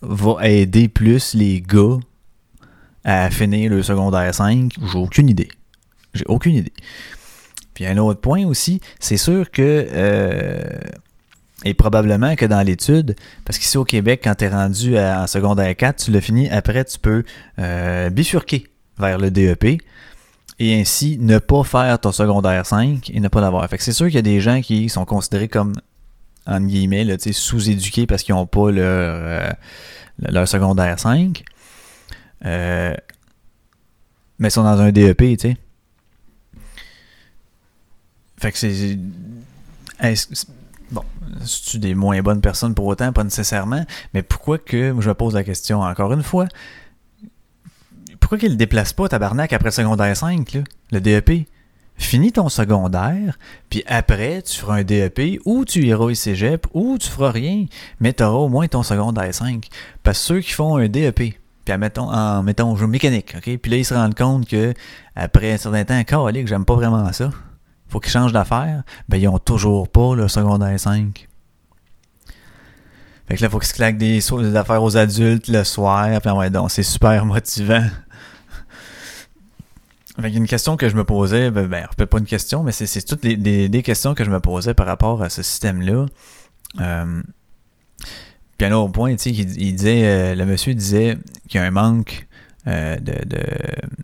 va 0.02 0.48
aider 0.48 0.88
plus 0.88 1.34
les 1.34 1.62
gars 1.62 1.98
à 3.04 3.30
finir 3.30 3.70
le 3.70 3.84
secondaire 3.84 4.34
5? 4.34 4.74
J'ai 4.82 4.98
aucune 4.98 5.30
idée. 5.30 5.50
J'ai 6.14 6.26
aucune 6.28 6.56
idée. 6.56 6.74
Puis 7.76 7.86
un 7.86 7.98
autre 7.98 8.20
point 8.20 8.46
aussi, 8.46 8.82
c'est 9.00 9.18
sûr 9.18 9.52
que 9.52 9.88
euh, 9.92 10.80
et 11.64 11.74
probablement 11.74 12.36
que 12.36 12.46
dans 12.46 12.62
l'étude, 12.62 13.16
parce 13.46 13.58
qu'ici 13.58 13.78
au 13.78 13.86
Québec, 13.86 14.22
quand 14.24 14.36
tu 14.36 14.46
es 14.46 14.50
rendu 14.50 14.98
en 14.98 15.28
secondaire 15.28 15.76
4, 15.76 16.06
tu 16.06 16.12
l'as 16.12 16.22
fini, 16.22 16.50
après 16.50 16.86
tu 16.86 17.00
peux 17.00 17.24
euh, 17.60 18.10
bifurquer 18.10 18.68
vers 18.98 19.18
le 19.18 19.32
DEP 19.32 19.82
et 20.60 20.80
ainsi 20.80 21.18
ne 21.20 21.38
pas 21.40 21.64
faire 21.64 22.00
ton 22.00 22.12
secondaire 22.12 22.66
5 22.66 23.10
et 23.14 23.20
ne 23.20 23.28
pas 23.28 23.42
l'avoir. 23.42 23.68
Fait 23.70 23.78
que 23.78 23.84
c'est 23.84 23.94
sûr 23.94 24.08
qu'il 24.08 24.16
y 24.16 24.20
a 24.20 24.24
des 24.24 24.42
gens 24.42 24.62
qui 24.62 24.90
sont 24.90 25.06
considérés 25.06 25.48
comme 25.48 25.74
entre 26.46 26.66
guillemets, 26.66 27.06
sous-éduqués 27.32 28.08
parce 28.08 28.24
qu'ils 28.24 28.34
n'ont 28.36 28.46
pas 28.48 28.72
leur, 28.72 28.84
euh, 28.86 29.50
leur 30.20 30.48
secondaire 30.48 30.98
5. 31.00 31.44
Euh, 32.46 32.96
mais 34.40 34.48
ils 34.48 34.52
sont 34.52 34.64
dans 34.64 34.80
un 34.80 34.92
DEP, 34.92 35.38
tu 35.38 35.50
sais. 35.50 35.58
Fait 38.40 38.52
que 38.52 38.58
c'est- 38.58 38.98
Bon, 40.92 41.04
c'est-tu 41.44 41.80
des 41.80 41.96
moins 41.96 42.22
bonnes 42.22 42.40
personnes 42.40 42.74
pour 42.74 42.86
autant? 42.86 43.12
Pas 43.12 43.24
nécessairement. 43.26 43.84
Mais 44.14 44.22
pourquoi 44.24 44.58
que. 44.58 44.96
Je 45.00 45.10
me 45.10 45.14
pose 45.14 45.34
la 45.34 45.44
question 45.44 45.82
encore 45.82 46.14
une 46.14 46.24
fois. 46.24 46.48
Pourquoi 48.20 48.38
qu'ils 48.38 48.52
le 48.52 48.56
déplacent 48.56 48.94
pas, 48.94 49.08
tabarnak, 49.08 49.54
après 49.54 49.68
le 49.68 49.72
secondaire 49.72 50.16
5, 50.16 50.54
là, 50.54 50.62
le 50.92 51.02
DEP? 51.02 51.48
Finis 52.00 52.32
ton 52.32 52.48
secondaire, 52.48 53.40
puis 53.72 53.84
après, 53.88 54.44
tu 54.44 54.56
feras 54.56 54.78
un 54.78 54.84
DEP, 54.84 55.40
ou 55.46 55.66
tu 55.66 55.84
iras 55.84 56.06
au 56.06 56.14
cégep, 56.14 56.68
ou 56.74 56.98
tu 57.00 57.10
feras 57.10 57.32
rien, 57.32 57.66
mais 58.00 58.14
tu 58.14 58.22
auras 58.22 58.38
au 58.38 58.50
moins 58.50 58.68
ton 58.68 58.84
secondaire 58.84 59.34
5. 59.34 59.68
Parce 60.04 60.20
que 60.20 60.26
ceux 60.26 60.40
qui 60.42 60.52
font 60.52 60.78
un 60.78 60.88
DEP, 60.88 61.16
puis 61.68 61.74
admettons, 61.74 62.10
en 62.10 62.44
mettons, 62.44 62.76
jeu 62.76 62.88
mécanique, 62.88 63.34
ok? 63.36 63.58
Puis 63.58 63.72
là, 63.72 63.78
ils 63.78 63.86
se 63.86 63.94
rendent 63.94 64.16
compte 64.16 64.48
que 64.48 64.74
après 65.16 65.54
un 65.54 65.58
certain 65.58 65.84
temps, 65.84 66.04
calique, 66.04 66.48
j'aime 66.48 66.66
pas 66.66 66.76
vraiment 66.76 67.12
ça. 67.12 67.32
Faut 67.90 68.00
qu'ils 68.00 68.12
changent 68.12 68.32
d'affaires. 68.32 68.84
Ben, 69.10 69.18
ils 69.18 69.28
ont 69.28 69.40
toujours 69.40 69.90
pas 69.90 70.16
le 70.16 70.28
secondaire 70.28 70.80
5. 70.80 71.28
Fait 73.28 73.36
que 73.36 73.42
là, 73.42 73.50
faut 73.50 73.60
qu'ils 73.60 73.68
se 73.68 73.74
claquent 73.74 73.98
des, 73.98 74.20
des 74.20 74.56
affaires 74.56 74.82
aux 74.82 74.96
adultes 74.96 75.50
le 75.50 75.64
soir. 75.64 76.08
Puis 76.22 76.32
ouais, 76.32 76.50
donc, 76.50 76.72
c'est 76.72 76.84
super 76.84 77.26
motivant. 77.26 77.84
A 80.22 80.28
une 80.28 80.48
question 80.48 80.78
que 80.78 80.90
je 80.90 80.96
me 80.96 81.04
posais, 81.04 81.52
ben, 81.52 81.68
ben 81.68 81.88
peut-être 81.96 82.10
pas 82.10 82.18
une 82.18 82.26
question, 82.26 82.64
mais 82.64 82.72
c'est, 82.72 83.02
toutes 83.04 83.22
des, 83.22 83.38
des, 83.38 83.70
des 83.70 83.84
questions 83.84 84.16
que 84.16 84.24
je 84.24 84.32
me 84.32 84.40
posais 84.40 84.74
par 84.74 84.88
rapport 84.88 85.22
à 85.22 85.30
ce 85.30 85.44
système-là. 85.44 86.08
Euh, 86.82 87.22
puis 88.58 88.68
un 88.68 88.72
autre 88.72 88.92
point, 88.92 89.12
tu 89.12 89.18
sais, 89.24 89.30
il, 89.30 89.62
il 89.62 89.76
disait, 89.76 90.02
euh, 90.06 90.36
le 90.36 90.46
monsieur 90.46 90.74
disait 90.74 91.18
qu'il 91.48 91.62
y 91.62 91.64
a 91.64 91.68
un 91.68 91.72
manque 91.72 92.28
euh, 92.66 92.98
de, 92.98 93.14
de, 93.26 93.40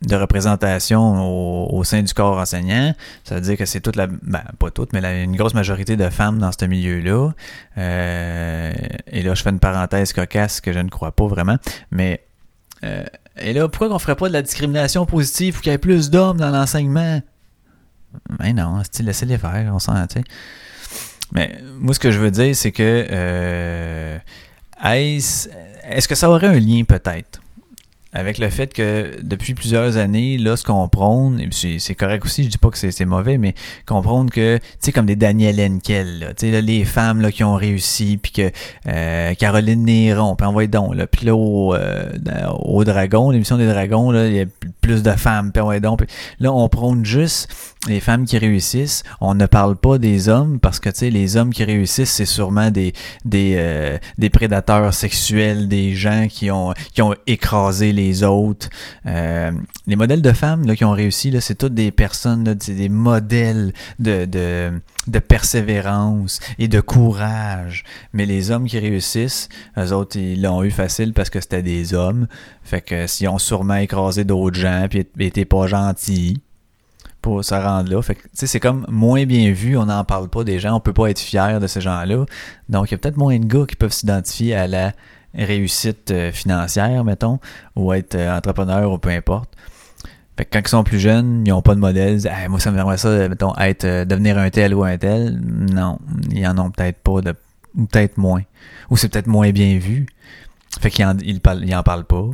de 0.08 0.16
représentation 0.16 1.00
au, 1.20 1.76
au 1.76 1.84
sein 1.84 2.02
du 2.02 2.14
corps 2.14 2.38
enseignant. 2.38 2.94
Ça 3.24 3.34
veut 3.34 3.40
dire 3.40 3.56
que 3.56 3.66
c'est 3.66 3.80
toute 3.80 3.96
la, 3.96 4.06
ben 4.06 4.42
pas 4.58 4.70
toute, 4.70 4.92
mais 4.92 5.24
une 5.24 5.34
grosse 5.36 5.54
majorité 5.54 5.96
de 5.96 6.08
femmes 6.10 6.38
dans 6.38 6.52
ce 6.52 6.64
milieu-là. 6.64 7.32
Euh, 7.76 8.72
et 9.08 9.22
là, 9.22 9.34
je 9.34 9.42
fais 9.42 9.50
une 9.50 9.58
parenthèse 9.58 10.12
cocasse 10.12 10.60
que 10.60 10.72
je 10.72 10.78
ne 10.78 10.88
crois 10.88 11.10
pas 11.12 11.26
vraiment, 11.26 11.56
mais 11.90 12.24
euh, 12.84 13.04
et 13.36 13.52
là, 13.52 13.68
pourquoi 13.68 13.88
qu'on 13.88 13.98
ferait 13.98 14.16
pas 14.16 14.28
de 14.28 14.32
la 14.32 14.42
discrimination 14.42 15.06
positive 15.06 15.54
pour 15.54 15.62
qu'il 15.62 15.72
y 15.72 15.74
ait 15.74 15.78
plus 15.78 16.10
d'hommes 16.10 16.38
dans 16.38 16.50
l'enseignement? 16.50 17.20
Ben 18.38 18.54
non, 18.54 18.82
laissez-les 19.00 19.38
faire, 19.38 19.70
on 19.74 19.78
s'en, 19.78 20.06
tu. 20.06 20.22
Mais 21.32 21.58
moi, 21.78 21.94
ce 21.94 21.98
que 21.98 22.10
je 22.10 22.18
veux 22.18 22.30
dire, 22.30 22.54
c'est 22.54 22.70
que 22.70 23.06
euh, 23.10 24.18
est-ce 24.84 26.08
que 26.08 26.14
ça 26.14 26.30
aurait 26.30 26.46
un 26.46 26.60
lien 26.60 26.84
peut-être? 26.84 27.40
Avec 28.14 28.38
le 28.38 28.48
fait 28.48 28.72
que 28.72 29.10
depuis 29.22 29.54
plusieurs 29.54 29.96
années, 29.96 30.38
là, 30.38 30.56
ce 30.56 30.62
qu'on 30.62 30.88
prône, 30.88 31.40
et 31.40 31.48
c'est, 31.78 31.94
correct 31.96 32.24
aussi, 32.24 32.44
je 32.44 32.48
dis 32.48 32.58
pas 32.58 32.70
que 32.70 32.78
c'est, 32.78 33.04
mauvais, 33.04 33.38
mais 33.38 33.54
qu'on 33.86 34.02
prône 34.02 34.30
que, 34.30 34.58
tu 34.58 34.62
sais, 34.78 34.92
comme 34.92 35.06
des 35.06 35.16
Daniel 35.16 35.60
Henkel, 35.60 36.20
là, 36.20 36.28
tu 36.28 36.46
sais, 36.46 36.52
là, 36.52 36.60
les 36.60 36.84
femmes 36.84 37.20
là, 37.20 37.32
qui 37.32 37.42
ont 37.42 37.56
réussi, 37.56 38.16
puis 38.22 38.30
que 38.30 38.50
euh, 38.86 39.34
Caroline 39.34 39.84
Néron, 39.84 40.36
puis 40.36 40.46
envoie 40.46 40.68
donc, 40.68 40.94
là, 40.94 41.08
puis 41.08 41.26
là, 41.26 41.34
au, 41.34 41.74
euh, 41.74 42.12
au 42.60 42.84
Dragon, 42.84 43.30
l'émission 43.30 43.58
des 43.58 43.66
Dragons, 43.66 44.12
là, 44.12 44.28
il 44.28 44.34
y 44.34 44.40
a 44.40 44.46
plus 44.80 45.02
de 45.02 45.10
femmes, 45.10 45.50
puis 45.50 45.60
envoie 45.60 45.80
donc, 45.80 45.98
puis 45.98 46.16
là, 46.38 46.52
on 46.52 46.68
prône 46.68 47.04
juste 47.04 47.52
les 47.86 48.00
femmes 48.00 48.24
qui 48.24 48.38
réussissent, 48.38 49.02
on 49.20 49.34
ne 49.34 49.46
parle 49.46 49.76
pas 49.76 49.98
des 49.98 50.28
hommes, 50.28 50.58
parce 50.58 50.80
que, 50.80 50.88
tu 50.88 51.00
sais, 51.00 51.10
les 51.10 51.36
hommes 51.36 51.52
qui 51.52 51.64
réussissent, 51.64 52.12
c'est 52.12 52.24
sûrement 52.24 52.70
des, 52.70 52.92
des, 53.24 53.54
euh, 53.56 53.98
des 54.18 54.30
prédateurs 54.30 54.94
sexuels, 54.94 55.68
des 55.68 55.94
gens 55.94 56.26
qui 56.28 56.50
ont, 56.50 56.72
qui 56.92 57.02
ont 57.02 57.14
écrasé 57.26 57.92
les 57.92 58.22
autres. 58.22 58.68
Euh, 59.06 59.50
les 59.86 59.96
modèles 59.96 60.22
de 60.22 60.32
femmes 60.32 60.66
là, 60.66 60.76
qui 60.76 60.84
ont 60.84 60.92
réussi, 60.92 61.30
là, 61.30 61.40
c'est 61.40 61.56
toutes 61.56 61.74
des 61.74 61.90
personnes, 61.90 62.44
là, 62.44 62.54
des 62.54 62.88
modèles 62.88 63.72
de, 63.98 64.24
de, 64.24 64.72
de 65.06 65.18
persévérance 65.18 66.40
et 66.58 66.68
de 66.68 66.80
courage. 66.80 67.84
Mais 68.12 68.26
les 68.26 68.50
hommes 68.50 68.66
qui 68.66 68.78
réussissent, 68.78 69.48
eux 69.78 69.92
autres, 69.92 70.16
ils 70.16 70.40
l'ont 70.40 70.62
eu 70.62 70.70
facile 70.70 71.12
parce 71.12 71.30
que 71.30 71.40
c'était 71.40 71.62
des 71.62 71.94
hommes. 71.94 72.26
Fait 72.62 72.80
que 72.80 73.06
s'ils 73.06 73.28
ont 73.28 73.38
sûrement 73.38 73.76
écrasé 73.76 74.24
d'autres 74.24 74.58
gens 74.58 74.86
puis 74.88 75.06
étaient 75.18 75.44
pas 75.44 75.66
gentils 75.66 76.40
pour 77.24 77.42
se 77.42 77.54
rendre 77.54 77.90
là. 77.90 78.02
Fait 78.02 78.16
que, 78.16 78.22
tu 78.24 78.28
sais, 78.34 78.46
c'est 78.46 78.60
comme 78.60 78.84
moins 78.90 79.24
bien 79.24 79.50
vu, 79.50 79.78
on 79.78 79.86
n'en 79.86 80.04
parle 80.04 80.28
pas 80.28 80.44
des 80.44 80.58
gens, 80.58 80.76
on 80.76 80.80
peut 80.80 80.92
pas 80.92 81.08
être 81.08 81.18
fier 81.18 81.58
de 81.58 81.66
ces 81.66 81.80
gens-là. 81.80 82.26
Donc, 82.68 82.90
il 82.90 82.92
y 82.92 82.94
a 82.96 82.98
peut-être 82.98 83.16
moins 83.16 83.38
de 83.38 83.46
gars 83.46 83.64
qui 83.66 83.76
peuvent 83.76 83.94
s'identifier 83.94 84.54
à 84.54 84.66
la 84.66 84.92
réussite 85.34 86.10
euh, 86.10 86.32
financière, 86.32 87.02
mettons, 87.02 87.40
ou 87.76 87.94
être 87.94 88.14
euh, 88.14 88.36
entrepreneur 88.36 88.92
ou 88.92 88.98
peu 88.98 89.08
importe. 89.08 89.48
Fait 90.36 90.44
que 90.44 90.50
quand 90.52 90.60
ils 90.66 90.68
sont 90.68 90.84
plus 90.84 91.00
jeunes, 91.00 91.44
ils 91.46 91.50
n'ont 91.50 91.62
pas 91.62 91.74
de 91.74 91.80
modèle. 91.80 92.20
Moi, 92.50 92.60
ça 92.60 92.70
me 92.70 92.78
aimerait 92.78 92.98
ça, 92.98 93.26
mettons, 93.26 93.56
être, 93.56 93.84
euh, 93.84 94.04
devenir 94.04 94.36
un 94.36 94.50
tel 94.50 94.74
ou 94.74 94.84
un 94.84 94.98
tel. 94.98 95.40
Non, 95.40 95.98
ils 96.30 96.46
en 96.46 96.58
ont 96.58 96.70
peut-être 96.70 96.98
pas, 96.98 97.22
de, 97.22 97.34
ou 97.74 97.86
peut-être 97.86 98.18
moins. 98.18 98.42
Ou 98.90 98.98
c'est 98.98 99.08
peut-être 99.08 99.28
moins 99.28 99.50
bien 99.50 99.78
vu. 99.78 100.04
Fait 100.78 100.90
qu'ils 100.90 101.06
en, 101.06 101.16
ils 101.22 101.40
parlent, 101.40 101.64
ils 101.64 101.74
en 101.74 101.82
parlent 101.82 102.04
pas. 102.04 102.28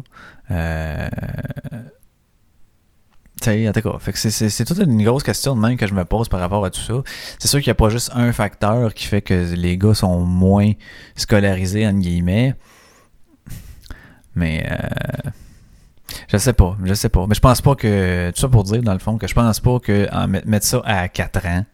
Euh, 0.51 1.09
tu 3.41 3.51
sais, 3.51 3.69
en 3.69 3.73
tout 3.73 3.81
cas, 3.81 4.13
c'est, 4.15 4.65
toute 4.65 4.79
une 4.79 5.03
grosse 5.03 5.23
question 5.23 5.55
même 5.55 5.77
que 5.77 5.87
je 5.87 5.95
me 5.95 6.05
pose 6.05 6.29
par 6.29 6.41
rapport 6.41 6.65
à 6.65 6.71
tout 6.71 6.81
ça. 6.81 6.95
C'est 7.39 7.49
sûr 7.49 7.61
qu'il 7.61 7.69
n'y 7.69 7.73
a 7.73 7.75
pas 7.77 7.89
juste 7.89 8.11
un 8.15 8.33
facteur 8.33 8.95
qui 8.95 9.07
fait 9.07 9.23
que 9.23 9.55
les 9.55 9.79
gars 9.79 9.95
sont 9.95 10.21
moins 10.21 10.73
scolarisés, 11.17 11.87
entre 11.87 12.01
guillemets. 12.01 12.55
Mais 14.35 14.67
euh, 14.71 15.31
je 16.29 16.37
sais 16.37 16.53
pas, 16.53 16.77
je 16.85 16.95
sais 16.95 17.09
pas. 17.09 17.27
Mais 17.27 17.35
je 17.35 17.41
pense 17.41 17.61
pas 17.61 17.75
que. 17.75 18.31
Tout 18.35 18.41
ça 18.41 18.49
pour 18.49 18.65
dire, 18.65 18.83
dans 18.83 18.93
le 18.93 18.99
fond, 18.99 19.19
que 19.19 19.27
je 19.27 19.35
pense 19.35 19.61
pas 19.61 19.79
que 19.81 20.09
mettre 20.47 20.67
ça 20.67 20.83
à 20.85 21.09
4 21.09 21.47
ans 21.47 21.65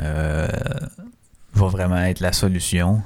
euh, 0.00 0.48
va 1.52 1.66
vraiment 1.68 1.98
être 1.98 2.20
la 2.20 2.32
solution. 2.32 3.02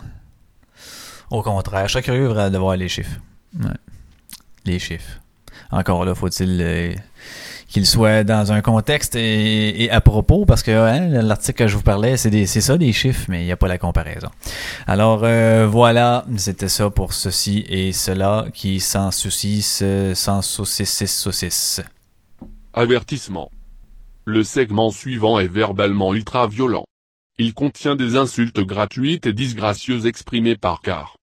Au 1.31 1.43
contraire, 1.43 1.89
je 1.89 1.93
serais 1.93 2.03
curieux 2.03 2.29
de 2.29 2.59
voir 2.59 2.77
les 2.77 2.89
chiffres. 2.89 3.21
Les 4.65 4.79
chiffres. 4.79 5.21
Encore 5.71 6.05
là, 6.05 6.15
faut-il 6.15 6.59
euh, 6.63 6.95
qu'il 7.69 7.87
soit 7.87 8.25
dans 8.25 8.51
un 8.51 8.63
contexte 8.63 9.15
et, 9.15 9.85
et 9.85 9.91
à 9.91 10.01
propos, 10.01 10.47
parce 10.47 10.63
que 10.63 10.71
hein, 10.71 11.23
l'article 11.23 11.59
que 11.59 11.69
je 11.69 11.77
vous 11.77 11.83
parlais, 11.83 12.17
c'est, 12.17 12.47
ça 12.47 12.79
des 12.79 12.93
chiffres, 12.93 13.27
mais 13.29 13.43
il 13.43 13.45
n'y 13.45 13.53
a 13.53 13.57
pas 13.57 13.69
la 13.69 13.79
comparaison. 13.79 14.29
Alors 14.87 15.21
euh, 15.23 15.67
voilà, 15.67 16.25
c'était 16.37 16.69
ça 16.69 16.91
pour 16.91 17.13
ceci 17.13 17.65
et 17.69 17.93
cela 17.93 18.47
qui 18.55 18.81
sans 18.81 19.11
souci, 19.11 19.63
sans 19.63 20.43
saucisse, 20.43 21.05
saucisse. 21.07 21.83
Avertissement. 22.73 23.51
Le 24.25 24.45
segment 24.45 24.91
suivant 24.91 25.39
est 25.39 25.49
verbalement 25.49 26.15
ultra 26.15 26.49
violent. 26.49 26.85
Il 27.39 27.55
contient 27.55 27.97
des 27.97 28.17
insultes 28.17 28.61
gratuites 28.61 29.27
et 29.27 29.33
disgracieuses 29.33 30.07
exprimées 30.07 30.57
par 30.57 30.81
Car. 30.81 31.17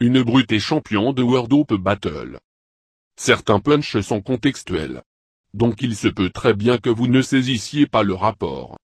Une 0.00 0.22
brute 0.22 0.52
et 0.52 0.60
champion 0.60 1.12
de 1.12 1.22
World 1.22 1.52
Open 1.52 1.78
Battle. 1.78 2.38
Certains 3.16 3.60
punchs 3.60 4.00
sont 4.00 4.20
contextuels. 4.20 5.02
Donc 5.54 5.82
il 5.82 5.94
se 5.94 6.08
peut 6.08 6.30
très 6.30 6.54
bien 6.54 6.78
que 6.78 6.88
vous 6.90 7.06
ne 7.08 7.20
saisissiez 7.20 7.86
pas 7.86 8.02
le 8.02 8.14
rapport. 8.14 8.76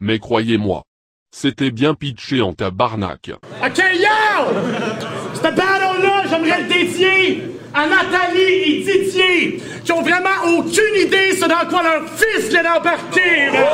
Mais 0.00 0.18
croyez-moi. 0.18 0.82
C'était 1.34 1.70
bien 1.70 1.94
pitché 1.94 2.42
en 2.42 2.52
tabarnak. 2.52 3.30
OK, 3.64 3.78
yo! 3.78 4.62
Cette 5.34 5.54
battle-là, 5.54 6.24
j'aimerais 6.28 6.62
le 6.62 6.68
dédier 6.68 7.42
à 7.74 7.86
Nathalie 7.86 8.40
et 8.40 8.84
Didier, 8.84 9.62
qui 9.82 9.92
ont 9.92 10.02
vraiment 10.02 10.58
aucune 10.58 11.06
idée 11.06 11.34
sur 11.34 11.48
dans 11.48 11.66
quoi 11.68 11.82
leur 11.82 12.04
fils 12.10 12.48
vient 12.50 12.62
d'embarquer. 12.62 13.46
là. 13.52 13.72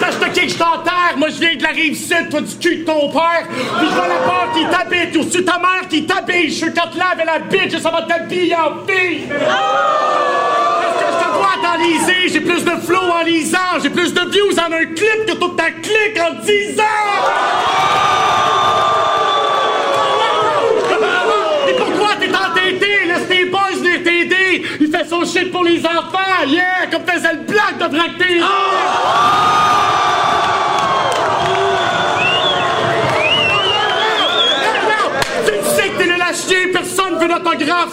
T'as 0.00 0.28
que 0.28 0.48
je 0.48 0.58
t'enterre, 0.58 1.16
rive 1.78 1.96
sud, 1.96 2.28
toi 2.30 2.40
du 2.40 2.56
cul 2.56 2.76
de 2.78 2.84
ton 2.84 3.10
père, 3.10 3.46
puis 3.48 3.88
je 3.88 3.94
vois 3.94 4.08
la 4.08 4.16
porte 4.26 4.52
qui 4.54 4.64
t'habite, 4.66 5.16
ou 5.16 5.22
c'est 5.30 5.44
ta 5.44 5.58
mère 5.58 5.86
qui 5.88 6.04
t'habille, 6.04 6.50
je 6.50 6.54
suis 6.54 6.72
quand 6.74 6.90
te 6.90 6.98
lave 6.98 7.24
la 7.24 7.38
bitch 7.38 7.74
et 7.74 7.80
ça 7.80 7.90
va 7.90 8.02
t'habiller 8.02 8.56
en 8.56 8.86
fille! 8.86 9.22
Est-ce 9.22 9.28
que 10.98 11.06
je 11.12 11.18
te 11.24 11.28
vois 11.36 11.56
t'enliser? 11.62 12.28
J'ai 12.32 12.40
plus 12.40 12.64
de 12.64 12.76
flow 12.84 13.10
en 13.12 13.22
lisant, 13.22 13.78
j'ai 13.82 13.90
plus 13.90 14.12
de 14.12 14.20
views 14.30 14.58
en 14.58 14.72
un 14.72 14.86
clip 14.86 15.26
que 15.26 15.34
toute 15.34 15.56
ta 15.56 15.70
clique 15.70 16.20
en 16.20 16.34
10 16.42 16.80
ans! 16.80 16.84
Et 21.68 21.74
pourquoi 21.74 22.16
t'es 22.18 22.30
entêté? 22.30 23.06
Laisse 23.06 23.28
tes 23.28 23.44
boys 23.44 23.76
venir 23.76 24.02
t'aider! 24.02 24.38
mes 25.62 25.78
enfants! 25.86 26.46
Yeah! 26.46 26.86
Comme 26.90 27.04
faisait 27.06 27.32
le 27.32 27.40
blague 27.40 27.78
de 27.78 27.96
tracter! 27.96 28.38
Tu 28.38 28.44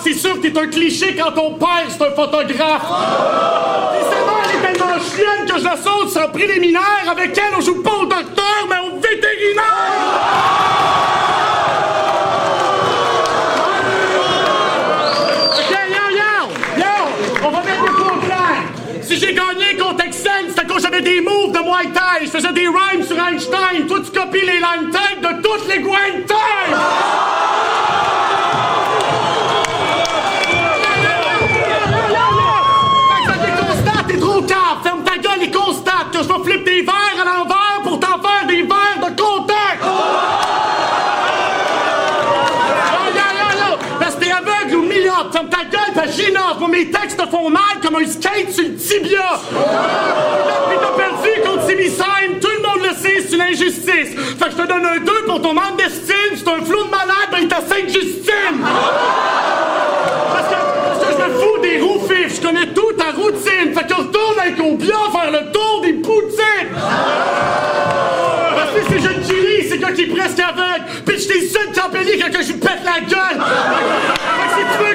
C'est 0.03 0.13
sûr 0.13 0.39
que 0.39 0.47
t'es 0.47 0.57
un 0.57 0.67
cliché 0.67 1.15
quand 1.15 1.31
ton 1.31 1.53
père 1.55 1.87
c'est 1.89 2.03
un 2.03 2.11
photographe. 2.11 2.85
Puis 3.91 4.03
sa 4.03 4.19
mère 4.23 4.45
est 4.53 4.61
tellement 4.71 4.99
chienne 4.99 5.45
que 5.47 5.57
je 5.59 5.63
la 5.63 5.77
saute 5.77 6.09
sans 6.09 6.29
préliminaire. 6.29 7.05
Avec 7.09 7.35
elle, 7.35 7.55
on 7.57 7.61
joue 7.61 7.81
pas 7.81 7.93
au 7.93 8.05
docteur, 8.05 8.67
mais 8.69 8.77
au 8.79 8.99
vétérinaire! 8.99 9.63
On 17.43 17.49
va 17.49 17.59
mettre 17.59 17.83
le 17.83 18.25
clair! 18.25 19.01
Si 19.01 19.17
j'ai 19.17 19.33
gagné 19.33 19.75
contre 19.77 20.05
Excel, 20.05 20.51
c'est 20.53 20.61
à 20.61 20.65
cause 20.65 20.83
j'avais 20.83 21.01
des 21.01 21.21
moves 21.21 21.51
de 21.51 21.59
Muay 21.59 21.91
Thai. 21.93 22.25
Je 22.25 22.29
faisais 22.29 22.53
des 22.53 22.67
rhymes 22.67 23.03
sur 23.03 23.17
Einstein. 23.17 23.87
Toi, 23.87 23.99
tu 24.03 24.11
copies 24.19 24.45
les 24.45 24.59
line 24.59 24.91
tag 24.91 25.19
de 25.21 25.41
toutes 25.41 25.67
les 25.67 25.79
Gwen 25.79 26.25
Time! 26.27 27.34
J'innove. 46.15 46.59
Moi, 46.59 46.69
mes 46.69 46.89
textes 46.89 47.17
te 47.17 47.27
font 47.29 47.49
mal 47.49 47.79
comme 47.81 47.95
un 47.95 48.07
skate 48.07 48.51
sur 48.51 48.63
le 48.63 48.75
tibia. 48.75 49.39
Pis 50.69 50.77
t'as 50.79 51.03
perdu 51.03 51.41
contre 51.45 51.67
Simi-Sime, 51.67 52.39
tout 52.41 52.49
le 52.55 52.61
monde 52.67 52.87
le 52.87 52.95
sait, 52.95 53.25
c'est 53.27 53.35
une 53.35 53.41
injustice. 53.41 54.15
Fait 54.39 54.45
que 54.45 54.51
je 54.51 54.57
te 54.57 54.67
donne 54.67 54.85
un 54.85 54.99
2 54.99 55.11
pour 55.25 55.41
ton 55.41 55.53
manque 55.53 55.81
c'est 55.87 56.47
un 56.47 56.63
flou 56.63 56.83
de 56.83 56.89
malade, 56.89 57.29
ben 57.31 57.39
il 57.41 57.47
t'a 57.47 57.61
Sainte-Justine. 57.61 58.61
Parce 60.31 60.47
que, 60.47 60.55
parce 60.85 60.99
que 60.99 61.11
je 61.11 61.17
me 61.17 61.33
fous 61.39 61.61
des 61.61 61.79
roues 61.79 62.01
je 62.07 62.41
connais 62.41 62.67
tout 62.67 62.91
ta 62.93 63.11
routine. 63.11 63.73
Fait 63.73 63.87
qu'on 63.87 64.01
retourne 64.03 64.39
avec 64.39 64.59
au 64.59 64.75
bien 64.75 64.95
faire 65.11 65.31
le 65.31 65.51
tour 65.51 65.81
des 65.81 65.93
poutines. 65.93 66.71
Parce 68.55 68.71
que 68.71 68.81
c'est 68.89 68.99
jeune 68.99 69.23
Chili, 69.25 69.69
c'est 69.69 69.77
gars 69.77 69.91
qui 69.91 70.03
est 70.03 70.15
presque 70.15 70.39
aveugle. 70.39 70.85
Pis 71.05 71.19
je 71.19 71.27
t'ai 71.27 71.47
seul 71.47 71.67
quand 71.73 71.89
que 71.91 72.43
je 72.43 72.53
pète 72.53 72.83
la 72.83 72.99
gueule. 73.01 73.39
Fait 74.55 74.94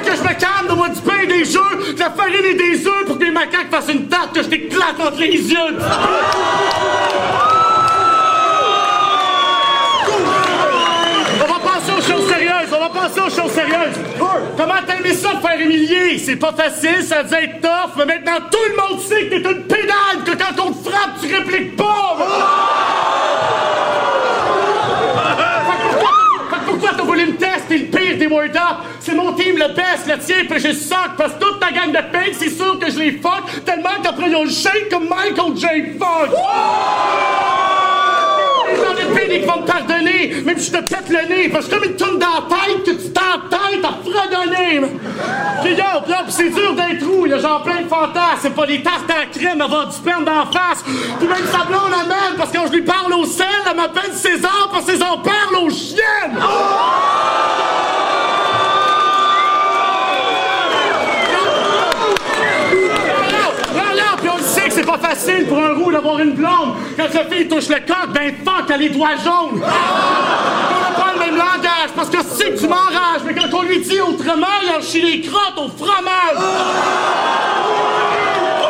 farine 2.21 2.45
et 2.45 2.53
des 2.53 2.87
œufs 2.87 3.05
pour 3.05 3.17
que 3.17 3.23
les 3.23 3.31
macaques 3.31 3.69
fassent 3.71 3.89
une 3.91 4.07
tarte 4.07 4.35
que 4.35 4.43
je 4.43 4.49
t'éclate 4.49 4.99
entre 4.99 5.19
les 5.19 5.27
yeux. 5.51 5.57
On 12.73 12.79
va 12.79 12.89
passer 12.89 13.19
aux 13.19 13.29
choses 13.29 13.51
sérieuses. 13.51 13.99
Comment 14.57 14.73
t'as 14.85 14.97
aimé 14.97 15.13
ça 15.13 15.33
de 15.35 15.39
faire 15.41 15.59
humilier? 15.59 16.17
C'est 16.17 16.35
pas 16.37 16.53
facile, 16.53 17.03
ça 17.03 17.23
devait 17.23 17.45
être 17.45 17.61
tough, 17.61 17.91
mais 17.97 18.05
maintenant 18.05 18.37
tout 18.51 18.57
le 18.69 18.75
monde 18.75 19.01
sait 19.01 19.25
que 19.25 19.35
t'es 19.35 19.51
une 19.51 19.63
pédale, 19.63 20.23
que 20.25 20.31
quand 20.31 20.63
on 20.65 20.71
te 20.71 20.89
frappe, 20.89 21.11
tu 21.21 21.33
répliques 21.35 21.75
pas 21.75 22.17
que 25.73 25.81
pourquoi- 25.89 26.11
fait 26.49 26.57
que 26.59 26.65
pourquoi 26.71 26.89
t'as 26.97 27.03
voulu 27.03 27.25
me 27.27 27.35
test 27.37 27.65
et 27.71 27.77
le 27.77 27.85
pire 28.17 28.29
des? 28.29 28.59
C'est 28.99 29.15
mon 29.15 29.33
team 29.33 29.57
le 29.57 29.67
best, 29.73 30.07
le 30.07 30.17
tien, 30.19 30.45
puis 30.49 30.59
je 30.59 30.73
suck, 30.73 31.15
parce 31.17 31.33
que 31.33 31.39
toute 31.39 31.59
ta 31.59 31.71
gang 31.71 31.91
de 31.91 32.01
pig, 32.17 32.33
c'est 32.33 32.49
sûr 32.49 32.77
que 32.79 32.91
je 32.91 32.99
les 32.99 33.11
fuck, 33.13 33.63
tellement 33.65 33.89
qu'après 34.03 34.29
ils 34.29 34.35
ont 34.35 34.43
le 34.43 34.49
shake 34.49 34.89
comme 34.89 35.07
Michael 35.09 35.55
J. 35.55 35.97
Fox! 35.97 36.29
Les 38.67 38.75
gens 38.77 38.93
de 38.93 39.05
pénique 39.13 39.45
vont 39.45 39.61
me 39.61 39.65
pardonner, 39.65 40.33
même 40.45 40.57
si 40.57 40.67
je 40.71 40.77
te 40.77 40.81
pète 40.83 41.09
le 41.09 41.27
nez, 41.27 41.49
parce 41.49 41.67
que 41.67 41.75
comme 41.75 41.83
une 41.83 41.95
tourne 41.95 42.19
dans 42.19 42.27
la 42.27 42.43
tête 42.55 42.83
que 42.85 42.91
tu 42.91 43.11
t'entêtes 43.11 43.83
à 43.83 43.93
fredonner. 44.03 44.81
Puis 45.63 45.73
yo, 45.73 45.83
puis 46.05 46.15
c'est 46.29 46.49
dur 46.49 46.73
d'être 46.73 47.05
roux, 47.05 47.25
il 47.25 47.31
y 47.31 47.33
a 47.33 47.39
genre 47.39 47.63
plein 47.63 47.81
de 47.81 47.87
fantasmes, 47.87 48.39
c'est 48.41 48.55
pas 48.55 48.65
des 48.65 48.81
tartes 48.81 49.09
à 49.09 49.25
crème, 49.25 49.59
avoir 49.61 49.87
du 49.87 49.95
sperme 49.95 50.23
d'en 50.23 50.45
face. 50.45 50.83
Puis 50.83 51.27
même 51.27 51.45
sa 51.51 51.65
blonde 51.65 51.93
amène, 51.93 52.37
parce 52.37 52.51
que 52.51 52.57
quand 52.57 52.67
je 52.67 52.73
lui 52.73 52.83
parle 52.83 53.13
au 53.13 53.25
sel, 53.25 53.45
elle 53.69 53.75
m'appelle 53.75 54.13
César, 54.13 54.69
parce 54.71 54.85
que 54.85 54.91
César 54.91 55.21
parle 55.21 55.55
aux 55.63 55.69
chiennes. 55.69 56.37
Là, 63.75 63.95
là, 63.95 64.15
puis 64.17 64.29
on 64.33 64.37
le 64.37 64.43
sait 64.43 64.67
que 64.67 64.73
c'est 64.73 64.85
pas 64.85 64.97
d'avoir 65.91 66.19
une 66.19 66.31
blonde. 66.31 66.75
Quand 66.97 67.11
sa 67.11 67.25
fille 67.25 67.47
touche 67.47 67.69
le 67.69 67.75
coq, 67.75 68.13
ben 68.13 68.33
fuck, 68.43 68.65
elle 68.67 68.73
a 68.73 68.77
les 68.77 68.89
doigts 68.89 69.15
jaunes. 69.23 69.61
On 69.61 69.65
a 69.65 70.91
pas 70.99 71.13
le 71.13 71.19
même 71.19 71.35
langage, 71.35 71.91
parce 71.95 72.09
que 72.09 72.17
c'est 72.23 72.51
que 72.51 72.59
tu 72.59 72.67
m'enrages, 72.67 73.21
mais 73.25 73.33
quand 73.33 73.53
on 73.53 73.61
lui 73.63 73.79
dit 73.79 73.99
autrement, 74.01 74.47
il 74.63 74.69
en 74.69 74.81
chie 74.81 75.01
les 75.01 75.21
crottes 75.21 75.57
au 75.57 75.69
fromage. 75.69 76.37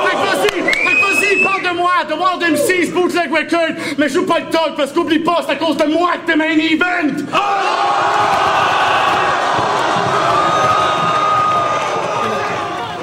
Fait 0.04 0.12
que 0.12 0.18
vas-y, 0.18 0.62
fait 0.62 0.72
que 0.72 1.02
vas-y, 1.02 1.44
parle 1.44 1.62
de 1.62 1.78
moi, 1.78 1.92
de 2.10 2.14
Wild 2.14 2.42
MC's 2.54 2.92
Bootleg 2.92 3.32
Record, 3.32 3.76
mais 3.98 4.10
joue 4.10 4.26
pas 4.26 4.40
le 4.40 4.48
talk, 4.48 4.76
parce 4.76 4.92
qu'oublie 4.92 5.20
pas, 5.20 5.44
c'est 5.46 5.54
à 5.54 5.56
cause 5.56 5.78
de 5.78 5.86
moi 5.86 6.12
que 6.14 6.32
t'es 6.32 6.36
main 6.36 6.58
event. 6.58 7.24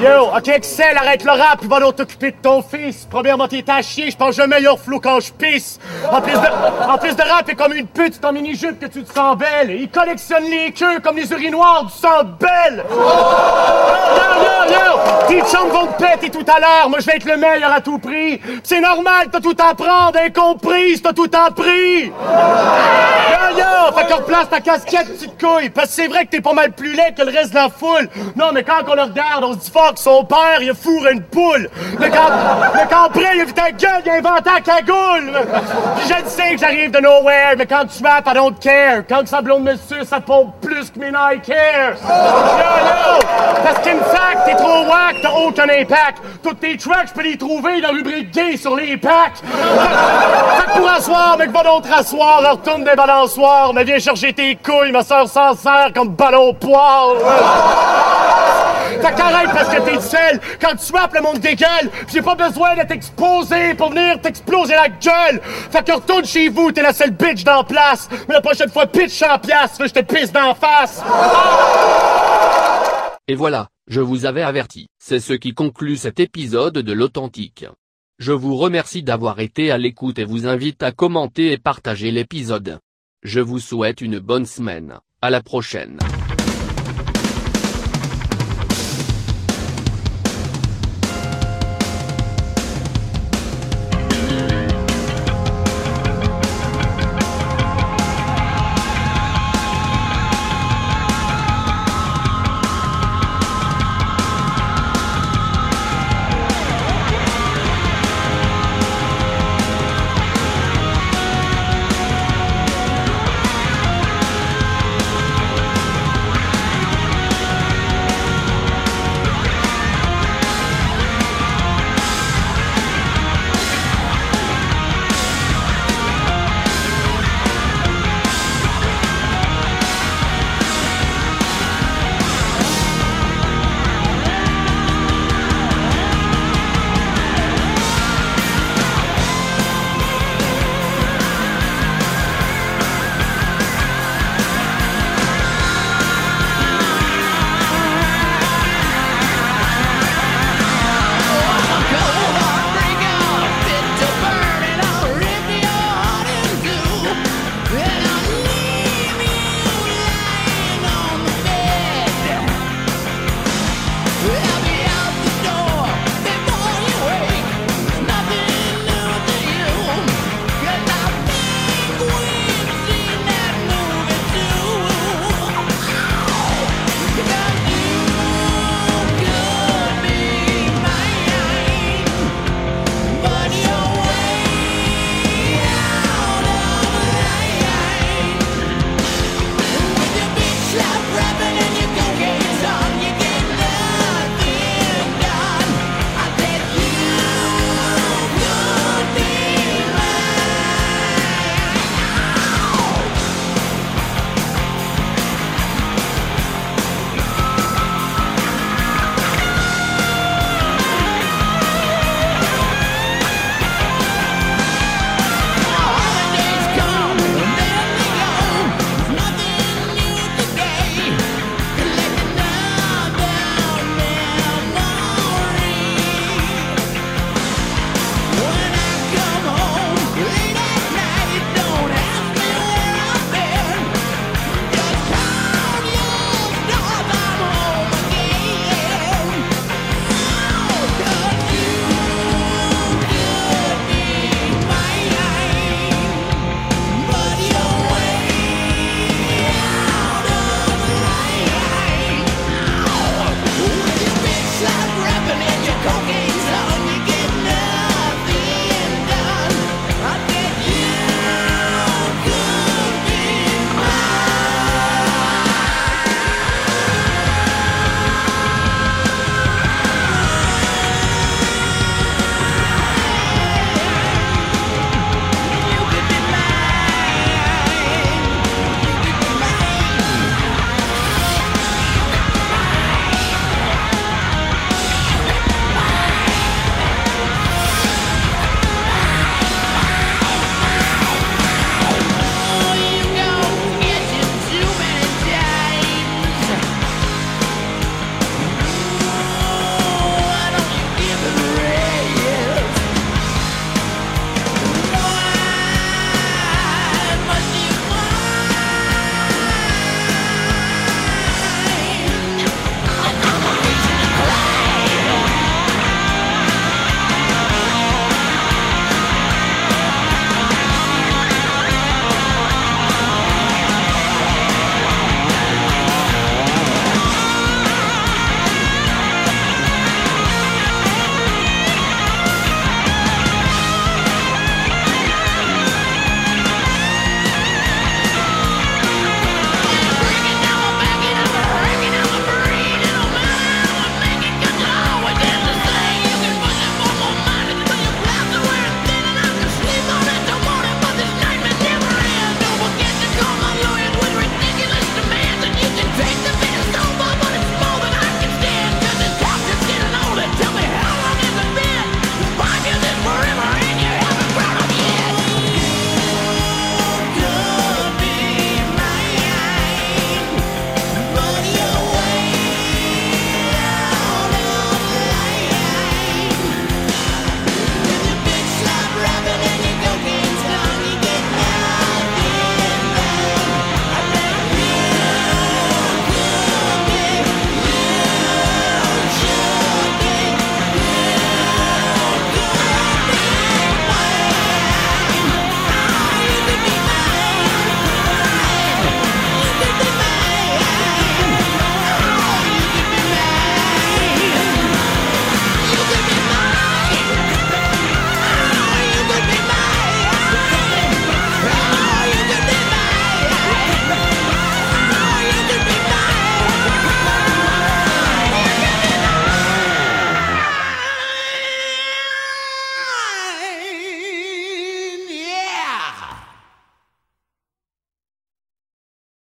Yo, 0.01 0.29
ok, 0.37 0.47
Excel, 0.49 0.97
arrête 0.97 1.25
le 1.25 1.33
rap, 1.33 1.65
va 1.65 1.81
donc 1.81 1.97
t'occuper 1.97 2.31
de 2.31 2.37
ton 2.41 2.63
fils. 2.63 3.05
Premièrement, 3.11 3.49
t'es 3.49 3.65
à 3.69 3.83
chier, 3.83 4.13
je 4.13 4.17
pense 4.17 4.39
le 4.39 4.47
meilleur 4.47 4.79
flou 4.79 5.01
quand 5.01 5.19
je 5.19 5.33
pisse. 5.33 5.81
En 6.09 6.21
plus 6.21 6.35
de, 6.35 6.89
en 6.89 6.99
plus 6.99 7.17
de 7.17 7.23
rap, 7.23 7.45
t'es 7.45 7.57
comme 7.57 7.73
une 7.73 7.87
pute, 7.89 8.21
ton 8.21 8.31
mini-jupe 8.31 8.79
que 8.79 8.87
tu 8.87 9.03
te 9.03 9.13
sens 9.13 9.37
belle. 9.37 9.73
Il 9.73 9.91
collectionne 9.91 10.45
les 10.45 10.71
queues 10.71 11.01
comme 11.01 11.17
les 11.17 11.29
urinoirs 11.33 11.87
du 11.87 11.93
sang 11.93 12.23
belle. 12.39 12.85
Yo, 12.89 14.73
yo, 14.73 14.73
yo, 14.73 15.01
tes 15.27 15.41
chums 15.51 15.69
vont 15.71 15.87
te 15.89 16.01
péter 16.01 16.31
tout 16.31 16.47
à 16.49 16.61
l'heure, 16.61 16.89
moi 16.89 17.01
je 17.01 17.07
vais 17.07 17.17
être 17.17 17.25
le 17.25 17.37
meilleur 17.37 17.73
à 17.73 17.81
tout 17.81 17.99
prix. 17.99 18.41
C'est 18.63 18.81
normal, 18.81 19.27
t'as 19.33 19.41
tout 19.41 19.57
à 19.59 19.75
prendre, 19.75 20.17
incomprise, 20.17 21.03
t'as 21.03 21.13
tout 21.13 21.31
appris. 21.35 22.05
Yo, 22.05 22.13
yo, 23.57 23.97
fait 23.97 24.07
qu'on 24.07 24.19
replace 24.19 24.49
ta 24.49 24.61
casquette, 24.61 25.13
petite 25.13 25.41
couille, 25.41 25.71
parce 25.71 25.89
que 25.89 25.95
c'est 25.95 26.07
vrai 26.07 26.25
que 26.25 26.31
t'es 26.31 26.41
pas 26.41 26.53
mal 26.53 26.71
plus 26.71 26.93
laid 26.93 27.15
que 27.17 27.23
le 27.23 27.33
reste 27.33 27.51
de 27.51 27.57
la 27.57 27.69
foule. 27.69 28.09
Non, 28.37 28.53
mais 28.53 28.63
quand 28.63 28.85
on 28.87 28.95
le 28.95 29.03
regarde, 29.03 29.43
on 29.43 29.55
se 29.55 29.59
dit 29.59 29.71
fuck, 29.89 29.99
son 29.99 30.25
père, 30.25 30.61
il 30.61 30.71
a 30.71 30.75
fourré 30.75 31.13
une 31.13 31.23
poule. 31.23 31.69
Mais 31.99 32.11
quand, 32.11 32.31
mais 32.75 32.87
quand 32.91 33.05
après, 33.05 33.35
il 33.35 33.41
a 33.41 33.45
vu 33.45 33.53
ta 33.53 33.71
gueule, 33.71 34.03
il 34.05 34.11
a 34.11 34.15
inventé 34.15 34.51
la 34.55 34.61
cagoule. 34.61 35.33
Je 36.07 36.23
le 36.23 36.29
sais 36.29 36.55
que 36.55 36.61
j'arrive 36.61 36.91
de 36.91 37.01
nowhere, 37.01 37.55
mais 37.57 37.67
quand 37.67 37.85
tu 37.87 38.05
rappes, 38.05 38.27
I 38.27 38.35
don't 38.35 38.59
care. 38.61 39.03
Quand 39.09 39.27
ça 39.27 39.41
blonde 39.41 39.65
me 39.65 39.77
suce, 39.77 40.09
ça 40.09 40.21
pompe 40.21 40.55
plus 40.61 40.91
que 40.91 40.99
mes 40.99 41.11
Nike 41.11 41.51
Airs. 41.51 41.97
Yo, 42.03 42.75
yo, 42.89 43.19
parce 43.65 43.79
qu'une 43.81 44.01
fact, 44.01 44.45
t'es 44.47 44.55
trop 44.55 44.85
whack, 44.85 45.17
t'as 45.23 45.33
aucun 45.33 45.65
impact. 45.65 46.19
Toutes 46.43 46.61
tes 46.61 46.77
tracks, 46.77 47.09
je 47.09 47.15
peux 47.15 47.23
les 47.23 47.39
trouver 47.39 47.81
dans 47.81 47.89
la 47.89 47.95
rubrique 47.95 48.31
gay 48.33 48.57
sur 48.57 48.77
les 48.77 48.97
packs. 48.97 49.39
Fait 49.39 50.73
que 50.73 50.79
pour 50.79 50.89
asseoir, 50.91 51.37
mec, 51.39 51.51
va 51.51 51.63
donc 51.63 51.85
te 51.85 51.93
rasseoir, 51.93 52.43
retourne 52.51 52.85
des 52.85 52.95
balançoires, 52.95 53.73
mais 53.75 53.85
viens 53.85 53.99
chercher 53.99 54.33
tes 54.33 54.57
couilles, 54.57 54.93
ma 54.93 55.03
soeur 55.03 55.29
s'en 55.29 55.55
sert 55.55 55.91
comme 55.95 56.09
ballon 56.09 56.55
poire. 56.55 57.15
Fait 59.01 59.15
qu'arrête 59.15 59.51
parce 59.53 59.75
que 59.75 59.81
t'es 59.83 60.01
seul. 60.01 60.41
Quand 60.61 60.75
tu 60.77 60.93
rappes, 60.93 61.15
le 61.15 61.23
monde 61.23 61.39
dégueule. 61.39 61.91
J'ai 62.13 62.23
pas 62.23 62.35
besoin 62.35 62.75
d'être 62.75 62.91
exposé 62.91 63.75
pour 63.75 63.91
venir 63.91 64.21
t'exploser 64.21 64.75
la 64.75 64.89
gueule. 64.89 65.41
Fait 65.71 65.85
que 65.85 65.93
retourne 65.93 66.25
chez 66.25 66.49
vous, 66.49 66.73
t'es 66.73 66.83
la 66.83 66.93
seule 66.93 67.13
bitch 67.13 67.45
dans 67.45 67.65
place. 67.65 68.09
Mais 68.29 68.35
la 68.35 68.41
prochaine 68.41 68.71
fois, 68.71 68.87
pitch 68.87 69.23
en 69.23 69.39
pièce, 69.39 69.79
je 69.81 69.93
te 69.93 70.01
pisse 70.01 70.33
d'en 70.33 70.55
face. 70.55 71.03
Et 73.29 73.35
voilà, 73.35 73.69
je 73.87 74.01
vous 74.01 74.25
avais 74.25 74.43
averti, 74.43 74.89
c'est 74.99 75.21
ce 75.21 75.35
qui 75.35 75.53
conclut 75.53 75.97
cet 75.97 76.19
épisode 76.19 76.79
de 76.79 76.93
l'Authentique. 76.93 77.67
Je 78.19 78.33
vous 78.33 78.57
remercie 78.57 79.03
d'avoir 79.03 79.39
été 79.39 79.71
à 79.71 79.79
l'écoute 79.79 80.19
et 80.19 80.25
vous 80.25 80.47
invite 80.47 80.83
à 80.83 80.93
commenter 80.93 81.53
et 81.53 81.59
partager 81.59 82.11
l'épisode. 82.11 82.81
Je 83.23 83.41
vous 83.41 83.61
souhaite 83.61 84.01
une 84.01 84.19
bonne 84.19 84.47
semaine, 84.47 84.99
à 85.21 85.31
la 85.31 85.43
prochaine. 85.43 85.99